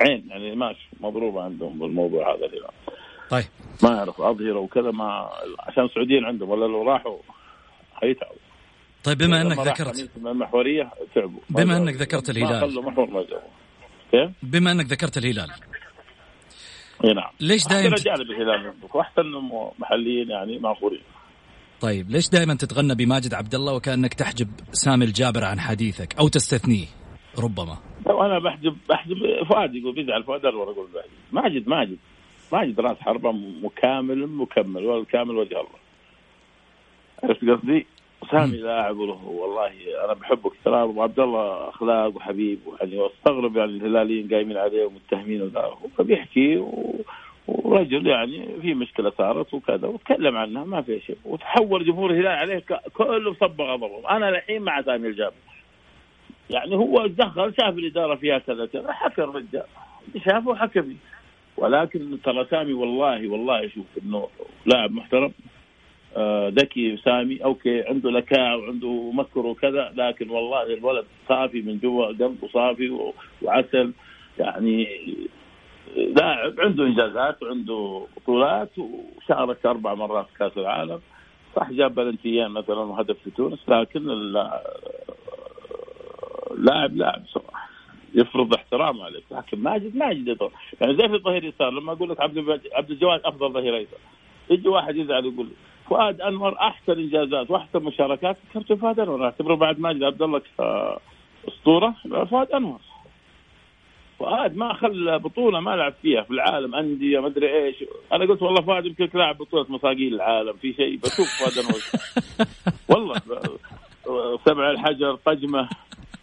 عين 0.00 0.26
يعني 0.28 0.54
ماشي 0.54 0.88
مضروبة 1.00 1.42
عندهم 1.42 1.78
بالموضوع 1.78 2.34
هذا 2.34 2.46
الهلال 2.46 2.70
طيب. 3.30 3.44
ما 3.82 3.98
أعرف 3.98 4.20
أظهرة 4.20 4.58
وكذا 4.58 4.90
ما 4.90 5.30
عشان 5.60 5.84
السعوديين 5.84 6.24
عندهم 6.24 6.50
ولا 6.50 6.66
لو 6.66 6.82
راحوا 6.82 7.18
حيتعبوا. 7.94 8.36
طيب 9.04 9.18
بما 9.18 9.42
إنك 9.42 9.58
ذكرت 9.58 10.10
المحورية 10.16 10.90
تعبوا. 11.14 11.40
بما 11.50 11.76
إنك 11.76 11.94
ذكرت 11.94 12.30
الهلال. 12.30 12.74
ما 12.74 12.80
محور 12.80 13.10
ما 13.10 13.24
جابوا. 14.12 14.30
بما 14.42 14.72
إنك 14.72 14.86
ذكرت 14.86 15.16
الهلال. 15.16 15.50
اي 17.04 17.12
نعم. 17.12 17.30
ليش 17.40 17.66
دائما 17.66 17.96
جانب 17.96 18.30
الهلال 18.30 18.72
واحسن 18.92 19.50
محليين 19.78 20.30
يعني 20.30 20.58
معقولين 20.58 21.02
طيب 21.80 22.10
ليش 22.10 22.30
دائما 22.30 22.54
تتغنى 22.54 22.94
بماجد 22.94 23.34
عبد 23.34 23.54
الله 23.54 23.74
وكأنك 23.74 24.14
تحجب 24.14 24.48
سامي 24.72 25.04
الجابر 25.04 25.44
عن 25.44 25.60
حديثك 25.60 26.18
أو 26.18 26.28
تستثنيه؟ 26.28 26.86
ربما. 27.38 27.78
لو 28.06 28.22
أنا 28.22 28.38
بحجب 28.38 28.76
بحجب 28.88 29.16
فؤاد 29.48 29.74
يقول 29.74 29.94
بيزعل 29.94 30.24
فؤاد 30.24 30.44
أقول 30.44 30.86
بحجب. 30.94 31.10
ماجد 31.32 31.68
ماجد. 31.68 31.98
ماجد 32.52 32.80
راس 32.80 32.96
حربة 33.00 33.32
مكامل 33.62 34.26
مكمل 34.26 34.84
والكامل 34.86 35.36
وجه 35.36 35.54
الله. 35.54 35.78
عرفت 37.22 37.44
قصدي؟ 37.44 37.86
سامي 38.30 38.56
لاعب 38.56 38.96
له 38.96 39.24
والله 39.24 39.72
أنا 40.04 40.14
بحبه 40.14 40.50
كثير 40.50 40.84
أبو 40.84 41.02
عبد 41.02 41.20
الله 41.20 41.68
أخلاق 41.68 42.16
وحبيب 42.16 42.58
يعني 42.80 42.96
واستغرب 42.96 43.56
يعني 43.56 43.70
الهلاليين 43.70 44.28
قايمين 44.28 44.56
عليه 44.56 44.84
ومتهمين 44.84 45.42
وذا. 45.42 45.70
فبيحكي 45.98 46.56
و... 46.56 46.94
ورجل 47.46 48.06
يعني 48.06 48.48
في 48.62 48.74
مشكلة 48.74 49.12
صارت 49.18 49.54
وكذا 49.54 49.88
وتكلم 49.88 50.36
عنها 50.36 50.64
ما 50.64 50.82
في 50.82 51.00
شيء. 51.00 51.18
وتحول 51.24 51.84
جمهور 51.84 52.10
الهلال 52.10 52.26
عليه 52.26 52.64
كله 52.94 53.34
صب 53.34 53.60
غضبه 53.60 54.10
أنا 54.10 54.28
الحين 54.28 54.62
مع 54.62 54.82
سامي 54.82 55.08
الجابر. 55.08 55.34
يعني 56.50 56.76
هو 56.76 57.06
دخل 57.06 57.54
شاف 57.60 57.78
الإدارة 57.78 58.14
فيها 58.14 58.38
كذا 58.38 58.66
كذا 58.66 58.92
حكى 58.92 59.22
الرجال. 59.22 59.64
شافه 60.24 60.48
وحكى 60.48 60.84
ولكن 61.56 62.18
ترى 62.24 62.46
سامي 62.50 62.72
والله 62.72 63.28
والله 63.28 63.66
أشوف 63.66 63.86
إنه 64.02 64.28
لاعب 64.66 64.92
محترم. 64.92 65.32
آه، 66.16 66.48
ذكي 66.48 66.96
سامي. 66.96 67.44
أوكي 67.44 67.82
عنده 67.82 68.10
ذكاء 68.10 68.58
وعنده 68.58 69.10
مكر 69.12 69.46
وكذا 69.46 69.92
لكن 69.96 70.30
والله 70.30 70.62
الولد 70.62 71.04
صافي 71.28 71.62
من 71.62 71.78
جوا 71.78 72.06
قلبه 72.06 72.48
صافي 72.52 73.10
وعسل. 73.42 73.92
يعني 74.38 74.88
لاعب 75.96 76.60
عنده 76.60 76.84
إنجازات 76.84 77.42
وعنده 77.42 78.06
بطولات 78.16 78.70
وشارك 78.78 79.66
أربع 79.66 79.94
مرات 79.94 80.26
في 80.26 80.38
كأس 80.38 80.52
العالم. 80.56 81.00
صح 81.56 81.70
جاب 81.70 81.94
بلنتيان 81.94 82.50
مثلا 82.50 82.78
وهدف 82.80 83.16
في 83.24 83.30
تونس 83.30 83.68
لكن 83.68 84.06
لاعب 86.58 86.96
لاعب 86.96 87.22
صراحة. 87.26 87.68
يفرض 88.14 88.54
احترام 88.54 89.00
عليك 89.00 89.24
لكن 89.30 89.58
ماجد 89.58 89.96
ماجد 89.96 90.38
يعني 90.80 90.96
زي 90.96 91.08
في 91.08 91.14
الظهير 91.14 91.44
يسار 91.44 91.70
لما 91.70 91.92
أقول 91.92 92.10
لك 92.10 92.20
عبد 92.20 92.60
عبد 92.72 92.90
الجواد 92.90 93.20
أفضل 93.24 93.52
ظهير 93.52 93.76
ايسر 93.76 93.96
يجي 94.50 94.68
واحد 94.68 94.96
يزعل 94.96 95.26
يقول 95.26 95.48
فؤاد 95.88 96.20
أنور 96.20 96.58
أحسن 96.58 96.92
إنجازات 96.92 97.50
وأحسن 97.50 97.82
مشاركات 97.82 98.36
كابتن 98.54 98.76
فؤاد 98.76 99.00
أنور. 99.00 99.24
أعتبره 99.24 99.54
بعد 99.54 99.80
ماجد 99.80 100.02
عبد 100.02 100.22
الله 100.22 100.42
أسطورة. 101.48 101.94
فؤاد 102.30 102.50
أنور. 102.50 102.80
فؤاد 104.24 104.56
ما 104.56 104.72
خلى 104.72 105.18
بطولة 105.18 105.60
ما 105.60 105.70
لعب 105.70 105.94
فيها 106.02 106.22
في 106.22 106.30
العالم 106.30 106.74
أندية 106.74 107.20
ما 107.20 107.26
أدري 107.26 107.64
إيش. 107.64 107.84
أنا 108.12 108.24
قلت 108.24 108.42
والله 108.42 108.62
فؤاد 108.62 108.86
يمكن 108.86 109.08
لاعب 109.14 109.38
بطولة 109.38 109.66
مصاقيل 109.68 110.14
العالم 110.14 110.52
في 110.52 110.72
شيء 110.72 110.96
بشوف 110.96 111.28
فؤاد 111.28 111.58
انور 111.58 111.82
والله 112.90 113.20
سبع 114.46 114.70
الحجر 114.70 115.14
طجمة 115.14 115.68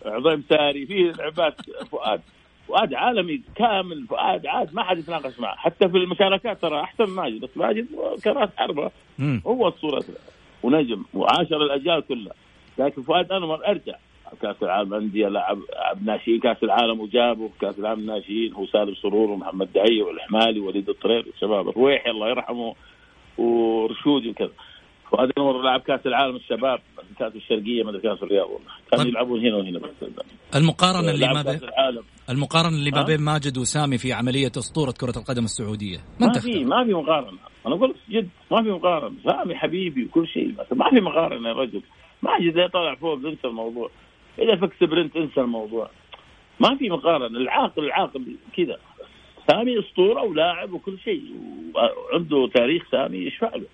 عظيم 0.05 0.43
ساري 0.49 0.85
في 0.85 1.11
لعبات 1.17 1.61
فؤاد. 1.91 2.21
فؤاد 2.67 2.93
عالمي 2.93 3.41
كامل 3.55 4.07
فؤاد 4.07 4.45
عاد 4.45 4.73
ما 4.73 4.83
حد 4.83 4.97
يتناقش 4.97 5.39
معه. 5.39 5.55
حتى 5.55 5.89
في 5.89 5.97
المشاركات 5.97 6.61
ترى 6.61 6.81
أحسن 6.81 7.05
ماجد 7.05 7.41
بس 7.41 7.57
ماجد 7.57 7.87
كراس 8.23 8.49
حربة. 8.57 8.91
هو 9.47 9.67
الصورة. 9.67 10.03
ونجم 10.63 11.03
وعاشر 11.13 11.63
الأجيال 11.63 12.07
كلها. 12.07 12.33
لكن 12.77 13.01
فؤاد 13.01 13.31
أنور 13.31 13.67
أرجع. 13.67 13.95
كأس 14.41 14.55
العالم 14.63 14.93
أندية 14.93 15.27
لعب 15.27 15.59
ناشئين 16.05 16.39
كأس 16.39 16.63
العالم 16.63 16.99
وجابه 16.99 17.49
كأس 17.61 17.79
العالم 17.79 17.99
الناشئين 17.99 18.53
هو 18.53 18.65
سالم 18.65 18.95
سرور 18.95 19.31
ومحمد 19.31 19.73
دعيه 19.73 20.03
والحمالي 20.03 20.59
ووليد 20.59 20.89
الطرير 20.89 21.25
والشباب 21.27 21.69
الرويحي 21.69 22.09
الله 22.11 22.29
يرحمه 22.29 22.75
ورشودي 23.37 24.29
وكذا. 24.29 24.51
فؤاد 25.11 25.31
انور 25.37 25.61
لعب 25.61 25.79
كأس 25.79 26.05
العالم 26.05 26.35
الشباب 26.35 26.79
كاس 27.19 27.35
الشرقية 27.35 27.83
ما 27.83 27.91
كاس 27.99 28.23
الرياض 28.23 28.49
والله 28.49 28.71
كانوا 28.91 29.03
طيب. 29.03 29.13
يلعبون 29.13 29.45
هنا 29.45 29.55
وهنا 29.55 29.79
بس. 29.79 29.89
المقارنة 30.55 31.11
اللي 31.11 31.27
ما 31.27 31.41
بين 31.41 31.59
المقارنة 32.29 32.75
اللي 32.75 32.91
ما؟ 32.91 33.03
بين 33.03 33.21
ماجد 33.21 33.57
وسامي 33.57 33.97
في 33.97 34.13
عملية 34.13 34.51
أسطورة 34.57 34.91
كرة 34.91 35.17
القدم 35.17 35.43
السعودية 35.43 35.97
ما 36.19 36.31
في 36.31 36.63
ما 36.63 36.83
في 36.85 36.93
مقارنة. 36.93 37.37
أنا 37.67 37.75
قلت 37.75 37.95
جد 38.09 38.29
ما 38.51 38.63
في 38.63 38.69
مقارنة. 38.69 39.15
سامي 39.25 39.55
حبيبي 39.55 40.05
وكل 40.05 40.27
شيء 40.27 40.53
ما 40.71 40.89
في 40.89 41.01
مقارنة 41.01 41.49
يا 41.49 41.53
رجل. 41.53 41.81
ماجد 42.21 42.57
لا 42.57 42.67
طلع 42.67 42.95
فوق 42.95 43.13
انسى 43.13 43.47
الموضوع. 43.47 43.89
إذا 44.39 44.55
فك 44.55 44.73
سبرنت 44.79 45.15
انسى 45.15 45.41
الموضوع. 45.41 45.89
ما 46.59 46.75
في 46.75 46.89
مقارنة. 46.89 47.37
العاقل 47.37 47.85
العاقل 47.85 48.35
كذا. 48.57 48.77
سامي 49.47 49.79
أسطورة 49.79 50.21
ولاعب 50.21 50.73
وكل 50.73 50.99
شيء. 50.99 51.23
وعنده 51.75 52.47
تاريخ 52.47 52.83
سامي 52.91 53.17
يشفع 53.17 53.55
له. 53.55 53.67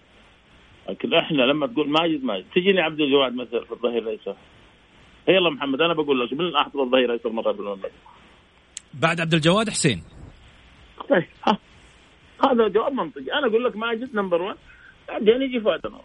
لكن 0.89 1.13
إحنا 1.13 1.43
لما 1.43 1.67
تقول 1.67 1.89
ماجد 1.89 2.23
ماجد 2.23 2.45
تجيني 2.55 2.81
عبد 2.81 3.01
الجواد 3.01 3.35
مثلا 3.35 3.65
في 3.65 3.71
الظهير 3.71 4.03
الأيسر. 4.03 4.35
يلا 5.27 5.49
محمد 5.49 5.81
أنا 5.81 5.93
بقول 5.93 6.19
لك 6.19 6.33
من 6.33 6.55
أحط 6.55 6.75
الظهير 6.75 7.05
الأيسر 7.05 7.29
مرة 7.29 7.51
بالمملكه 7.51 7.91
بعد 8.93 9.21
عبد 9.21 9.33
الجواد 9.33 9.69
حسين. 9.69 10.03
طيب 11.09 11.25
ها. 11.47 11.57
هذا 12.43 12.67
جواب 12.67 12.93
منطقي. 12.93 13.33
أنا 13.33 13.47
أقول 13.47 13.63
لك 13.63 13.75
ماجد 13.75 14.15
نمبر 14.15 14.41
1 14.41 14.57
بعدين 15.07 15.41
يجي 15.41 15.59
فؤاد 15.59 15.85
انور 15.85 16.03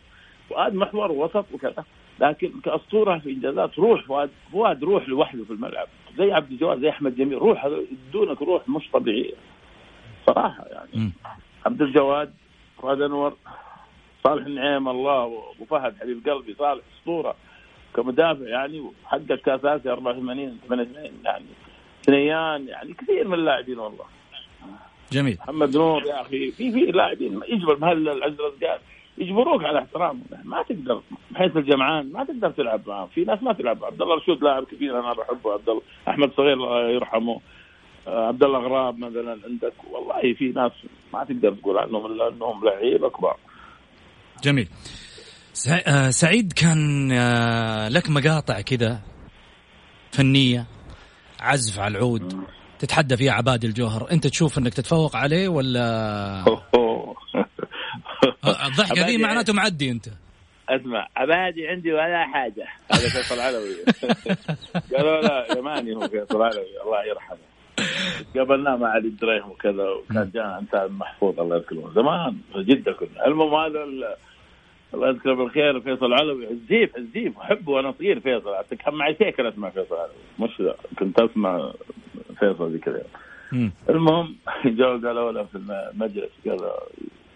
فؤاد 0.48 0.74
محور 0.74 1.12
وسط 1.12 1.46
وكذا. 1.52 1.84
لكن 2.22 2.52
كأسطورة 2.64 3.18
في 3.18 3.30
انجازات 3.30 3.78
روح 3.78 4.04
فؤاد 4.04 4.30
فؤاد 4.52 4.84
روح 4.84 5.08
لوحده 5.08 5.44
في 5.44 5.50
الملعب. 5.50 5.86
زي 6.18 6.32
عبد 6.32 6.50
الجواد 6.52 6.80
زي 6.80 6.88
أحمد 6.88 7.16
جميل 7.16 7.38
روح 7.38 7.64
يدونك 8.08 8.42
روح 8.42 8.68
مش 8.68 8.90
طبيعية. 8.92 9.34
صراحة 10.26 10.64
يعني. 10.70 10.88
مم. 10.94 11.12
عبد 11.66 11.82
الجواد 11.82 12.34
فؤاد 12.82 13.00
أنور 13.00 13.36
صالح 14.24 14.46
النعيم 14.46 14.88
الله 14.88 15.24
وأبو 15.24 15.64
فهد 15.64 15.94
حبيب 16.00 16.28
قلبي 16.28 16.54
صالح 16.54 16.82
أسطورة. 16.98 17.34
كمدافع 17.96 18.48
يعني 18.48 18.80
وحقق 18.80 19.34
كاس 19.34 19.64
اسيا 19.64 19.92
84 19.92 20.58
88 20.68 21.12
يعني 21.24 21.44
ثنيان 22.02 22.68
يعني 22.68 22.92
كثير 22.94 23.28
من 23.28 23.34
اللاعبين 23.34 23.78
والله. 23.78 24.04
جميل. 25.12 25.36
محمد 25.40 25.76
نور 25.76 26.04
يا 26.06 26.20
أخي 26.20 26.50
في 26.50 26.72
في 26.72 26.80
لاعبين 26.80 27.40
يجبر 27.48 27.78
مهل 27.78 28.08
العز 28.08 28.32
الرزقان 28.40 28.78
يجبروك 29.22 29.64
على 29.64 29.78
احترامهم 29.78 30.24
ما 30.44 30.62
تقدر 30.62 31.02
بحيث 31.30 31.56
الجمعان 31.56 32.12
ما 32.12 32.24
تقدر 32.24 32.50
تلعب 32.50 32.88
معهم. 32.88 33.08
في 33.14 33.24
ناس 33.24 33.42
ما 33.42 33.52
تلعب. 33.52 33.84
عبد 33.84 34.02
الله 34.02 34.16
رشود 34.16 34.42
لاعب 34.42 34.64
كبير 34.64 35.00
أنا 35.00 35.12
بحبه 35.12 35.52
عبد 35.52 35.68
الله 35.68 35.82
أحمد 36.08 36.32
صغير 36.36 36.52
الله 36.52 36.90
يرحمه. 36.90 37.40
آه، 38.08 38.26
عبد 38.26 38.42
الله 38.42 38.58
غراب 38.58 38.98
مثلا 38.98 39.38
عندك. 39.44 39.72
والله 39.90 40.34
في 40.34 40.48
ناس 40.48 40.72
ما 41.14 41.24
تقدر 41.24 41.54
تقول 41.54 41.78
عنهم 41.78 42.06
إلا 42.06 42.28
أنهم 42.28 42.64
لعيبة 42.64 43.10
كبار. 43.10 43.36
جميل. 44.42 44.68
آه، 45.86 46.10
سعيد 46.10 46.52
كان 46.52 47.12
آه، 47.12 47.88
لك 47.88 48.10
مقاطع 48.10 48.60
كذا 48.60 49.00
فنية 50.12 50.66
عزف 51.40 51.78
على 51.80 51.98
العود 51.98 52.44
تتحدى 52.78 53.16
فيها 53.16 53.32
عباد 53.32 53.64
الجوهر. 53.64 54.10
أنت 54.10 54.26
تشوف 54.26 54.58
إنك 54.58 54.74
تتفوق 54.74 55.16
عليه 55.16 55.48
ولا؟ 55.48 56.44
الضحكة 58.66 59.06
ذي 59.06 59.18
معناته 59.18 59.52
معدي 59.52 59.90
أنت. 59.90 60.06
أسمع 60.68 61.08
عبادي 61.16 61.68
عندي 61.68 61.92
ولا 61.92 62.26
حاجة. 62.26 62.66
هذا 62.92 63.08
فيصل 63.08 63.40
علوي 63.40 63.74
قالوا 64.96 65.20
لا 65.20 65.58
يماني 65.58 65.94
هو 65.96 66.00
فيصل 66.08 66.42
علوي 66.42 66.80
الله 66.84 67.04
يرحمه. 67.04 67.38
قابلناه 68.36 68.76
مع 68.76 68.88
علي 68.88 69.08
الدريهم 69.08 69.50
وكذا 69.50 69.84
وكان 69.88 70.30
جاء 70.34 70.58
أنت 70.58 70.88
محفوظ 70.90 71.40
الله 71.40 71.56
يذكره. 71.56 71.92
زمان 71.94 72.36
في 72.52 72.62
جدة 72.62 72.92
كنا. 72.92 73.26
المهم 73.26 73.54
هذا 73.54 73.84
ال- 73.84 74.14
الله 74.94 75.08
يذكره 75.08 75.34
بالخير 75.34 75.80
فيصل 75.80 76.12
علوي 76.12 76.46
عزيف 76.46 76.90
عزيف. 76.96 77.38
أحبه 77.38 77.72
وأنا 77.72 77.92
صغير 77.98 78.20
فيصل. 78.20 78.56
حتى 78.56 78.76
كان 78.76 78.94
معي 78.94 79.14
سيكل 79.14 79.46
اسمع 79.46 79.70
فيصل 79.70 79.94
علوي 79.94 80.14
مش 80.48 80.62
كنت 80.98 81.20
أسمع 81.20 81.72
فيصل 82.40 82.72
ذيك 82.72 82.88
الأيام. 82.88 83.72
المهم 83.88 84.36
جو 84.78 84.84
قالوا 84.86 85.32
له 85.32 85.44
في 85.44 85.54
المجلس 85.54 86.30
قالوا 86.46 86.70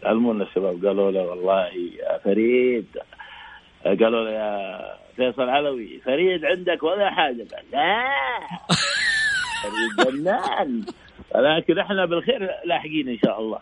علمونا 0.06 0.44
الشباب 0.44 0.86
قالوا 0.86 1.10
له 1.10 1.22
والله 1.22 1.68
يا 1.74 2.18
فريد 2.18 2.86
قالوا 3.84 4.24
له 4.24 4.30
يا 4.30 4.80
فيصل 5.16 5.48
علوي 5.48 6.00
فريد 6.04 6.44
عندك 6.44 6.82
ولا 6.82 7.10
حاجة؟ 7.10 7.46
قال 7.52 7.64
لا. 7.72 8.04
فريد 9.62 10.08
جنان. 10.14 10.84
لكن 11.34 11.78
إحنا 11.78 12.04
بالخير 12.04 12.50
لاحقين 12.64 13.08
إن 13.08 13.18
شاء 13.24 13.40
الله. 13.40 13.58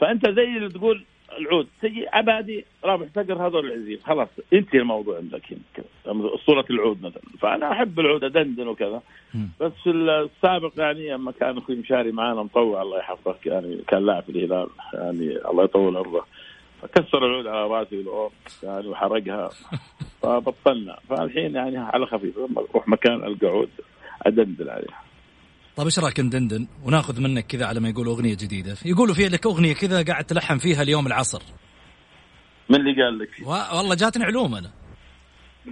فأنت 0.00 0.28
زي 0.28 0.44
اللي 0.44 0.68
تقول 0.68 1.04
العود 1.38 1.68
تجي 1.82 2.06
عبادي 2.12 2.64
رابح 2.84 3.06
صقر 3.14 3.46
هذول 3.46 3.66
العزيز. 3.66 4.02
خلاص 4.02 4.28
انتهي 4.52 4.80
الموضوع 4.80 5.16
عندك 5.16 5.42
صوره 6.46 6.64
العود 6.70 7.02
مثلا. 7.02 7.22
فأنا 7.40 7.72
أحب 7.72 8.00
العود 8.00 8.24
أدندن 8.24 8.68
وكذا. 8.68 9.02
بس 9.60 9.72
في 9.84 9.90
السابق 9.90 10.72
يعني 10.78 11.10
لما 11.10 11.32
كان 11.32 11.58
أخوي 11.58 11.76
مشاري 11.76 12.12
معانا 12.12 12.42
مطوع 12.42 12.82
الله 12.82 12.98
يحفظك 12.98 13.46
يعني 13.46 13.78
كان 13.88 14.06
لاعب 14.06 14.22
في 14.22 14.28
الهلال 14.28 14.68
يعني 14.94 15.36
الله 15.50 15.64
يطول 15.64 15.96
عمره. 15.96 16.26
فكسر 16.82 17.26
العود 17.26 17.46
على 17.46 17.66
رأسي 17.66 18.04
يعني 18.62 18.88
وحرقها. 18.88 19.50
فبطلنا. 20.22 20.98
فالحين 21.08 21.54
يعني 21.54 21.78
على 21.78 22.06
خفيف. 22.06 22.38
لما 22.38 22.64
أروح 22.74 22.88
مكان 22.88 23.24
ألقى 23.24 23.46
عود 23.46 23.70
أدندن 24.26 24.68
عليها 24.68 25.09
طيب 25.76 25.86
إيش 25.86 25.98
رأيك 25.98 26.20
ندندن 26.20 26.66
وناخذ 26.84 27.20
منك 27.20 27.46
كذا 27.46 27.66
على 27.66 27.80
ما 27.80 27.88
يقولوا 27.88 28.14
أغنية 28.14 28.34
جديدة. 28.34 28.76
يقولوا 28.84 29.14
في 29.14 29.28
لك 29.28 29.46
أغنية 29.46 29.74
كذا 29.74 30.02
قاعد 30.04 30.24
تلحن 30.24 30.58
فيها 30.58 30.82
اليوم 30.82 31.06
العصر. 31.06 31.42
من 32.70 32.76
اللي 32.76 33.02
قال 33.02 33.18
لك؟ 33.18 33.28
و- 33.46 33.76
والله 33.76 33.94
جاتني 33.94 34.24
علوم 34.24 34.54
أنا. 34.54 34.70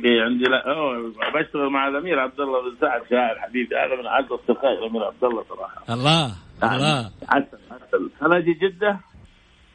إيه 0.05 0.23
عندي 0.23 0.45
لا 0.45 0.71
أوه 0.71 1.13
بشتغل 1.35 1.71
مع 1.71 1.89
الأمير 1.89 2.19
عبد 2.19 2.41
الله 2.41 2.71
بن 2.71 2.77
سعد 2.81 3.01
شاعر 3.11 3.39
حبيبي 3.39 3.77
هذا 3.77 4.01
من 4.01 4.07
اعز 4.07 4.25
اصدقائي 4.25 4.79
الأمير 4.79 5.05
عبد 5.05 5.25
الله 5.25 5.45
صراحة. 5.49 5.95
الله 5.95 6.37
الله. 6.63 7.11
عسل 7.29 7.59
عسل. 7.71 8.11
أنا 8.23 8.39
أجي 8.39 8.53
جدة؟ 8.63 9.01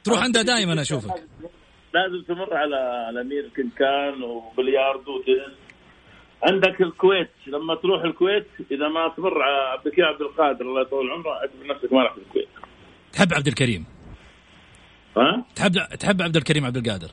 تروح 0.04 0.24
عنده 0.24 0.42
دائما 0.42 0.82
أشوفك. 0.82 1.24
لازم 1.94 2.24
تمر 2.28 2.54
على 2.54 3.10
الامير 3.10 3.50
كنكان 3.56 4.24
وبلياردو 4.24 5.12
وتنس. 5.18 5.63
عندك 6.44 6.82
الكويت 6.82 7.30
لما 7.48 7.76
تروح 7.76 8.04
الكويت 8.04 8.48
إذا 8.72 8.88
ما 8.88 9.08
تمر 9.18 9.42
على 9.42 9.70
عبد 9.70 9.88
الكريم 9.88 10.08
عبد 10.08 10.22
القادر 10.22 10.66
الله 10.66 10.82
يطول 10.82 11.12
عمره 11.12 11.32
اعتبر 11.32 11.68
نفسك 11.68 11.94
ما 11.94 12.04
رحت 12.04 12.18
الكويت 12.18 12.48
تحب 13.14 13.34
عبد 13.34 13.48
الكريم؟ 13.48 13.86
ها؟ 15.18 15.46
تحب 15.56 15.72
تحب 16.00 16.22
عبد 16.22 16.36
الكريم 16.36 16.66
عبد 16.66 16.78
القادر؟ 16.78 17.08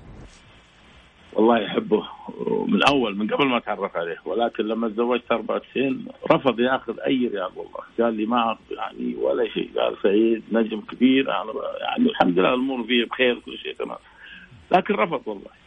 والله 1.32 1.58
يحبه 1.58 2.02
من 2.68 2.82
أول 2.88 3.16
من 3.16 3.26
قبل 3.34 3.46
ما 3.46 3.56
اتعرف 3.56 3.96
عليه 3.96 4.16
ولكن 4.24 4.64
لما 4.64 4.88
تزوجت 4.88 5.32
94 5.32 6.06
رفض 6.32 6.60
ياخذ 6.60 7.00
أي 7.00 7.30
ريال 7.32 7.50
والله. 7.56 7.80
قال 8.00 8.14
لي 8.14 8.26
ما 8.26 8.58
يعني 8.70 9.14
ولا 9.14 9.48
شيء. 9.48 9.70
قال 9.76 9.96
سعيد 10.02 10.42
نجم 10.52 10.80
كبير 10.80 11.28
يعني 11.80 12.08
الحمد 12.10 12.38
لله 12.38 12.48
الأمور 12.48 12.84
فيه 12.84 13.04
بخير 13.04 13.36
وكل 13.36 13.58
شيء 13.58 13.74
تمام. 13.74 13.98
لكن 14.70 14.94
رفض 14.94 15.22
والله. 15.26 15.59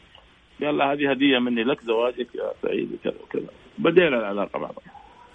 قال 0.65 0.78
له 0.78 0.93
هذه 0.93 1.12
هدية 1.12 1.39
مني 1.39 1.63
لك 1.63 1.82
زواجك 1.82 2.36
يا 2.36 2.54
سعيد 2.62 2.91
وكذا 2.93 3.21
وكذا. 3.23 3.49
بدينا 3.78 4.08
العلاقة 4.08 4.60
مع 4.60 4.67
بعض. 4.67 4.84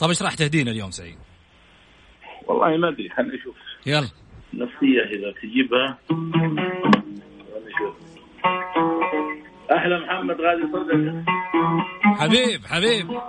طيب 0.01 0.09
إيش 0.09 0.23
راح 0.23 0.35
تهدينا 0.35 0.71
اليوم 0.71 0.91
سعيد؟ 0.91 1.19
والله 2.47 2.77
ما 2.77 2.89
أدري 2.89 3.09
خلينا 3.09 3.35
نشوف. 3.35 3.57
يلا. 3.87 4.09
نفسيه 4.55 5.03
إذا 5.03 5.33
تجيبها. 5.43 5.99
نشوف 7.67 7.97
أحلى 9.73 10.01
محمد 10.01 10.37
غازي 10.41 10.63
صدقه 10.73 11.25
حبيب 12.19 12.61
حبيب. 12.67 13.21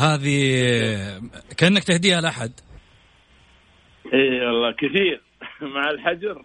هذه 0.00 1.20
كأنك 1.56 1.84
تهديها 1.84 2.20
لأحد. 2.20 2.52
إي 4.14 4.46
والله 4.46 4.72
كثير. 4.72 5.20
مع 5.74 5.90
الحجر. 5.90 6.42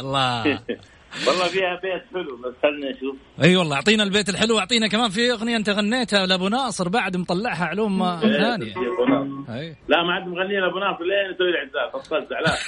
الله. 0.00 0.44
والله 1.26 1.44
فيها 1.44 1.80
بيت 1.82 2.02
حلو 2.14 2.36
بس 2.36 2.54
خلنا 2.62 2.90
نشوف. 2.90 3.16
أي 3.42 3.56
والله 3.56 3.76
أعطينا 3.76 4.02
البيت 4.02 4.28
الحلو 4.28 4.58
أعطينا 4.58 4.88
كمان 4.88 5.10
في 5.10 5.32
أغنية 5.32 5.56
أنت 5.56 5.70
غنيتها 5.70 6.26
لأبو 6.26 6.48
ناصر 6.48 6.88
بعد 6.88 7.16
مطلعها 7.16 7.64
علوم 7.64 8.02
إيه، 8.02 8.18
ثانية. 8.20 8.74
أي. 9.48 9.76
لا 9.88 10.02
ما 10.02 10.12
عاد 10.12 10.26
مغنيين 10.26 10.62
ابو 10.64 10.78
ناصر 10.78 11.04
لين 11.04 11.34
يسوي 11.34 11.48
العزال 11.50 11.90
فصل 11.92 12.26
زعلان. 12.30 12.58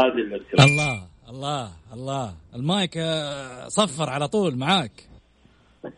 هذه 0.00 0.18
المذكرة. 0.18 0.64
الله 0.64 1.08
الله 1.28 1.68
الله. 1.92 2.34
المايك 2.54 2.96
آه، 2.96 3.68
صفر 3.68 4.10
على 4.10 4.28
طول 4.28 4.56
معاك. 4.58 5.08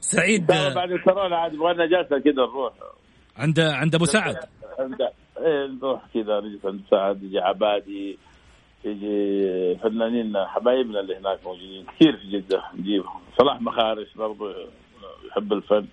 سعيد. 0.00 0.46
بعد 0.46 0.90
الكورونا 0.90 1.36
عاد 1.36 1.54
يبغى 1.54 1.88
جلسه 1.88 2.18
كذا 2.18 2.32
نروح. 2.32 2.72
عند 3.36 3.60
عند 3.60 3.94
أبو 3.94 4.04
سعد. 4.04 4.36
عند 4.78 5.00
إيه 5.40 5.66
نروح 5.66 6.02
كذا 6.14 6.40
نجلس 6.40 6.66
عند 6.66 6.80
سعد 6.90 7.22
يجي 7.22 7.38
عبادي 7.38 8.18
يجي 8.84 9.76
فنانين 9.82 10.46
حبايبنا 10.46 11.00
اللي 11.00 11.16
هناك 11.16 11.38
موجودين 11.44 11.86
كثير 11.86 12.16
في 12.16 12.30
جدة. 12.30 12.62
نجيبهم. 12.74 13.20
صلاح 13.38 13.60
مخارش 13.60 14.14
برضو 14.16 14.50
يحب 15.28 15.52
الفن. 15.52 15.86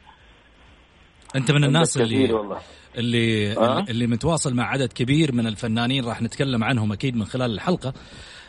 أنت 1.36 1.52
من 1.52 1.64
الناس 1.64 1.98
اللي 1.98 2.34
والله. 2.34 2.60
اللي 2.98 3.58
آه؟ 3.58 3.86
اللي 3.90 4.08
متواصل 4.08 4.54
مع 4.56 4.64
عدد 4.64 4.94
كبير 4.94 5.32
من 5.32 5.48
الفنانين 5.48 6.06
راح 6.06 6.22
نتكلم 6.22 6.64
عنهم 6.64 6.92
أكيد 6.92 7.16
من 7.16 7.26
خلال 7.26 7.52
الحلقة. 7.52 7.94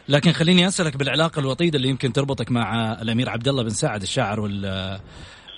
لكن 0.08 0.32
خليني 0.32 0.66
أسألك 0.66 0.96
بالعلاقة 0.96 1.40
الوطيدة 1.40 1.76
اللي 1.76 1.88
يمكن 1.88 2.12
تربطك 2.12 2.50
مع 2.50 2.92
الأمير 3.02 3.30
عبد 3.30 3.48
الله 3.48 3.62
بن 3.62 3.68
سعد 3.68 4.02
الشاعر 4.02 4.40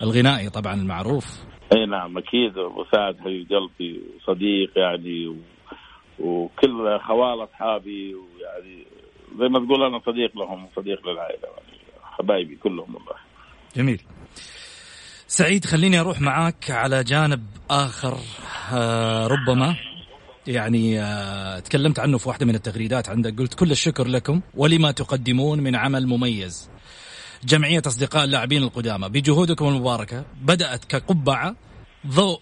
والغنائي 0.02 0.50
طبعا 0.50 0.74
المعروف. 0.74 1.44
أي 1.76 1.86
نعم 1.86 2.18
أكيد. 2.18 2.58
أبو 2.58 2.84
سعد 2.92 3.18
حبيب 3.18 3.48
قلبي 3.52 4.00
وصديق 4.16 4.78
يعني 4.78 5.26
و... 5.26 5.36
وكل 6.18 6.98
خوال 7.08 7.44
أصحابي 7.44 8.14
ويعني 8.14 8.84
زي 9.38 9.48
ما 9.48 9.66
تقول 9.66 9.82
أنا 9.82 10.00
صديق 10.06 10.36
لهم 10.36 10.68
صديق 10.76 11.08
للعائلة 11.08 11.42
يعني 11.44 11.78
حبايبي 12.02 12.56
كلهم 12.56 12.94
والله. 12.94 13.16
جميل. 13.76 14.02
سعيد 15.36 15.64
خليني 15.64 16.00
أروح 16.00 16.20
معاك 16.20 16.70
على 16.70 17.04
جانب 17.04 17.46
آخر. 17.70 18.18
آه، 18.72 19.26
ربما 19.26 19.76
يعني 20.46 21.00
آه، 21.00 21.58
تكلمت 21.58 21.98
عنه 21.98 22.18
في 22.18 22.28
واحدة 22.28 22.46
من 22.46 22.54
التغريدات 22.54 23.08
عندك. 23.08 23.38
قلت 23.38 23.54
كل 23.54 23.70
الشكر 23.70 24.06
لكم 24.06 24.40
ولما 24.54 24.90
تقدمون 24.90 25.60
من 25.60 25.76
عمل 25.76 26.06
مميز. 26.06 26.70
جمعية 27.44 27.82
أصدقاء 27.86 28.24
اللاعبين 28.24 28.62
القدامى 28.62 29.08
بجهودكم 29.08 29.68
المباركة 29.68 30.24
بدأت 30.42 30.84
كقبعة 30.84 31.56
ضوء 32.06 32.40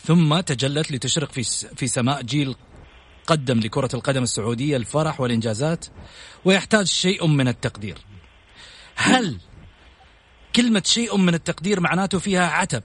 ثم 0.00 0.40
تجلت 0.40 0.92
لتشرق 0.92 1.32
في 1.32 1.42
في 1.76 1.86
سماء 1.86 2.22
جيل 2.22 2.54
قدم 3.26 3.60
لكرة 3.60 3.90
القدم 3.94 4.22
السعودية 4.22 4.76
الفرح 4.76 5.20
والإنجازات 5.20 5.86
ويحتاج 6.44 6.86
شيء 6.86 7.26
من 7.26 7.48
التقدير. 7.48 7.98
هل 8.96 9.38
كلمة 10.56 10.82
شيء 10.84 11.16
من 11.16 11.34
التقدير 11.34 11.80
معناته 11.80 12.18
فيها 12.18 12.46
عتب. 12.46 12.82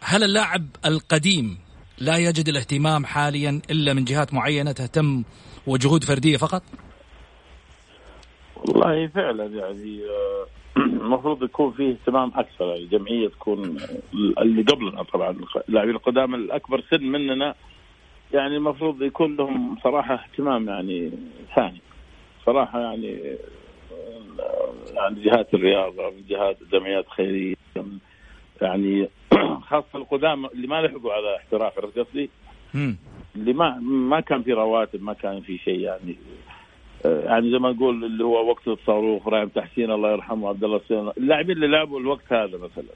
هل 0.00 0.24
اللاعب 0.24 0.62
القديم 0.86 1.58
لا 1.98 2.16
يجد 2.16 2.48
الاهتمام 2.48 3.04
حاليا 3.04 3.62
إلا 3.70 3.92
من 3.92 4.04
جهات 4.04 4.34
معينة 4.34 4.72
تهتم 4.72 5.22
وجهود 5.66 6.04
فردية 6.04 6.36
فقط؟ 6.36 6.62
والله 8.56 9.06
فعلا 9.06 9.44
يعني 9.44 10.00
آه، 10.04 10.46
المفروض 11.02 11.42
يكون 11.42 11.72
فيه 11.72 11.92
اهتمام 11.92 12.32
أكثر 12.34 12.64
يعني 12.64 12.86
جمعية 12.86 13.28
تكون 13.28 13.76
اللي 14.14 14.62
قبلنا 14.62 15.02
طبعا 15.02 15.36
اللاعبين 15.68 15.94
القدامى 15.94 16.36
الأكبر 16.36 16.84
سن 16.90 17.02
مننا 17.02 17.54
يعني 18.32 18.56
المفروض 18.56 19.02
يكون 19.02 19.36
لهم 19.36 19.76
صراحة 19.84 20.14
اهتمام 20.14 20.68
يعني 20.68 21.12
ثاني. 21.56 21.80
صراحة 22.46 22.80
يعني 22.80 23.36
يعني 24.94 25.20
جهات 25.24 25.54
الرياضه 25.54 26.10
من 26.10 26.22
جهات 26.28 26.62
الجمعيات 26.62 27.04
الخيريه 27.06 27.54
من- 27.76 27.98
يعني 28.62 29.08
خاصة 29.62 29.86
القدامى 29.94 30.48
اللي 30.54 30.66
ما 30.66 30.82
لحقوا 30.82 31.12
على 31.12 31.36
احتراف 31.36 31.78
عرفت 31.78 31.98
قصدي؟ 31.98 32.30
اللي 33.36 33.52
ما 33.52 33.78
ما 33.80 34.20
كان 34.20 34.42
في 34.42 34.52
رواتب 34.52 35.02
ما 35.02 35.12
كان 35.12 35.40
في 35.40 35.58
شيء 35.58 35.78
يعني. 35.80 36.16
آه، 37.06 37.20
يعني 37.24 37.50
زي 37.50 37.58
ما 37.58 37.72
نقول 37.72 38.04
اللي 38.04 38.24
هو 38.24 38.48
وقت 38.50 38.68
الصاروخ 38.68 39.26
إبراهيم 39.26 39.48
تحسين 39.48 39.90
الله 39.90 40.12
يرحمه 40.12 40.48
عبد 40.48 40.64
الله 40.64 40.76
السينا 40.76 41.12
اللاعبين 41.18 41.56
اللي 41.56 41.66
لعبوا 41.66 42.00
الوقت 42.00 42.32
هذا 42.32 42.58
مثلا. 42.58 42.94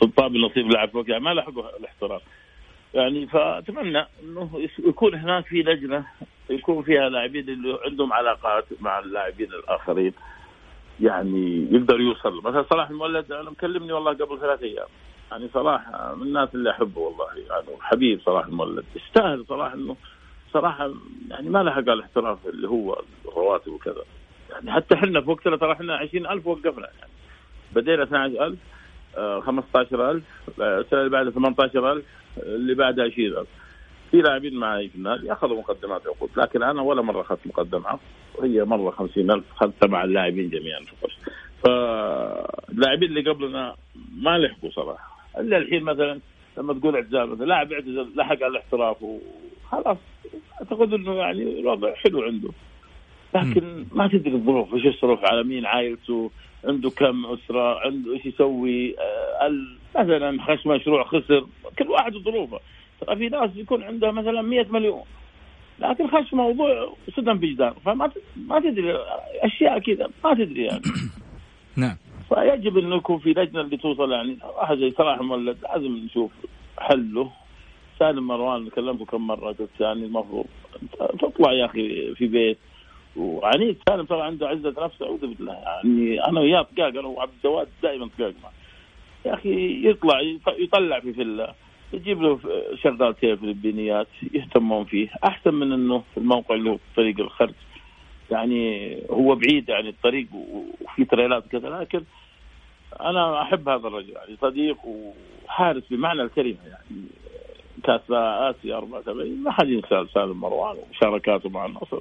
سلطان 0.00 0.32
بن 0.32 0.40
نصيب 0.40 0.70
لعب 0.70 0.88
في 0.88 0.96
وقت 0.96 1.08
يعني 1.08 1.24
ما 1.24 1.34
لحقوا 1.34 1.76
الاحتراف. 1.78 2.22
يعني 2.94 3.26
فأتمنى 3.26 4.04
إنه 4.22 4.50
يكون 4.78 5.14
هناك 5.14 5.46
في 5.46 5.62
لجنة 5.62 6.06
يكون 6.50 6.82
فيها 6.82 7.08
لاعبين 7.08 7.48
اللي 7.48 7.78
عندهم 7.84 8.12
علاقات 8.12 8.64
مع 8.80 8.98
اللاعبين 8.98 9.52
الآخرين. 9.52 10.12
يعني 11.00 11.68
يقدر 11.70 12.00
يوصل. 12.00 12.42
مثلا 12.42 12.64
صلاح 12.70 12.90
المولد 12.90 13.32
أنا 13.32 13.50
مكلمني 13.50 13.92
والله 13.92 14.12
قبل 14.12 14.40
ثلاث 14.40 14.62
أيام. 14.62 14.86
يعني 15.30 15.48
صلاح 15.54 15.88
من 16.16 16.22
الناس 16.22 16.48
اللي 16.54 16.70
أحبه 16.70 17.00
والله. 17.00 17.26
يعني 17.50 17.66
حبيب 17.80 18.20
صلاح 18.20 18.46
المولد. 18.46 18.84
يستاهل 18.96 19.44
صلاح 19.48 19.72
إنه 19.72 19.96
صراحة 20.52 20.90
يعني 21.30 21.50
ما 21.50 21.62
لحق 21.62 21.78
الاحتراف 21.78 22.38
اللي 22.46 22.68
هو 22.68 23.02
الرواتب 23.28 23.72
وكذا. 23.72 24.04
يعني 24.50 24.72
حتى 24.72 24.94
إحنا 24.94 25.20
في 25.20 25.30
وقتنا 25.30 25.56
ترى 25.56 25.72
إحنا 25.72 25.94
20000 25.96 26.46
وقفنا. 26.46 26.88
يعني 26.98 27.12
بدينا 27.74 28.02
12000 28.02 28.58
آه، 29.16 29.40
15000 29.40 30.22
آه، 30.60 30.80
السنة 30.80 31.00
اللي 31.00 31.10
بعدها 31.10 31.30
18000 31.30 32.04
اللي 32.36 32.74
بعدها 32.74 33.04
20000 33.04 33.46
في 34.14 34.20
لاعبين 34.20 34.54
معي 34.54 34.88
في 34.88 34.94
النادي 34.94 35.32
أخذوا 35.32 35.58
مقدمات 35.58 36.06
عقود 36.06 36.30
لكن 36.36 36.62
أنا 36.62 36.82
ولا 36.82 37.02
مرة 37.02 37.20
أخذت 37.20 37.46
مقدمة. 37.46 37.98
وهي 38.34 38.64
مرة 38.64 38.90
50000 38.90 39.44
اخذتها 39.52 39.86
مع 39.86 40.04
اللاعبين 40.04 40.50
جميعا 40.50 40.80
فقط 40.80 41.10
فاللاعبين 41.64 43.08
اللي 43.08 43.30
قبلنا 43.30 43.76
ما 44.16 44.38
لحقوا 44.38 44.70
صراحة. 44.70 45.16
إلا 45.38 45.56
الحين 45.56 45.82
مثلا 45.82 46.20
لما 46.58 46.74
تقول 46.74 46.94
اعتزال 46.94 47.30
مثلا 47.30 47.44
لاعب 47.44 47.72
اعتزل 47.72 48.06
لحق 48.16 48.42
على 48.42 48.46
الاحتراف 48.46 48.96
وخلاص. 49.02 49.98
أعتقد 50.60 50.94
إنه 50.94 51.14
يعني 51.14 51.42
الوضع 51.60 51.94
حلو 51.94 52.22
عنده. 52.22 52.50
لكن 53.34 53.86
ما 53.92 54.08
تدري 54.08 54.34
الظروف 54.34 54.74
إيش 54.74 54.86
الظروف؟ 54.86 55.24
على 55.24 55.42
مين 55.42 55.66
عائلته 55.66 56.30
عنده 56.64 56.90
كم 56.90 57.26
أسرة 57.26 57.86
عنده 57.86 58.12
إيش 58.12 58.26
يسوي 58.26 58.94
آه، 58.98 59.52
مثلا 59.98 60.42
خش 60.42 60.66
مشروع 60.66 61.04
خسر 61.04 61.46
كل 61.78 61.88
واحد 61.88 62.14
وظروفه. 62.16 62.60
ترى 63.00 63.16
في 63.16 63.28
ناس 63.28 63.50
يكون 63.56 63.82
عندها 63.82 64.10
مثلا 64.10 64.42
100 64.42 64.66
مليون. 64.70 65.02
لكن 65.78 66.08
خش 66.08 66.34
موضوع 66.34 66.94
صدم 67.16 67.38
في 67.38 67.46
جدار. 67.46 67.74
فما 67.84 68.10
ما 68.36 68.60
تدري. 68.60 68.98
أشياء 69.42 69.78
كذا. 69.78 70.08
ما 70.24 70.34
تدري 70.34 70.64
يعني. 70.64 70.82
نعم. 71.76 71.96
فيجب 72.28 72.78
انه 72.78 72.96
يكون 72.96 73.18
في 73.18 73.30
لجنة 73.30 73.60
اللي 73.60 73.76
توصل 73.76 74.12
يعني. 74.12 74.38
واحد 74.56 74.76
زي 74.78 74.90
صلاح 74.90 75.20
مولد 75.20 75.56
لازم 75.62 75.96
نشوف 75.96 76.30
حله 76.78 77.30
سالم 77.98 78.26
مروان 78.26 78.68
كلمته 78.68 79.04
كم 79.04 79.26
مرة. 79.26 79.52
قلت 79.52 79.80
يعني 79.80 80.04
المفروض 80.04 80.46
تطلع 81.20 81.52
يا 81.52 81.64
أخي 81.64 82.14
في 82.14 82.26
بيت. 82.26 82.58
وعنيد 83.16 83.76
سالم 83.88 84.04
ترى 84.04 84.22
عنده 84.22 84.48
عزة 84.48 84.74
نفس. 84.84 85.02
أعوذ 85.02 85.20
بالله. 85.26 85.52
يعني 85.54 86.24
أنا 86.28 86.40
وياه 86.40 86.62
طقاق 86.62 86.88
أنا 86.88 87.06
وعبد 87.08 87.32
الجواد 87.36 87.68
دائما 87.82 88.08
معه 88.18 88.52
يا 89.26 89.34
أخي 89.34 89.88
يطلع 89.88 90.20
يط- 90.20 90.58
يطلع 90.60 91.00
في 91.00 91.12
فيلا. 91.12 91.54
يجيب 91.94 92.22
له 92.22 92.40
شغالتين 92.82 93.36
فلبينيات 93.36 94.06
يهتمون 94.32 94.84
فيه. 94.84 95.08
أحسن 95.24 95.54
من 95.54 95.72
إنه 95.72 95.98
في 95.98 96.18
الموقع 96.20 96.54
اللي 96.54 96.70
هو 96.70 96.78
طريق 96.96 97.20
الخرج 97.20 97.54
يعني 98.30 98.96
هو 99.10 99.34
بعيد 99.34 99.68
يعني 99.68 99.88
الطريق 99.88 100.26
وفي 100.34 101.04
تريلات 101.04 101.46
كذا 101.46 101.68
لكن 101.68 102.02
أنا 103.00 103.42
أحب 103.42 103.68
هذا 103.68 103.88
الرجل 103.88 104.10
يعني 104.10 104.36
صديق 104.42 104.76
وحارس 104.84 105.82
بمعنى 105.90 106.22
الكلمة 106.22 106.58
يعني. 106.66 107.04
كاس 107.84 108.00
اسيا 108.10 108.76
74 108.76 109.42
ما 109.42 109.50
حد 109.50 109.68
ينسى 109.68 110.06
سالم 110.14 110.40
مروان 110.40 110.76
ومشاركاته 110.76 111.50
مع 111.50 111.66
النصر. 111.66 112.00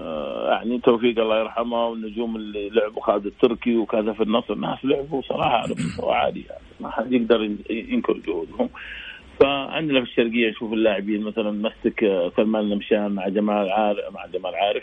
آه، 0.00 0.50
يعني 0.50 0.78
توفيق 0.78 1.18
الله 1.18 1.40
يرحمه 1.40 1.86
والنجوم 1.86 2.36
اللي 2.36 2.68
لعبوا 2.68 3.02
خالد 3.02 3.26
التركي 3.26 3.76
وكذا 3.76 4.12
في 4.12 4.22
النصر 4.22 4.54
ناس 4.54 4.84
لعبوا 4.84 5.22
صراحة 5.22 5.56
على 5.56 5.74
مستوى 5.74 6.14
عالي 6.14 6.40
يعني 6.40 6.62
ما 6.80 6.90
حد 6.90 7.12
يقدر 7.12 7.50
ينكر 7.70 8.12
جهودهم. 8.12 8.68
فعندنا 9.40 10.04
في 10.04 10.10
الشرقية 10.10 10.50
نشوف 10.50 10.72
اللاعبين 10.72 11.22
مثلا 11.22 11.50
مسك 11.50 12.04
آه، 12.04 12.32
سلمان 12.36 12.72
المشان 12.72 13.12
مع 13.12 13.28
جمال 13.28 13.70
عارف 13.72 14.14
مع 14.14 14.26
جمال 14.26 14.54
عارف 14.54 14.82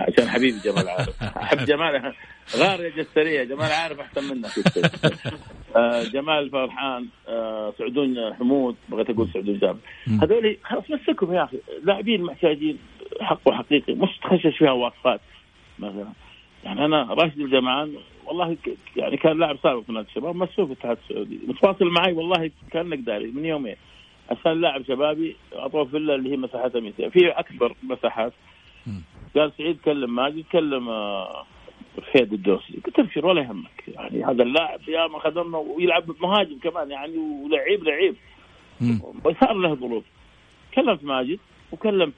عشان 0.00 0.28
حبيبي 0.28 0.58
جمال 0.64 0.88
عارف. 0.88 1.22
أحب 1.42 1.58
جمال 1.64 2.12
غار 2.56 2.80
يا 2.84 2.88
جسرية 2.88 3.44
جمال 3.44 3.72
عارف 3.72 4.00
أحسن 4.00 4.24
منك 4.24 4.50
آه، 5.76 6.02
جمال 6.04 6.50
فرحان 6.50 7.06
آه، 7.28 7.72
سعدون 7.78 8.34
حمود 8.34 8.76
بغيت 8.88 9.10
أقول 9.10 9.28
سعدون 9.28 9.58
جابر 9.58 9.78
هذول 10.22 10.56
خلاص 10.64 10.84
مسكهم 10.90 11.34
يا 11.34 11.44
أخي. 11.44 11.58
لاعبين 11.84 12.22
محتاجين 12.22 12.78
حق 13.20 13.40
وحقيقي 13.48 13.94
مش 13.94 14.08
تخشش 14.22 14.58
فيها 14.58 14.72
وصفات 14.72 15.20
مثلا. 15.78 16.12
يعني 16.64 16.84
أنا 16.84 17.02
راشد 17.02 17.40
الجمعان 17.40 17.94
والله 18.26 18.56
يعني 18.96 19.16
كان 19.16 19.38
لاعب 19.38 19.56
سابق 19.62 19.80
في 19.80 19.92
نادي 19.92 20.08
الشباب 20.08 20.36
مسوه 20.36 20.66
في 20.66 20.72
الاتحاد 20.72 20.98
السعودي. 21.04 21.40
متواصل 21.46 21.86
معي 21.86 22.12
والله 22.12 22.50
كانك 22.70 22.98
داري 22.98 23.26
من 23.26 23.44
يومين. 23.44 23.76
عشان 24.30 24.60
لاعب 24.60 24.84
شبابي 24.84 25.36
اعطوه 25.56 25.84
فيلا 25.84 26.14
اللي 26.14 26.32
هي 26.32 26.36
مساحتها 26.36 26.80
200 26.80 27.08
في 27.08 27.28
أكبر 27.28 27.74
مساحات. 27.82 28.32
قال 29.36 29.52
سعيد 29.58 29.78
كلم 29.84 30.14
ماجد 30.14 30.44
كلم 30.52 30.88
آه، 30.88 31.46
فهد 31.96 32.32
الدوسري. 32.32 32.78
قلت 32.86 32.98
ابشر 32.98 33.26
ولا 33.26 33.42
يهمك. 33.42 33.84
يعني 33.88 34.24
هذا 34.24 34.42
اللاعب 34.42 34.80
يا 34.88 35.06
ما 35.06 35.18
خدمنا 35.18 35.58
ويلعب 35.58 36.04
مهاجم 36.20 36.58
كمان 36.58 36.90
يعني 36.90 37.16
ولعيب 37.18 37.84
لعيب. 37.84 38.16
وصار 39.24 39.52
له 39.52 39.74
ظروف. 39.74 40.04
كلمت 40.74 41.04
ماجد 41.04 41.38
وكلمت 41.72 42.14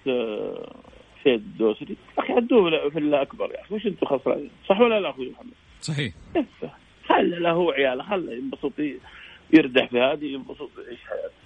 فهد 1.25 1.35
الدوسري 1.35 1.97
أخي 2.19 2.33
عدوه 2.33 2.89
في 2.89 2.99
الأكبر 2.99 3.51
يا 3.51 3.61
أخي 3.61 3.75
وش 3.75 3.87
أنتم 3.87 4.07
خسرانين؟ 4.07 4.51
صح 4.69 4.81
ولا 4.81 5.01
لا 5.01 5.11
أخوي 5.11 5.31
محمد؟ 5.31 5.53
صحيح. 5.81 6.15
خله 7.07 7.39
له 7.39 7.51
هو 7.51 7.71
عياله 7.71 8.03
خله 8.03 8.33
ينبسط 8.33 8.73
يردح 9.53 9.89
في 9.89 10.01
هذه 10.01 10.25
ينبسط 10.25 10.71
يعيش 10.87 11.01
حياته. 11.09 11.43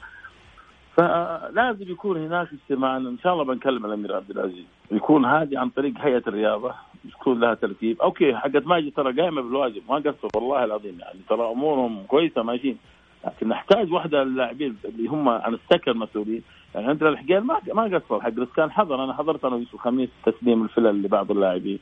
فلازم 0.97 1.93
يكون 1.93 2.17
هناك 2.27 2.49
اجتماع 2.53 2.97
إن 2.97 3.19
شاء 3.23 3.33
الله 3.33 3.45
بنكلم 3.45 3.87
الأمير 3.87 4.17
عبد 4.17 4.31
العزيز. 4.31 4.65
يكون 4.91 5.25
هذه 5.25 5.59
عن 5.59 5.69
طريق 5.69 5.95
هيئة 5.99 6.23
الرياضة 6.27 6.75
يكون 7.05 7.41
لها 7.41 7.55
ترتيب. 7.55 8.01
أوكي 8.01 8.37
حقت 8.37 8.67
ماجد 8.67 8.93
ترى 8.93 9.21
قائمه 9.21 9.43
بالواجب 9.43 9.83
ما 9.89 9.97
قصر 9.97 10.29
والله 10.35 10.65
العظيم 10.65 10.99
يعني 11.01 11.19
ترى 11.29 11.51
أمورهم 11.51 12.03
كويسة 12.03 12.43
ماشيين. 12.43 12.79
لكن 13.27 13.49
نحتاج 13.49 13.93
واحدة 13.93 14.25
للاعبين 14.25 14.77
اللي 14.85 15.09
هم 15.09 15.29
عن 15.29 15.55
السكر 15.55 15.95
مسؤولين. 15.95 16.43
يعني 16.77 16.89
عندنا 16.89 17.09
الحقيقة 17.09 17.41
ما 17.41 17.61
ما 17.75 17.99
قصر. 17.99 18.21
حق 18.21 18.31
كان 18.57 18.71
حضر. 18.71 19.05
أنا 19.05 19.15
حضرت 19.15 19.45
أنا 19.45 19.55
ويوسف 19.55 19.77
خميس 19.77 20.09
تسليم 20.27 20.65
الفلل 20.65 21.03
لبعض 21.03 21.31
اللاعبين. 21.31 21.79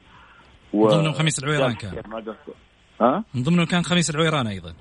و... 0.73 0.89
ضمنهم 0.89 1.13
خميس 1.13 1.45
العويران 1.45 1.75
كان. 1.75 2.03
ما 2.09 2.19
قصر. 2.19 2.53
ها؟ 3.01 3.25
من 3.35 3.43
ضمنهم 3.43 3.67
كان 3.67 3.83
خميس 3.83 4.11
العويران 4.11 4.47
أيضا. 4.47 4.75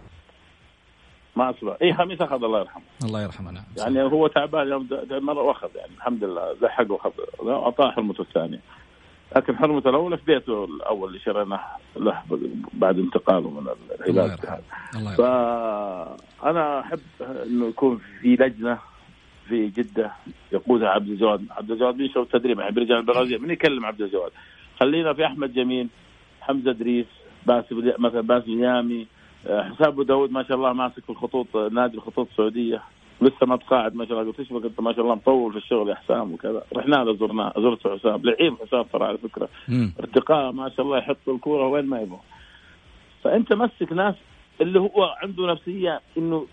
ما 1.36 1.49
أصبح. 1.49 1.78
اي 1.82 1.93
خميس 1.93 2.22
أخذ 2.22 2.43
الله 2.43 2.59
يرحمه. 2.59 2.84
الله 3.03 3.24
يرحمه 3.24 3.51
نعم 3.51 3.64
يعني 3.78 4.03
هو 4.03 4.28
تعبان 4.28 4.68
يوم 4.68 4.88
مرة 5.11 5.41
وأخذ 5.41 5.70
يعني 5.76 5.91
الحمد 5.97 6.24
لله 6.24 6.53
لحق 6.61 6.91
وأخذ. 6.91 7.11
أعطاه 7.47 7.91
حرمته 7.91 8.22
الثانية. 8.22 8.59
لكن 9.36 9.57
حرمته 9.57 9.89
الاولى 9.89 10.18
في 10.18 10.24
بيته 10.26 10.66
الأول 10.66 11.07
اللي 11.07 11.20
شريناه 11.20 11.59
له 11.95 12.24
بعد 12.74 12.99
انتقاله 12.99 13.49
من 13.49 13.68
العلاج 14.09 14.39
فانا 15.18 16.80
أحب 16.80 16.99
انه 17.45 17.68
يكون 17.68 18.01
في 18.22 18.28
لجنة 18.28 18.80
في 19.47 19.67
جدة 19.67 20.11
يقودها 20.51 20.89
عبد 20.89 21.09
الجواد، 21.09 21.45
عبد 21.51 21.71
الجواد 21.71 21.97
بيشرب 21.97 22.23
التدريب 22.23 22.59
يعني 22.59 22.75
بيرجع 22.75 22.97
البرازيل. 22.97 23.41
من 23.41 23.51
يكلم 23.51 23.85
عبد 23.85 24.01
الجواد؟ 24.01 24.31
خلينا 24.79 25.13
في 25.13 25.25
أحمد 25.25 25.53
جميل 25.53 25.87
حمزة 26.41 26.71
ادريس 26.71 27.05
باسم 27.45 27.91
مثلا 27.99 28.21
باسم 28.21 28.63
يامي 28.63 29.07
آه، 29.47 29.63
حسام 29.63 29.87
أبو 29.87 30.03
داود 30.03 30.31
ما 30.31 30.43
شاء 30.43 30.57
الله 30.57 30.73
ماسك 30.73 31.03
في 31.03 31.09
الخطوط 31.09 31.57
نادي 31.57 31.97
الخطوط 31.97 32.27
السعودية. 32.31 32.81
لسه 33.21 33.45
ما 33.45 33.55
تقاعد 33.55 33.95
ما 33.95 34.05
شاء 34.05 34.19
الله. 34.19 34.31
قلت 34.31 34.39
إيش 34.39 34.53
قلت 34.53 34.79
ما 34.79 34.93
شاء 34.93 35.01
الله 35.01 35.15
مطول 35.15 35.51
في 35.51 35.57
الشغل 35.57 35.89
يا 35.89 35.95
حسام 35.95 36.33
وكذا. 36.33 36.63
رحنا 36.75 36.95
له 36.95 37.15
زرناه 37.15 37.53
زرت 37.57 37.87
حسام 37.87 38.21
لعيب 38.23 38.55
حسام 38.67 38.83
ترى 38.83 39.05
على 39.05 39.17
فكرة. 39.17 39.49
ارتقاء 39.99 40.51
ما 40.51 40.69
شاء 40.69 40.85
الله 40.85 40.97
يحط 40.97 41.29
الكورة 41.29 41.67
وين 41.67 41.85
ما 41.85 42.01
يبغى. 42.01 42.19
فأنت 43.23 43.53
مسك 43.53 43.93
ناس 43.93 44.15
اللي 44.61 44.79
هو 44.79 45.15
عنده 45.23 45.51
نفسية 45.51 46.01
إنه 46.17 46.47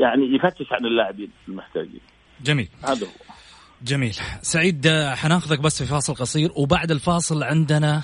يعني 0.00 0.36
يفتش 0.36 0.72
عن 0.72 0.86
اللاعبين 0.86 1.30
المحتاجين. 1.48 2.00
جميل. 2.42 2.68
هذا 2.84 3.06
هو. 3.06 3.10
جميل. 3.82 4.16
سعيد 4.42 4.88
حناخذك 5.14 5.60
بس 5.60 5.82
في 5.82 5.88
فاصل 5.88 6.14
قصير 6.14 6.52
وبعد 6.56 6.90
الفاصل 6.90 7.42
عندنا 7.42 8.02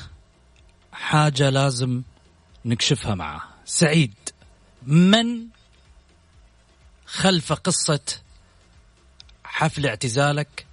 حاجة 0.92 1.50
لازم 1.50 2.02
نكشفها 2.64 3.14
معه. 3.14 3.42
سعيد 3.64 4.14
من 4.86 5.46
خلف 7.06 7.52
قصة 7.52 8.00
حفل 9.44 9.86
اعتزالك؟ 9.86 10.66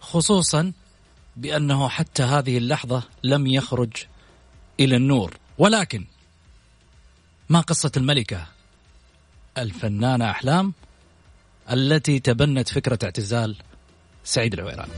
خصوصا 0.00 0.72
بأنه 1.36 1.88
حتى 1.88 2.22
هذه 2.22 2.58
اللحظة 2.58 3.02
لم 3.24 3.46
يخرج 3.46 3.92
إلى 4.80 4.96
النور. 4.96 5.36
ولكن 5.58 6.04
ما 7.48 7.60
قصة 7.60 7.92
الملكة؟ 7.96 8.46
الفنانة 9.58 10.30
أحلام 10.30 10.72
التي 11.72 12.18
تبنت 12.18 12.68
فكرة 12.68 12.98
اعتزال 13.04 13.56
سعيد 14.24 14.54
العويران. 14.54 14.88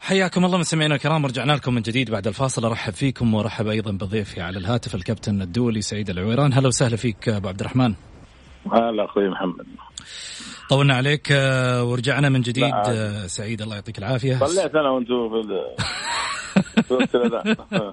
حياكم 0.00 0.44
الله 0.44 0.58
مستمعينا 0.58 0.94
الكرام 0.94 1.26
رجعنا 1.26 1.52
لكم 1.52 1.74
من 1.74 1.82
جديد 1.82 2.10
بعد 2.10 2.26
الفاصل. 2.26 2.64
أرحب 2.64 2.92
فيكم 2.92 3.34
وأرحب 3.34 3.66
أيضا 3.66 3.90
بضيفي 3.90 4.40
على 4.40 4.58
الهاتف 4.58 4.94
الكابتن 4.94 5.42
الدولي 5.42 5.82
سعيد 5.82 6.10
العويران. 6.10 6.52
هلا 6.52 6.68
وسهلا 6.68 6.96
فيك 6.96 7.28
أبو 7.28 7.48
عبد 7.48 7.60
الرحمن. 7.60 7.94
هلا 8.72 9.04
أخوي 9.04 9.28
محمد. 9.28 9.66
طولنا 10.68 10.94
عليك 10.94 11.28
آه، 11.32 11.84
ورجعنا 11.84 12.28
من 12.28 12.40
جديد. 12.40 12.74
آه، 12.74 13.26
سعيد 13.26 13.62
الله 13.62 13.74
يعطيك 13.74 13.98
العافية. 13.98 14.38
صليت 14.46 14.74
أنا 14.74 14.90
وأنتم 14.90 15.30
في 16.88 17.92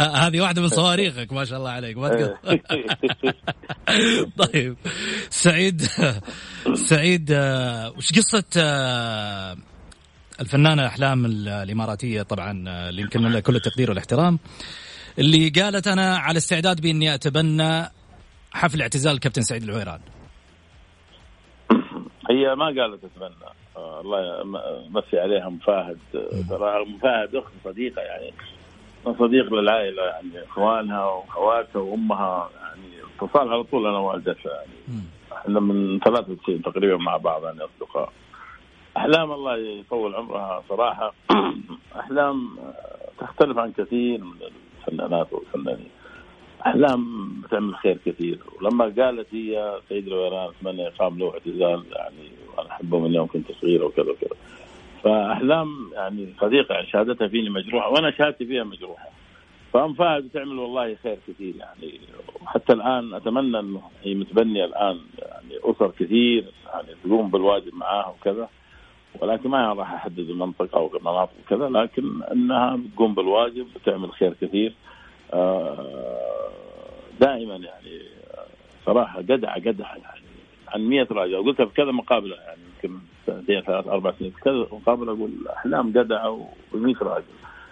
هذه 0.00 0.40
واحدة 0.40 0.62
من 0.62 0.68
صواريخك 0.68 1.32
ما 1.32 1.44
شاء 1.44 1.58
الله 1.58 1.70
عليك. 1.70 1.96
ما 1.96 2.34
طيب. 4.46 4.76
سعيد 5.30 5.82
سعيد 6.74 7.30
آه، 7.32 7.92
وش 7.96 8.12
قصة 8.12 8.44
الفنانة 10.40 10.86
أحلام 10.86 11.26
الإماراتية؟ 11.26 12.22
طبعا 12.22 12.50
اللي 12.88 13.02
يمكن 13.02 13.20
لها 13.22 13.40
كل 13.40 13.56
التقدير 13.56 13.90
والإحترام. 13.90 14.38
اللي 15.18 15.48
قالت 15.48 15.88
أنا 15.88 16.16
على 16.16 16.36
استعداد 16.36 16.80
بإني 16.80 17.14
أتبنى 17.14 17.90
حفل 18.54 18.82
اعتزال 18.82 19.12
الكابتن 19.12 19.42
سعيد 19.42 19.62
العويران. 19.62 20.00
هي 22.30 22.54
ما 22.54 22.64
قالت 22.64 23.04
اتبنى 23.04 23.50
آه 23.76 24.00
الله 24.00 24.40
يمسي 24.86 25.20
عليها 25.20 25.48
مفاهد 25.48 25.98
ترى 26.48 26.84
مفاهد 26.84 27.34
أخت 27.34 27.52
صديقة 27.64 28.02
يعني. 28.02 28.32
صديق 29.18 29.54
للعائلة 29.54 30.02
يعني 30.02 30.44
إخوانها 30.44 31.04
وأخواتها 31.04 31.80
وأمها 31.80 32.50
يعني. 32.56 32.88
اتصال 33.20 33.48
على 33.52 33.62
طول 33.62 33.86
أنا 33.86 33.98
والدتها 33.98 34.52
يعني. 34.52 35.02
إحنا 35.32 35.60
من 35.60 36.00
93 36.00 36.62
تقريبا 36.62 36.96
مع 36.96 37.16
بعض 37.16 37.44
يعني 37.44 37.60
أصدقاء. 37.60 38.12
أحلام 38.96 39.32
الله 39.32 39.56
يطول 39.56 40.14
عمرها 40.14 40.62
صراحة. 40.68 41.14
أحلام 42.00 42.58
تختلف 43.18 43.58
عن 43.58 43.72
كثير 43.72 44.24
من 44.24 44.36
الفنانات 44.88 45.32
والفنانين. 45.32 45.90
احلام 46.66 47.28
بتعمل 47.40 47.74
خير 47.74 47.98
كثير. 48.06 48.38
ولما 48.60 48.84
قالت 48.84 49.34
هي 49.34 49.80
سيد 49.88 50.06
الويران 50.06 50.48
اتمنى 50.48 50.82
يقام 50.82 51.18
له 51.18 51.32
اعتزال 51.32 51.84
يعني 51.92 52.28
وأنا 52.56 52.70
أحبه 52.70 52.98
من 52.98 53.14
يوم 53.14 53.26
كنت 53.26 53.52
صغيره 53.60 53.84
وكذا 53.84 54.10
وكذا. 54.10 54.36
فاحلام 55.02 55.90
يعني 55.92 56.34
صديقة 56.40 56.72
يعني 56.72 56.86
شهادتها 56.86 57.28
فيني 57.28 57.50
مجروحة 57.50 57.88
وأنا 57.88 58.10
شهادتي 58.10 58.46
فيها 58.46 58.64
مجروحة. 58.64 59.08
فأم 59.72 59.94
فهد 59.94 60.24
بتعمل 60.28 60.58
والله 60.58 60.94
خير 60.94 61.18
كثير 61.28 61.54
يعني 61.56 62.00
وحتى 62.42 62.72
الآن 62.72 63.14
أتمنى 63.14 63.58
إنه 63.60 63.82
هي 64.02 64.14
متبنية 64.14 64.64
الآن 64.64 64.98
يعني 65.18 65.58
أسر 65.62 65.90
كثير 65.90 66.44
يعني 66.72 66.88
تقوم 67.04 67.30
بالواجب 67.30 67.74
معاها 67.74 68.14
وكذا. 68.20 68.48
ولكن 69.20 69.50
ما 69.50 69.72
راح 69.72 69.92
أحدد 69.92 70.18
المنطقة 70.18 70.76
أو 70.76 70.96
المناطق 70.96 71.32
وكذا 71.46 71.68
لكن 71.68 72.22
إنها 72.22 72.76
بتقوم 72.76 73.14
بالواجب 73.14 73.66
بتعمل 73.74 74.12
خير 74.12 74.34
كثير. 74.40 74.74
دائما 77.20 77.56
يعني 77.56 78.02
صراحة 78.86 79.20
جدعه 79.20 79.58
جدعه 79.58 79.96
يعني. 79.96 80.24
عن 80.68 80.80
100 80.88 81.06
راجل 81.10 81.44
قلتها 81.44 81.66
في 81.66 81.74
كذا 81.74 81.90
مقابلة 81.90 82.36
يعني 82.36 82.60
يمكن 82.74 82.98
سنتين 83.26 83.60
ثلاث 83.60 83.86
أربع 83.86 84.12
سنين 84.18 84.30
في 84.30 84.40
كذا 84.40 84.66
مقابلة 84.72 85.12
أقول 85.12 85.30
أحلام 85.56 85.90
جدعة 85.90 86.48
و100 86.72 87.02
راجل 87.02 87.24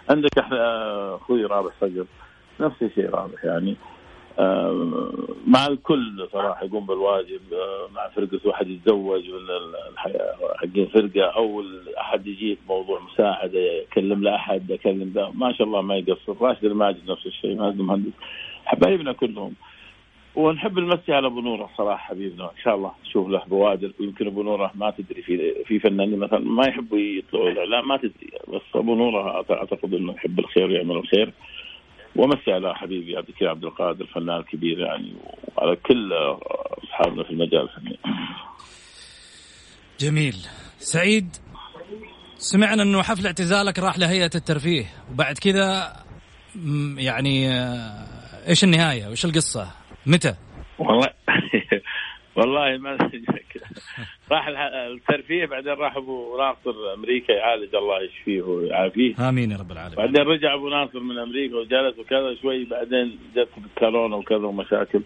عندك 0.09 0.37
إحنا 0.39 1.15
أخوي 1.15 1.45
رابح 1.45 1.71
صقر 1.81 2.05
نفس 2.59 2.75
الشيء 2.81 3.09
رابح 3.09 3.45
يعني. 3.45 3.71
آه، 3.71 3.92
مع 5.47 5.67
الكل 5.67 6.27
صراحة 6.31 6.65
يقوم 6.65 6.85
بالواجب 6.85 7.41
آه، 7.53 7.87
مع 7.95 8.09
فرقة 8.09 8.39
واحد 8.45 8.69
يتزوج 8.69 9.29
ولا 9.29 9.59
حقين 10.55 10.85
فرقة 10.85 11.21
أو 11.21 11.63
احد 11.97 12.27
يجي 12.27 12.57
موضوع 12.69 12.99
مساعدة 12.99 13.59
يكلم 13.59 14.23
لاحد 14.23 14.69
يكلم 14.69 15.11
ده 15.15 15.29
ما 15.31 15.53
شاء 15.53 15.67
الله 15.67 15.81
ما 15.81 15.95
يقصر. 15.95 16.35
راشد 16.41 16.65
الماجد 16.65 17.11
نفس 17.11 17.25
الشيء 17.25 17.55
ماجد 17.55 17.79
المهندس 17.79 18.11
حبايبنا 18.65 19.13
كلهم. 19.13 19.53
ونحب 20.35 20.79
نمسي 20.79 21.13
على 21.13 21.27
أبو 21.27 21.41
نوره 21.41 21.69
صراحة 21.77 21.97
حبيبنا 21.97 22.43
إن 22.43 22.61
شاء 22.63 22.75
الله 22.75 22.91
نشوف 23.05 23.29
له 23.29 23.41
بوادر. 23.47 23.91
ويمكن 23.99 24.27
أبو 24.27 24.43
نوره 24.43 24.71
ما 24.75 24.89
تدري 24.91 25.21
في 25.21 25.63
في 25.65 25.79
فنانين 25.79 26.19
مثلا 26.19 26.39
ما 26.39 26.67
يحبوا 26.67 26.99
يطلعوا 26.99 27.49
الاعلام 27.49 27.87
ما 27.87 27.97
تدري. 27.97 28.29
بس 28.47 28.61
أبو 28.75 28.95
نوره 28.95 29.45
أعتقد 29.51 29.93
إنه 29.93 30.13
يحب 30.13 30.39
الخير 30.39 30.67
ويعمل 30.69 30.95
الخير. 30.95 31.33
ومسي 32.15 32.51
على 32.51 32.75
حبيبي 32.75 33.17
عبد 33.17 33.29
الكريم 33.29 33.49
عبد 33.51 33.63
القادر 33.63 34.05
فنان 34.05 34.41
كبير 34.43 34.79
يعني 34.79 35.13
وعلى 35.57 35.75
كل 35.75 36.13
أصحابنا 36.83 37.23
في 37.23 37.29
المجال 37.29 37.61
الفني. 37.61 37.99
جميل. 39.99 40.35
سعيد 40.77 41.35
سمعنا 42.37 42.83
إنه 42.83 43.01
حفل 43.01 43.25
اعتزالك 43.25 43.79
راح 43.79 43.99
لهيئة 43.99 44.31
الترفيه 44.35 44.85
وبعد 45.11 45.37
كذا 45.37 45.93
يعني 46.97 47.49
آه، 47.49 48.47
إيش 48.47 48.63
النهاية؟ 48.63 49.07
وإيش 49.07 49.25
القصة؟ 49.25 49.71
متى؟ 50.05 50.35
والله 50.79 51.07
والله 52.35 52.77
ما 52.77 52.97
راح 54.33 54.47
الترفيه 54.47 55.45
بعدين 55.45 55.73
راح 55.73 55.97
أبو 55.97 56.37
ناصر 56.37 56.93
أمريكا 56.93 57.31
يعالج 57.31 57.75
الله 57.75 58.01
يشفيه 58.01 58.41
ويعافيه. 58.41 59.29
آمين 59.29 59.51
يا 59.51 59.57
رب 59.57 59.71
العالمين. 59.71 59.97
بعدين 59.97 60.21
رجع 60.21 60.53
أبو 60.53 60.69
ناصر 60.69 60.99
من 60.99 61.17
أمريكا 61.17 61.55
وجلس 61.55 61.99
وكذا 61.99 62.35
شوي 62.41 62.65
بعدين 62.65 63.19
جت 63.35 63.49
كورونا 63.77 64.15
وكذا 64.15 64.45
ومشاكل. 64.45 65.01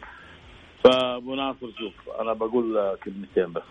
فأبو 0.84 1.36
ناصر 1.36 1.68
شوف 1.80 1.94
أنا 2.20 2.34
بقول 2.34 2.98
كلمتين 3.04 3.54
بس. 3.54 3.62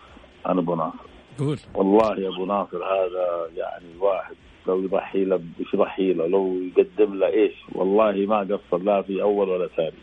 أنا 0.47 0.59
أبو 0.59 0.75
ناصر. 0.75 1.07
قول. 1.39 1.57
والله 1.75 2.19
يا 2.19 2.29
أبو 2.29 2.45
ناصر 2.45 2.77
هذا 2.77 3.49
يعني 3.57 3.85
واحد 3.99 4.35
لو 4.67 4.83
يضحي 4.83 5.25
له 5.25 5.41
إيش 5.59 5.73
يضحي 5.73 6.13
له 6.13 6.27
لو 6.27 6.61
يقدم 6.77 7.13
له 7.15 7.27
إيش؟ 7.27 7.53
والله 7.71 8.11
ما 8.11 8.39
قصر 8.39 8.83
لا 8.83 9.01
في 9.01 9.21
أول 9.21 9.49
ولا 9.49 9.67
ثاني. 9.67 10.01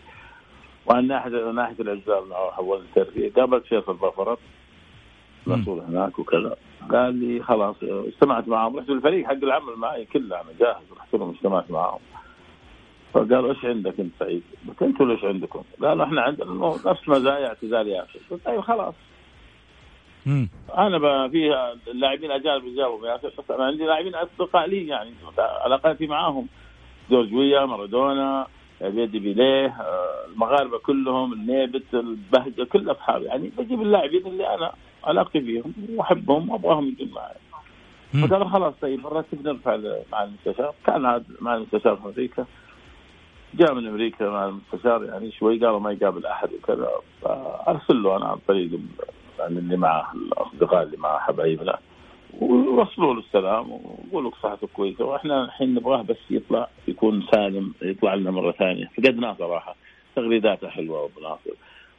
وعن 0.87 1.07
ناحيه 1.07 1.31
ناحية 1.31 1.81
العزال 1.81 2.35
حول 2.53 2.81
الترفيه 2.81 3.33
قابلت 3.33 3.67
فيصل 3.67 3.95
بفرط 3.95 4.39
مسؤول 5.47 5.81
هناك 5.81 6.19
وكذا. 6.19 6.57
قال 6.91 7.15
لي 7.15 7.43
خلاص 7.43 7.77
اجتمعت 7.83 8.49
معهم. 8.49 8.77
رحت 8.77 8.89
للفريق 8.89 9.27
حق 9.27 9.33
العمل 9.33 9.77
معي 9.77 10.05
كله 10.05 10.41
أنا 10.41 10.51
جاهز 10.61 10.93
رحت 10.97 11.15
لهم 11.15 11.31
اجتمعت 11.31 11.71
معهم. 11.71 12.01
فقالوا 13.13 13.51
إيش 13.51 13.65
عندك 13.65 14.01
أنت 14.01 14.13
سعيد؟ 14.19 14.43
قلت 14.69 14.83
أنتم 14.83 15.11
إيش 15.11 15.25
عندكم؟ 15.25 15.63
قالوا 15.83 16.05
إحنا 16.05 16.23
عندنا. 16.23 16.77
نفس 16.87 17.09
مزايا 17.09 17.47
اعتزال 17.47 17.89
ياسر 17.89 18.19
قلت 18.31 18.45
طيب 18.45 18.61
خلاص. 18.61 18.95
مم. 20.27 20.49
أنا 20.79 21.29
في 21.29 21.55
اللاعبين 21.89 22.31
اجانب 22.31 22.65
يجاوبوا 22.65 23.09
ياسر 23.09 23.33
بس 23.39 23.51
أنا 23.51 23.65
عندي 23.65 23.85
لاعبين 23.85 24.15
اصدقاء 24.15 24.67
لي 24.69 24.87
يعني 24.87 25.11
علاقاتي 25.39 26.07
معاهم 26.07 26.47
جورج 27.11 27.35
ويا 27.35 27.67
مارادونا 27.67 28.47
بيدي 28.81 29.19
بيليه 29.19 29.67
آه، 29.67 30.27
المغاربة 30.33 30.79
كلهم 30.79 31.33
النيبت 31.33 31.95
البهجة 31.95 32.65
كل 32.65 32.91
أصحابي. 32.91 33.25
يعني 33.25 33.53
بجيب 33.59 33.83
اللاعبين 33.83 34.27
اللي 34.27 34.55
أنا 34.55 34.73
علاقتي 35.05 35.41
فيهم 35.41 35.75
وأحبهم 35.97 36.51
وأبغاهم 36.51 36.89
يجون 36.89 37.11
معي 37.15 37.35
فقال 38.23 38.51
خلاص 38.51 38.75
طيب 38.83 39.01
نرتب 39.01 39.47
نرفع 39.47 39.77
مع 40.13 40.25
المستشار. 40.25 40.75
كان 40.87 41.07
هذا 41.07 41.25
مع 41.41 41.55
المستشار 41.55 41.97
في 41.97 42.09
أمريكا. 42.09 42.47
جاء 43.55 43.75
من 43.75 43.87
أمريكا 43.87 44.31
مع 44.31 44.45
المستشار 44.45 45.05
يعني 45.05 45.33
شوي 45.33 45.59
قالوا 45.59 45.81
ما 45.81 45.93
يقابل 45.93 46.27
أحد 46.27 46.49
وكذا. 46.53 46.91
فأرسل 47.23 48.03
له 48.03 48.17
أنا 48.17 48.25
عن 48.25 48.39
طريق 48.49 48.71
يعني 49.39 49.59
اللي 49.59 49.77
معه 49.77 50.13
الأصدقاء 50.15 50.83
اللي 50.83 50.97
معه 50.97 51.19
حبايبنا. 51.19 51.79
ويوصلوا 52.41 53.15
له 53.15 53.21
السلام 53.21 53.71
ويقولوا 53.73 54.31
لك 54.31 54.37
صحته 54.43 54.69
كويسة. 54.75 55.05
وإحنا 55.05 55.45
الحين 55.45 55.75
نبغاه 55.75 56.03
بس 56.03 56.17
يطلع 56.31 56.69
يكون 56.89 57.27
سالم 57.33 57.75
يطلع 57.83 58.15
لنا 58.15 58.31
مرة 58.31 58.53
ثانية. 58.53 58.91
فقدناه 58.97 59.37
صراحة. 59.39 59.77
تغريداته 60.17 60.69
حلوة 60.69 61.05
أبو 61.05 61.21
ناصر. 61.21 61.51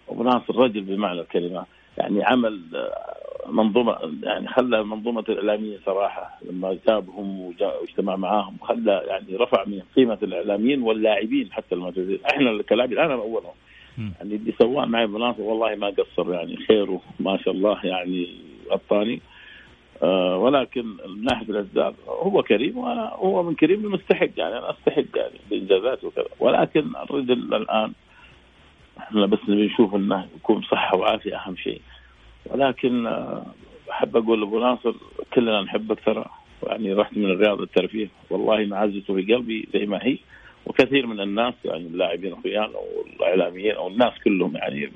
أبو 0.09 0.23
ناصر 0.23 0.55
رجل 0.55 0.81
بمعنى 0.81 1.21
الكلمة. 1.21 1.65
يعني 1.97 2.23
عمل 2.23 2.61
آه، 2.75 3.51
منظومة 3.51 3.97
يعني 4.23 4.47
خلى 4.47 4.83
منظومة 4.83 5.23
الاعلاميين 5.29 5.79
صراحة 5.85 6.39
لما 6.49 6.77
جابهم 6.87 7.39
واجتمع 7.41 8.15
معاهم 8.15 8.57
خلى 8.61 9.01
يعني 9.07 9.35
رفع 9.35 9.65
من 9.65 9.81
قيمة 9.95 10.17
الإعلاميين 10.23 10.81
واللاعبين 10.81 11.51
حتى 11.51 11.75
المعتزلين. 11.75 12.19
إحنا 12.25 12.61
كلاعبين 12.61 12.99
أنا 12.99 13.13
اولهم 13.13 13.53
يعني 13.97 14.35
اللي 14.35 14.53
سواه 14.59 14.85
معي 14.85 15.03
ابو 15.03 15.17
ناصر 15.17 15.41
والله 15.41 15.75
ما 15.75 15.87
قصر 15.87 16.33
يعني 16.33 16.57
خيره 16.57 17.01
ما 17.19 17.37
شاء 17.37 17.53
الله 17.53 17.85
يعني 17.85 18.27
غطاني 18.71 19.21
آه 20.03 20.37
ولكن 20.37 20.85
من 20.85 21.23
ناحيه 21.23 21.45
الاسباب 21.49 21.95
هو 22.07 22.43
كريم 22.43 22.77
وأنا 22.77 23.11
هو 23.13 23.43
من 23.43 23.55
كريم 23.55 23.85
المستحق 23.85 24.29
يعني 24.37 24.57
أنا 24.57 24.69
أستحق 24.71 25.03
يعني 25.15 25.39
بانجازاته 25.49 26.07
وكذا. 26.07 26.25
ولكن 26.39 26.85
الرجل 27.03 27.53
الآن 27.53 27.93
إحنا 28.99 29.25
بس 29.25 29.39
نشوف 29.49 29.95
انه 29.95 30.27
يكون 30.35 30.61
صحة 30.61 30.97
وعافية 30.97 31.35
أهم 31.35 31.55
شيء. 31.55 31.81
ولكن 32.45 33.07
آه 33.07 33.45
أحب 33.91 34.17
أقول 34.17 34.39
لأبو 34.39 34.59
ناصر 34.59 34.93
كلنا 35.33 35.61
نحبك 35.61 35.99
ترى. 36.05 36.25
يعني 36.67 36.93
رحت 36.93 37.17
من 37.17 37.25
الرياض 37.25 37.61
الترفيه 37.61 38.07
والله 38.29 38.65
معزته 38.65 39.13
في 39.13 39.33
قلبي 39.33 39.67
زي 39.73 39.85
ما 39.85 39.99
هي. 40.03 40.17
وكثير 40.65 41.07
من 41.07 41.19
الناس 41.19 41.53
يعني 41.65 41.87
اللاعبين 41.87 42.33
اخويانا 42.33 42.77
والإعلاميين 42.97 43.75
أو 43.75 43.87
الناس 43.87 44.13
كلهم 44.23 44.55
يعني 44.55 44.91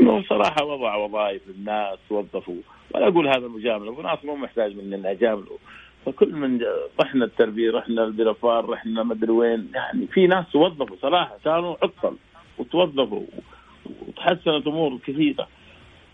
إنه 0.00 0.22
صراحة 0.22 0.64
وضع 0.64 0.94
وظائف 0.96 1.42
للناس 1.48 1.98
وظفوا. 2.10 2.62
ولا 2.94 3.08
أقول 3.08 3.28
هذا 3.28 3.48
مجامله 3.48 3.92
أبو 3.92 4.02
ناصر 4.02 4.26
مو 4.26 4.36
محتاج 4.36 4.76
مننا 4.76 5.10
أجامله. 5.10 5.58
فكل 6.06 6.32
من 6.32 6.60
رحنا 7.00 7.24
التربيه 7.24 7.70
رحنا 7.70 8.04
البرفار 8.04 8.68
رحنا 8.70 9.02
مدري 9.02 9.32
وين. 9.32 9.70
يعني 9.74 10.06
في 10.06 10.26
ناس 10.26 10.44
توظفوا 10.52 10.96
صراحة 11.02 11.36
كانوا 11.44 11.76
عطل. 11.82 12.16
وتوظفوا 12.58 13.26
وتحسنت 14.08 14.66
أمور 14.66 14.98
كثيرة. 15.06 15.48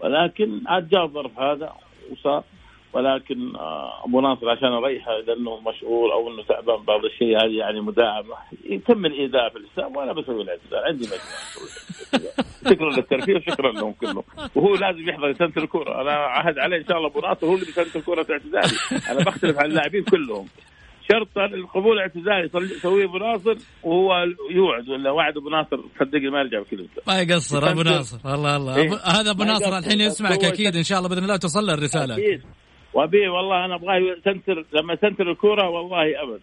ولكن 0.00 0.60
عاد 0.66 0.88
جاء 0.88 1.04
الظرف 1.04 1.40
هذا 1.40 1.72
وصار. 2.10 2.44
ولكن 2.92 3.56
آه، 3.56 4.04
أبو 4.04 4.20
ناصر 4.20 4.50
عشان 4.50 4.68
اريحه 4.68 5.18
لأنه 5.18 5.60
مشغول 5.60 6.10
أو 6.10 6.28
إنه 6.28 6.42
تعبان 6.42 6.82
بعض 6.84 7.04
الشيء 7.04 7.44
هذه 7.44 7.58
يعني 7.58 7.80
مداعمه 7.80 8.34
يتم 8.64 9.06
الإيذاء 9.06 9.48
في 9.48 9.58
الإسلام 9.58 9.96
وأنا 9.96 10.12
بسوي 10.12 10.42
الاعتذار 10.42 10.84
عندي 10.84 11.04
مجموعة 11.04 11.70
شكرا 12.70 12.90
للترفيه 12.90 13.36
وشكرا 13.36 13.72
لهم 13.72 13.92
كلهم. 13.92 14.22
وهو 14.54 14.74
لازم 14.74 15.08
يحضر 15.08 15.32
سنة 15.32 15.52
الكورة. 15.56 16.00
أنا 16.00 16.10
عهد 16.12 16.58
عليه 16.58 16.76
إن 16.76 16.84
شاء 16.84 16.96
الله 16.96 17.08
أبو 17.08 17.20
ناصر 17.20 17.46
هو 17.46 17.54
اللي 17.54 17.66
بسنه 17.66 17.86
الكورة 17.96 18.26
اعتزالي. 18.30 18.78
أنا 19.10 19.24
بختلف 19.24 19.58
عن 19.58 19.64
اللاعبين 19.64 20.04
كلهم. 20.04 20.46
شرط 21.12 21.38
القبول 21.38 21.98
اعتزالي 21.98 22.50
يسويه 22.76 23.04
أبو 23.04 23.18
ناصر 23.18 23.54
وهو 23.82 24.10
يوعد 24.50 24.88
ولا 24.88 25.10
وعد 25.10 25.36
أبو 25.36 25.48
ناصر 25.48 25.76
صدقني 26.00 26.30
ما 26.30 26.40
يرجع 26.40 26.60
بكلمته 26.60 27.02
ما 27.06 27.20
يقصر 27.20 27.70
أبو 27.70 27.82
ناصر. 27.82 28.34
الله 28.34 28.56
الله. 28.56 28.76
إيه؟ 28.76 28.90
هذا 29.04 29.30
أبو 29.30 29.44
ناصر 29.44 29.78
الحين 29.78 30.00
يسمعك 30.00 30.44
أكيد 30.44 30.76
إن 30.76 30.82
شاء 30.82 30.98
الله 30.98 31.08
بإذن 31.08 31.22
الله 31.22 31.36
توصل 31.36 31.66
له 31.66 31.74
الرسالة. 31.74 32.14
أكيد. 32.14 32.42
وبي 32.94 33.28
والله 33.28 33.64
أنا 33.64 33.74
أبغاه 33.74 33.96
يسنتر 33.96 34.64
لما 34.72 34.92
يسنتر 34.94 35.30
الكورة 35.30 35.68
والله 35.68 36.22
أبد. 36.22 36.40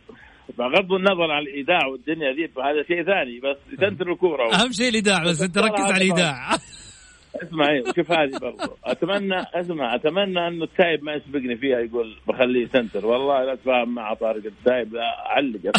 بغض 0.58 0.94
النظر 0.94 1.32
عن 1.32 1.42
الايداع 1.42 1.88
والدنيا 1.88 2.32
ذي 2.32 2.44
هذا 2.44 2.84
شيء 2.88 3.04
ثاني 3.04 3.40
بس 3.40 3.58
يسنتر 3.74 4.12
الكورة 4.12 4.56
أهم 4.56 4.72
شيء 4.72 4.90
الايداع 4.90 5.24
بس 5.24 5.42
أنت 5.42 5.58
ركز 5.58 5.82
على 5.82 5.96
الايداع 5.96 6.56
اسمع 7.44 7.70
إيه، 7.70 7.84
شوف 7.96 8.12
هذه 8.12 8.38
برضو. 8.42 8.78
أتمنى 8.84 9.42
اسمع 9.54 9.96
أتمنى 9.96 10.48
إنه 10.48 10.64
التايب 10.64 11.04
ما 11.04 11.14
يسبقني 11.14 11.56
فيها 11.58 11.80
يقول 11.80 12.16
بخليه 12.28 12.68
سنتر. 12.68 13.06
والله 13.06 13.44
لا 13.44 13.54
اتفاهم 13.54 13.96
مع 13.96 14.14
طارق 14.14 14.46
التايب 14.46 14.96
أعلق 14.96 15.60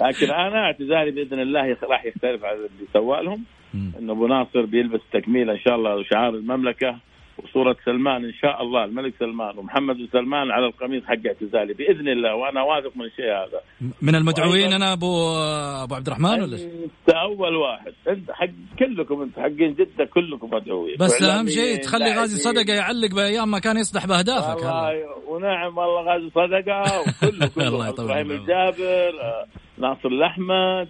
لكن 0.00 0.30
أنا 0.30 0.58
اعتزالي 0.64 1.10
بإذن 1.10 1.40
الله 1.40 1.76
راح 1.82 2.04
يختلف 2.04 2.44
عن 2.44 2.54
اللي 2.56 2.86
سوى 2.92 3.22
لهم. 3.22 3.44
إنه 3.98 4.12
أبو 4.12 4.26
ناصر 4.26 4.64
بيلبس 4.66 5.00
تكميلة 5.12 5.52
إن 5.52 5.58
شاء 5.58 5.74
الله 5.74 6.02
شعار 6.02 6.34
المملكة. 6.34 6.98
وصورة 7.44 7.76
سلمان 7.84 8.24
إن 8.24 8.32
شاء 8.42 8.62
الله 8.62 8.84
الملك 8.84 9.14
سلمان 9.18 9.58
ومحمد 9.58 9.96
بن 9.96 10.08
سلمان 10.12 10.50
على 10.50 10.66
القميص 10.66 11.04
حق 11.04 11.26
اعتزالي 11.26 11.74
بإذن 11.74 12.08
الله 12.08 12.34
وأنا 12.34 12.62
واثق 12.62 12.96
من 12.96 13.04
الشيء 13.04 13.24
هذا. 13.24 13.60
من 14.02 14.14
المدعوين 14.14 14.72
أنا 14.72 14.92
أبو 14.92 15.32
أبو 15.84 15.94
عبد 15.94 16.06
الرحمن 16.06 16.42
ولا؟ 16.42 16.56
أنت 16.56 17.08
أول 17.10 17.56
واحد. 17.56 17.92
أنت 18.08 18.30
حق 18.30 18.46
كلكم 18.78 19.22
أنت 19.22 19.38
حقين 19.38 19.74
جدة 19.74 20.04
كلكم 20.04 20.50
مدعوين. 20.52 20.96
بس 21.00 21.22
أهم 21.22 21.46
شيء 21.48 21.76
تخلي 21.82 22.12
غازي 22.12 22.36
صدقة 22.38 22.74
يعلق 22.74 23.14
بأيام 23.14 23.50
ما 23.50 23.58
كان 23.58 23.76
يصدح 23.76 24.06
بأهدافك. 24.06 24.56
والله 24.56 24.92
ونعم 25.28 25.78
والله 25.78 26.12
غازي 26.12 26.30
صدقة 26.30 27.00
وكله 27.00 27.46
كله. 27.54 27.88
إبراهيم 27.88 28.30
الجابر 28.30 29.12
آه، 29.22 29.44
ناصر 29.78 30.08
الأحمد. 30.08 30.88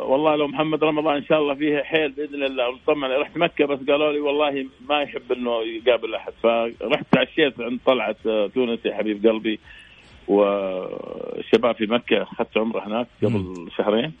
والله 0.00 0.36
لو 0.36 0.48
محمد 0.48 0.84
رمضان 0.84 1.16
إن 1.16 1.24
شاء 1.24 1.40
الله 1.40 1.54
فيه 1.54 1.82
حيل 1.82 2.12
بإذن 2.12 2.42
الله 2.42 2.68
ونطمن 2.68 3.10
رحت 3.10 3.36
مكة 3.36 3.66
بس 3.66 3.78
قالوا 3.78 4.12
لي 4.12 4.20
والله 4.20 4.66
ما 4.88 5.02
يحب 5.02 5.32
إنه 5.32 5.62
يقابل 5.62 6.14
أحد. 6.14 6.32
فرحت 6.42 7.06
تعشيت 7.12 7.60
عند 7.60 7.78
طلعت 7.86 8.26
آه، 8.26 8.46
تونسي 8.46 8.94
حبيب 8.94 9.26
قلبي 9.26 9.58
والشباب 10.28 11.74
في 11.74 11.86
مكة 11.86 12.22
أخذت 12.22 12.56
عمرة 12.56 12.86
هناك 12.86 13.06
قبل 13.22 13.68
شهرين. 13.76 14.12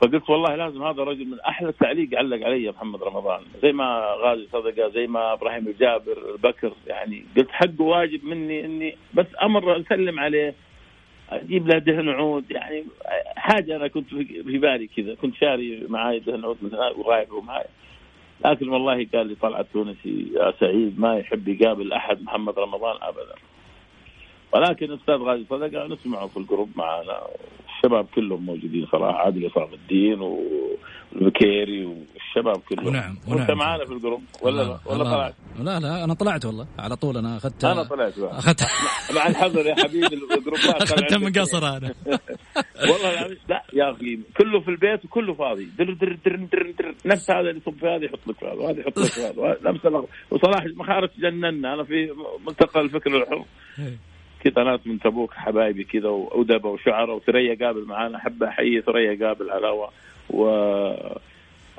فقلت 0.00 0.30
والله 0.30 0.54
لازم 0.56 0.82
هذا 0.82 1.02
الرجل 1.02 1.26
من 1.26 1.40
أحلى 1.40 1.68
التعليق 1.68 2.18
علق 2.18 2.46
علي 2.46 2.70
محمد 2.70 3.02
رمضان. 3.02 3.40
زي 3.62 3.72
ما 3.72 4.14
غازي 4.22 4.46
صدقة 4.52 4.88
زي 4.88 5.06
ما 5.06 5.32
إبراهيم 5.32 5.68
الجابر 5.68 6.36
بكر 6.42 6.72
يعني 6.86 7.24
قلت 7.36 7.50
حق 7.50 7.80
واجب 7.80 8.24
مني 8.24 8.64
إني 8.64 8.96
بس 9.14 9.26
أمر 9.42 9.80
أسلم 9.80 10.20
عليه. 10.20 10.54
أجيب 11.36 11.68
له 11.68 11.78
دهن 11.78 12.08
عود 12.08 12.50
يعني 12.50 12.84
حاجة 13.36 13.76
أنا 13.76 13.88
كنت 13.88 14.08
في 14.14 14.58
بالي 14.58 14.86
كذا 14.86 15.14
كنت 15.14 15.34
شاري 15.34 15.86
معاي 15.88 16.18
دهن 16.18 16.44
عود 16.44 16.56
من 16.62 16.74
هناك 16.74 16.98
ورايحه 16.98 17.40
معاي. 17.40 17.66
لكن 18.44 18.68
والله 18.68 19.06
قال 19.14 19.26
لي 19.26 19.34
طلعت 19.34 19.66
تونسي 19.72 20.32
يا 20.34 20.52
سعيد 20.60 21.00
ما 21.00 21.18
يحب 21.18 21.48
يقابل 21.48 21.92
أحد 21.92 22.22
محمد 22.22 22.58
رمضان 22.58 22.96
ابدا. 23.02 23.34
ولكن 24.52 24.92
أستاذ 24.92 25.14
غازي 25.14 25.44
صدقه 25.50 25.86
نسمعه 25.86 26.26
في 26.26 26.36
ال 26.36 26.42
group 26.42 26.70
معنا 26.76 27.20
الشباب 27.68 28.06
كلهم 28.14 28.46
موجودين 28.46 28.86
صراحة 28.86 29.18
عادل 29.18 29.46
عصام 29.46 29.68
الدين 29.72 30.20
والبكيري 30.20 31.96
والشباب 32.36 32.62
كلهم 32.68 32.92
نعم 32.92 33.16
وانت 33.28 33.50
معنا 33.50 33.84
في 33.84 33.92
ال 33.92 33.96
group؟ 33.96 34.22
ولا 34.42 34.62
لا 34.62 34.78
ولا 34.86 35.04
طلعت؟ 35.04 35.34
لا 35.58 35.80
لا 35.80 36.04
أنا 36.04 36.14
طلعت 36.14 36.44
والله 36.44 36.66
على 36.78 36.96
طول 36.96 37.16
أنا 37.16 37.36
أخذت 37.36 37.64
أنا 37.64 37.82
طلعت 37.82 38.18
أخذت 38.18 38.62
مع 39.16 39.26
الحذر 39.26 39.66
يا 39.66 39.74
حبيبي 39.74 40.06
الجروبات 40.06 40.82
اخذتها 40.82 41.18
من 41.18 41.32
قصر 41.32 41.76
أنا. 41.76 41.94
والله 42.90 43.36
لا 43.48 43.62
يا 43.72 43.90
أخي 43.90 44.18
كله 44.36 44.60
في 44.60 44.68
البيت 44.68 45.04
وكله 45.04 45.34
فاضي. 45.34 45.68
در 45.78 45.84
در 45.84 46.16
در 46.24 46.36
در 46.36 46.72
در 46.78 46.94
نفس 47.06 47.30
هذا 47.30 47.40
اللي 47.40 47.60
يصب 47.66 47.78
في 47.80 47.86
هذا 47.86 48.04
يحط 48.04 48.26
لك 48.26 48.36
في 48.36 48.46
هذا 48.46 48.60
وهذا 48.60 48.80
يحط 48.80 48.98
لك 48.98 49.06
في 49.10 49.20
هذا 49.20 49.56
نفس 49.62 50.08
وصراحه 50.30 50.66
مخارج 50.76 51.10
جننا 51.18 51.74
أنا 51.74 51.84
في 51.84 52.12
ملتقى 52.46 52.80
الفكر 52.80 53.16
الحر 53.16 53.44
كذا 54.44 54.64
ناس 54.64 54.80
من 54.86 55.00
تبوك 55.00 55.34
حبايبي 55.34 55.84
كذا 55.84 56.08
وأدبة 56.08 56.68
وشعراء 56.68 57.16
وثريا 57.16 57.66
قابل 57.66 57.84
معانا 57.84 58.16
أحب 58.16 58.42
أحيي 58.42 58.82
ثريا 58.82 59.26
قابل 59.26 59.50
علاوة. 59.50 59.90
و 60.30 60.44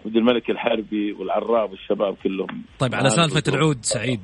عبد 0.06 0.16
الملك 0.16 0.50
الحربي 0.50 1.12
والعراب 1.12 1.72
والشباب 1.72 2.16
كلهم. 2.24 2.64
طيب 2.80 2.96
على 2.96 3.10
سالفة 3.10 3.44
العود 3.48 3.78
سعيد. 3.82 4.22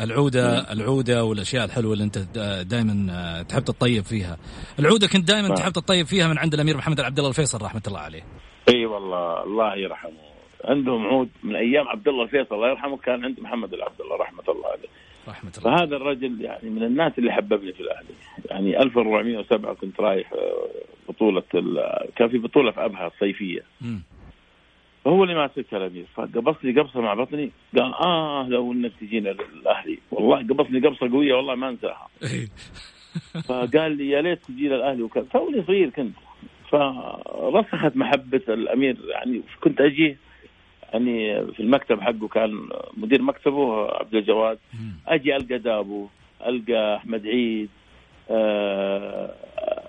العودة 0.00 0.72
العودة 0.72 1.24
والأشياء 1.24 1.64
الحلوة 1.64 1.92
اللي 1.92 2.04
أنت 2.04 2.18
دائما 2.66 3.42
تحب 3.48 3.64
تطيب 3.64 4.04
فيها. 4.04 4.36
العودة 4.78 5.06
كنت 5.06 5.28
دائما 5.28 5.54
تحب 5.54 5.72
تطيب 5.72 6.06
فيها 6.06 6.28
من 6.28 6.38
عند 6.38 6.54
الأمير 6.54 6.76
محمد 6.76 7.00
عبد 7.00 7.18
الله 7.18 7.30
الفيصل 7.30 7.62
رحمة 7.62 7.82
الله 7.86 8.00
عليه. 8.00 8.22
إي 8.68 8.86
والله 8.86 9.44
الله 9.44 9.76
يرحمه. 9.76 10.24
عندهم 10.64 11.06
عود 11.06 11.28
من 11.42 11.56
أيام 11.56 11.88
عبد 11.88 12.08
الله 12.08 12.22
الفيصل 12.22 12.54
الله 12.54 12.68
يرحمه 12.68 12.96
كان 12.96 13.24
عند 13.24 13.40
محمد 13.40 13.74
العبد 13.74 14.00
الله 14.00 14.16
رحمة 14.16 14.44
الله 14.48 14.66
عليه. 14.66 14.88
رحمة 15.28 15.52
الله. 15.58 15.76
فهذا 15.76 15.96
الرجل 15.96 16.40
يعني 16.40 16.70
من 16.70 16.82
الناس 16.82 17.12
اللي 17.18 17.32
حببني 17.32 17.72
في 17.72 17.80
الاهلي 17.80 18.08
يعني 18.50 18.82
1407 18.82 19.74
كنت 19.74 20.00
رايح 20.00 20.30
بطولة 21.08 21.42
كان 22.16 22.28
في 22.28 22.38
بطولة 22.38 22.70
في 22.70 22.84
أبها 22.84 23.06
الصيفية. 23.06 23.62
مم. 23.80 24.02
فهو 25.04 25.22
اللي 25.22 25.34
ماسكها 25.34 25.76
الامير 25.76 26.04
فقبصني 26.14 26.80
قبصة 26.80 27.00
مع 27.00 27.14
بطني. 27.14 27.50
قال 27.76 27.94
آه 27.94 28.48
لو 28.48 28.72
إنك 28.72 28.92
تجينا 29.00 29.30
الاهلي 29.30 29.98
والله 30.10 30.38
قبصني 30.38 30.78
قبصة 30.80 31.10
قوية 31.10 31.34
والله 31.34 31.54
ما 31.54 31.68
أنساها. 31.68 32.08
فقال 33.44 33.96
لي 33.96 34.08
يا 34.08 34.22
ليت 34.22 34.44
تجينا 34.44 34.76
الاهلي 34.76 35.02
وكذا. 35.02 35.26
توني 35.32 35.62
صغير 35.62 35.90
كنت. 35.90 36.14
فرسخت 36.70 37.96
محبة 37.96 38.42
الأمير 38.48 38.96
يعني 39.10 39.42
كنت 39.60 39.80
أجي 39.80 40.16
يعني 40.92 41.44
في 41.52 41.60
المكتب 41.60 42.00
حقه 42.00 42.28
كان 42.28 42.68
مدير 42.96 43.22
مكتبه 43.22 43.86
عبد 43.86 44.14
الجواد. 44.14 44.58
أجي 45.06 45.36
ألقى 45.36 45.58
دابو 45.58 46.08
ألقى 46.46 46.96
أحمد 46.96 47.26
عيد. 47.26 47.68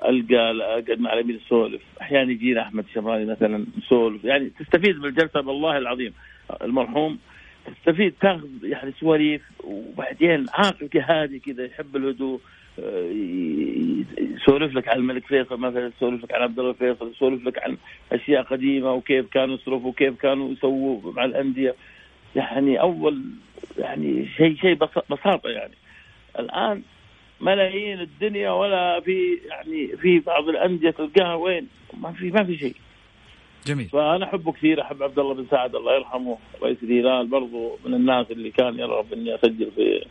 ألقى 0.06 0.52
اقعد 0.62 1.00
مع 1.00 1.14
الامير 1.14 1.36
نسولف 1.46 1.82
أحيانا 2.02 2.32
يجينا 2.32 2.62
أحمد 2.62 2.86
شمالي 2.94 3.26
مثلا 3.26 3.66
نسولف 3.78 4.24
يعني 4.24 4.50
تستفيد 4.60 4.98
من 5.00 5.06
الجلسة 5.06 5.42
بالله 5.42 5.78
العظيم. 5.78 6.14
المرحوم 6.62 7.20
تستفيد 7.66 8.14
تاخذ 8.22 8.48
يعني 8.64 8.92
سواليف 9.00 9.42
وبعدين 9.64 10.46
عاقل 10.54 10.90
هادي 11.02 11.40
كذا 11.40 11.66
يحب 11.66 11.96
الهدوء. 11.96 12.40
آه، 12.80 13.10
يسولف 14.18 14.74
لك 14.76 14.88
عن 14.88 14.98
الملك 14.98 15.26
فيصل 15.26 15.60
مثلا 15.60 15.92
يسولف 15.98 16.24
لك 16.24 16.34
عن 16.34 16.42
عبد 16.42 16.60
الله 16.60 16.74
فيصل 16.74 17.12
يسولف 17.12 17.48
لك 17.48 17.64
عن 17.64 17.78
أشياء 18.12 18.44
قديمة 18.44 18.94
وكيف 18.94 19.30
كانوا 19.30 19.56
يصرفوا 19.56 19.90
وكيف 19.90 20.16
كانوا 20.22 20.52
يسووا 20.52 21.14
مع 21.14 21.26
الأندية. 21.26 21.76
يعني 22.36 22.82
أول 22.82 23.22
يعني 23.78 24.28
شيء 24.38 24.56
شيء 24.56 24.74
بس- 24.74 25.06
بساطة 25.12 25.50
يعني. 25.50 25.74
الآن 26.40 26.82
ملايين 27.46 28.00
الدنيا 28.00 28.52
ولا 28.52 29.00
في 29.00 29.40
يعني 29.50 29.98
في 29.98 30.20
بعض 30.20 30.50
الأندية 30.50 30.90
تلقاها 30.90 31.36
وين؟ 31.36 31.68
ما 31.94 32.12
في 32.12 32.32
ما 32.32 32.44
في 32.44 32.58
شيء. 32.58 32.76
جميل. 33.68 33.86
فأنا 33.86 34.26
أحبه 34.26 34.52
كثير 34.52 34.82
أحب 34.82 35.04
عبد 35.04 35.20
الله 35.20 35.34
بن 35.34 35.46
سعد 35.52 35.76
الله 35.76 35.96
يرحمه 35.96 36.38
رئيس 36.64 36.78
الهلال 36.84 37.28
برضو 37.28 37.78
من 37.86 37.94
الناس 37.94 38.32
اللي 38.32 38.52
كان 38.52 38.80
يرغب 38.80 39.14
إني 39.14 39.36
أسجل 39.36 39.72
في 39.76 40.06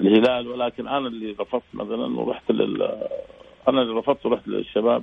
الهلال. 0.00 0.48
ولكن 0.48 0.88
أنا 0.88 1.08
اللي 1.08 1.34
رفضت 1.40 1.74
مثلا 1.74 2.20
ورحت 2.20 2.50
لل 2.50 2.82
أنا 3.68 3.82
اللي 3.82 3.94
رفضت 3.94 4.26
ورحت 4.26 4.48
للشباب. 4.48 5.02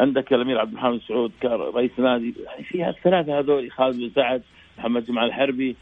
عندك 0.00 0.32
الأمير 0.32 0.58
عبد 0.58 0.72
الحميد 0.72 1.00
سعود 1.08 1.32
كان 1.40 1.52
رئيس 1.52 1.90
نادي. 1.98 2.34
يعني 2.44 2.64
فيها 2.64 2.90
الثلاثه 2.90 3.38
هذول 3.38 3.70
خالد 3.70 3.96
بن 3.96 4.10
سعد 4.14 4.42
محمد 4.78 5.06
جمعه 5.06 5.24
الحربي 5.24 5.76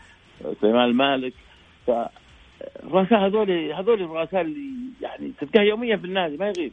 سليمان 0.60 0.84
المالك 0.84 1.32
ف 1.86 1.90
الرؤساء 2.84 3.26
هذول 3.26 3.50
هذول 3.72 4.02
الرؤساء 4.02 4.40
اللي 4.40 4.70
يعني 5.02 5.32
تلقاه 5.40 5.62
يوميا 5.62 5.96
في 5.96 6.04
النادي 6.04 6.36
ما 6.36 6.48
يغيب. 6.48 6.72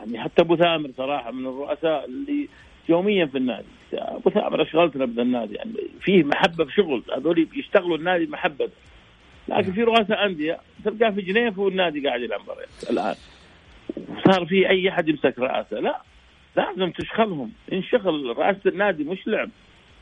يعني 0.00 0.20
حتى 0.20 0.42
أبو 0.42 0.56
ثامر 0.56 0.90
صراحة 0.96 1.30
من 1.30 1.46
الرؤساء 1.46 2.04
اللي 2.04 2.48
يوميا 2.88 3.26
في 3.26 3.38
النادي. 3.38 3.66
أبو 3.92 4.30
ثامر 4.30 4.62
أشغلتنا 4.62 5.04
بذا 5.04 5.22
النادي 5.22 5.54
يعني 5.54 5.72
فيه 6.00 6.24
محبة 6.24 6.64
في 6.64 6.72
شغل 6.72 7.02
هذول 7.16 7.48
يشتغلوا 7.54 7.96
النادي 7.96 8.26
محبة. 8.26 8.70
لكن 9.48 9.72
في 9.72 9.82
رؤساء 9.82 10.26
أندية 10.26 10.58
تلقاه 10.84 11.10
في 11.10 11.22
جنيف 11.22 11.58
والنادي 11.58 12.06
قاعد 12.06 12.20
يلعب 12.20 12.40
الآن 12.90 13.14
وصار 14.08 14.46
في 14.46 14.68
أي 14.68 14.88
أحد 14.88 15.08
يمسك 15.08 15.38
رئاسه 15.38 15.80
لا. 15.80 16.02
لازم 16.56 16.90
تشغلهم 16.90 17.52
انشغل 17.72 18.38
رئاسه 18.38 18.60
النادي 18.66 19.04
مش 19.04 19.26
لعب. 19.26 19.50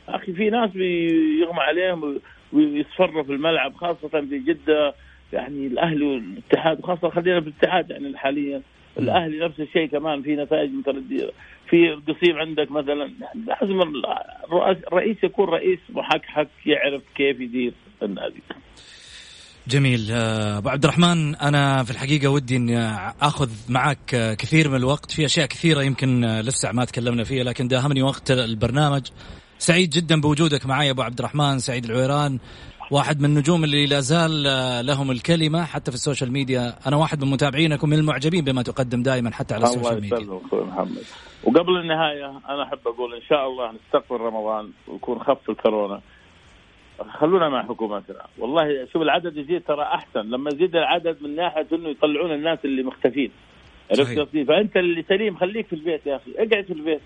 أخي 0.09 0.33
في 0.33 0.49
ناس 0.49 0.69
بيغمى 0.69 1.59
عليهم 1.59 2.19
ويصفروا 2.53 3.23
في 3.23 3.31
الملعب 3.31 3.75
خاصة 3.75 4.07
في 4.07 4.39
جدة. 4.39 4.93
يعني 5.33 5.67
الاهلي 5.67 6.05
والاتحاد 6.05 6.79
وخاصة 6.79 7.09
خلينا 7.09 7.41
في 7.41 7.47
الاتحاد 7.47 7.89
يعني 7.89 8.17
حاليا 8.17 8.61
الاهلي 8.99 9.45
نفس 9.45 9.59
الشيء 9.59 9.87
كمان 9.87 10.21
في 10.21 10.35
نتائج 10.35 10.71
مترددة. 10.71 11.31
في 11.69 11.93
القصيم 11.93 12.37
عندك 12.37 12.71
مثلا 12.71 13.11
لازم 13.47 13.81
الرئيس 14.87 15.17
يكون 15.23 15.45
رئيس 15.45 15.79
محكحك 15.89 16.49
يعرف 16.65 17.01
كيف 17.15 17.39
يدير 17.39 17.73
النادي. 18.03 18.41
جميل. 19.67 20.07
آه، 20.11 20.57
أبو 20.57 20.69
عبد 20.69 20.83
الرحمن 20.83 21.35
أنا 21.35 21.83
في 21.83 21.91
الحقيقة 21.91 22.27
ودي 22.27 22.55
إني 22.55 22.79
آخذ 23.21 23.49
معك 23.69 24.15
آه، 24.15 24.33
كثير 24.33 24.69
من 24.69 24.75
الوقت. 24.75 25.11
في 25.11 25.25
أشياء 25.25 25.45
كثيرة 25.47 25.81
يمكن 25.83 26.23
آه، 26.23 26.41
لسه 26.41 26.71
ما 26.71 26.85
تكلمنا 26.85 27.23
فيها 27.23 27.43
لكن 27.43 27.67
داهمني 27.67 28.01
وقت 28.01 28.31
البرنامج. 28.31 29.07
سعيد 29.57 29.89
جدا 29.89 30.21
بوجودك 30.21 30.65
معي 30.65 30.89
أبو 30.89 31.01
عبد 31.01 31.19
الرحمن 31.19 31.59
سعيد 31.59 31.85
العويران. 31.85 32.39
واحد 32.91 33.19
من 33.21 33.25
النجوم 33.25 33.63
اللي 33.63 33.85
لا 33.85 33.99
زال 33.99 34.47
آه، 34.47 34.81
لهم 34.81 35.11
الكلمة 35.11 35.65
حتى 35.65 35.91
في 35.91 35.95
ال 35.95 36.00
social 36.00 36.31
media. 36.31 36.73
أنا 36.87 36.95
واحد 36.95 37.23
من 37.23 37.31
متابعينك 37.31 37.83
ومن 37.83 37.93
المعجبين 37.93 38.43
بما 38.43 38.61
تقدم 38.61 39.03
دائما 39.03 39.31
حتى 39.31 39.53
على 39.53 39.63
الله 39.63 39.75
السوشيال 39.75 40.01
ميديا. 40.01 40.17
يسلمك 40.17 40.41
أخوي 40.45 40.63
محمد. 40.65 41.03
وقبل 41.43 41.77
النهاية 41.77 42.29
أنا 42.49 42.63
أحب 42.63 42.79
أقول 42.85 43.15
إن 43.15 43.21
شاء 43.21 43.47
الله 43.47 43.71
نستقبل 43.71 44.21
رمضان 44.21 44.71
ويكون 44.87 45.19
خف 45.19 45.49
الكورونا. 45.49 46.01
خلونا 47.19 47.49
مع 47.49 47.63
حكومتنا. 47.63 48.25
والله 48.37 48.87
شوف 48.93 49.01
العدد 49.01 49.37
يزيد 49.37 49.63
ترى 49.67 49.83
أحسن. 49.83 50.19
لما 50.19 50.49
يزيد 50.53 50.75
العدد 50.75 51.17
من 51.21 51.35
ناحية 51.35 51.67
إنه 51.73 51.89
يطلعون 51.89 52.31
الناس 52.31 52.59
اللي 52.65 52.83
مختفين. 52.83 53.31
عرفت. 53.91 54.19
قصدي؟ 54.19 54.45
فأنت 54.45 54.77
اللي 54.77 55.03
سليم 55.09 55.35
خليك 55.35 55.67
في 55.67 55.73
البيت 55.73 56.07
يا 56.07 56.15
أخي. 56.15 56.31
اقعد 56.37 56.65
في 56.65 56.73
البيت. 56.73 57.01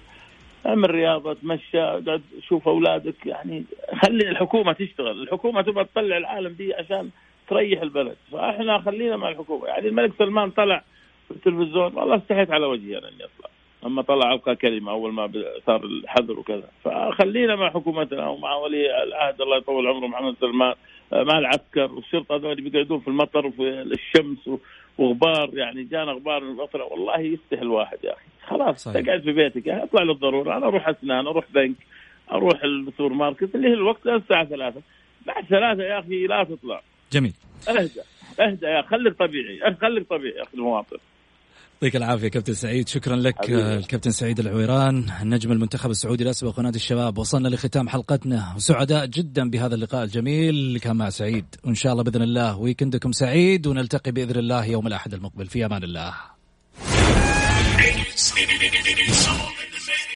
اعمل 0.66 0.92
رياضه 0.92 1.34
تمشى 1.34 1.80
اقعد 1.80 2.22
شوف 2.48 2.68
أولادك 2.68 3.26
يعني 3.26 3.64
خلي 4.02 4.30
الحكومة 4.30 4.74
تشتغل. 4.74 5.22
الحكومة 5.22 5.62
تبغى 5.62 5.84
تطلع 5.84 6.18
العالم 6.18 6.54
دي 6.54 6.74
عشان 6.74 7.10
تريح 7.50 7.82
البلد. 7.82 8.16
فإحنا 8.32 8.80
خلينا 8.80 9.18
مع 9.18 9.30
الحكومة. 9.30 9.68
يعني 9.68 9.88
الملك 9.88 10.12
سلمان 10.18 10.50
طلع 10.52 10.84
في 11.28 11.32
التلفزيون 11.32 11.94
والله 11.96 12.16
استحيت 12.16 12.52
على 12.52 12.66
وجهي 12.66 12.98
أنا 12.98 13.08
إني 13.08 13.24
أطلع. 13.24 13.50
أما 13.86 14.02
طلع 14.02 14.34
ألقى 14.34 14.56
كلمة 14.56 14.92
أول 14.92 15.14
ما 15.14 15.32
صار 15.68 15.84
الحظر 15.84 16.40
وكذا. 16.40 16.70
فخلينا 16.84 17.56
مع 17.56 17.70
حكومتنا 17.70 18.28
ومع 18.28 18.56
ولي 18.56 19.04
العهد 19.04 19.42
الله 19.42 19.58
يطول 19.58 19.88
عمره 19.88 20.08
محمد 20.08 20.36
سلمان. 20.42 20.74
آه، 21.14 21.24
مع 21.24 21.38
العسكر 21.38 21.92
والشرطة 21.92 22.36
هذول 22.36 22.56
بيقعدون 22.56 23.00
في 23.00 23.08
المطر 23.08 23.46
وفي 23.46 23.82
الشمس 23.82 24.50
وغبار 24.98 25.50
يعني 25.54 25.84
جانا 25.84 26.12
غبار 26.12 26.44
من 26.44 26.62
الفترة 26.62 26.84
والله 26.84 27.20
يستحي 27.20 27.62
الواحد 27.62 27.98
يا 28.04 28.14
أخي. 28.14 28.26
خلاص 28.48 28.84
صحيح. 28.84 29.06
تقعد 29.06 29.22
في 29.22 29.32
بيتك. 29.32 29.68
أطلع 29.68 30.04
للضرورة. 30.04 30.58
أنا 30.58 30.68
أروح 30.68 30.90
أسنان 30.90 31.28
أروح 31.28 31.46
بنك 31.54 31.76
أروح 32.32 32.64
السوبر 32.64 33.14
ماركت. 33.14 33.56
اللي 33.56 33.68
هي 33.68 33.74
الوقت 33.74 34.08
الساعة 34.08 34.46
ثلاثة. 34.46 34.82
بعد 35.26 35.46
ثلاثة 35.46 35.84
يا 35.84 36.00
أخي 36.00 36.28
لا 36.28 36.44
تطلع. 36.44 36.82
جميل. 37.12 37.34
أهدى. 37.70 38.02
أهدى 38.40 38.66
يا 38.66 38.82
خليك 38.82 39.14
طبيعي. 39.14 39.76
خليك 39.82 40.08
طبيعي 40.10 40.38
يا 40.38 40.44
أخي 40.44 40.54
المواطن. 40.54 40.98
يعطيك 41.84 41.96
العافية 41.96 42.28
كابتن 42.28 42.54
سعيد. 42.54 42.88
شكرا 42.88 43.16
لك 43.16 43.36
حبيبي. 43.38 43.76
الكابتن 43.76 44.12
سعيد 44.12 44.40
العويران 44.40 45.06
نجم 45.24 45.52
المنتخب 45.52 45.92
السعودي 45.92 46.24
الأسبق 46.24 46.60
ونادي 46.60 46.76
الشباب. 46.76 47.18
وصلنا 47.18 47.48
لختام 47.48 47.90
حلقتنا. 47.90 48.54
وسعداء 48.56 49.06
جدا 49.06 49.50
بهذا 49.50 49.76
اللقاء 49.76 50.04
الجميل. 50.04 50.50
اللي 50.50 50.80
كان 50.80 50.96
مع 50.96 51.10
سعيد 51.10 51.46
وإن 51.64 51.76
شاء 51.76 51.92
الله 51.92 52.04
بإذن 52.04 52.22
الله. 52.22 52.58
ويكندكم 52.58 53.12
سعيد 53.12 53.68
ونلتقي 53.68 54.12
بإذن 54.12 54.40
الله 54.40 54.66
يوم 54.66 54.88
الأحد 54.88 55.14
المقبل. 55.14 55.46
في 55.48 55.66
أمان 55.66 55.84
الله. 55.84 56.14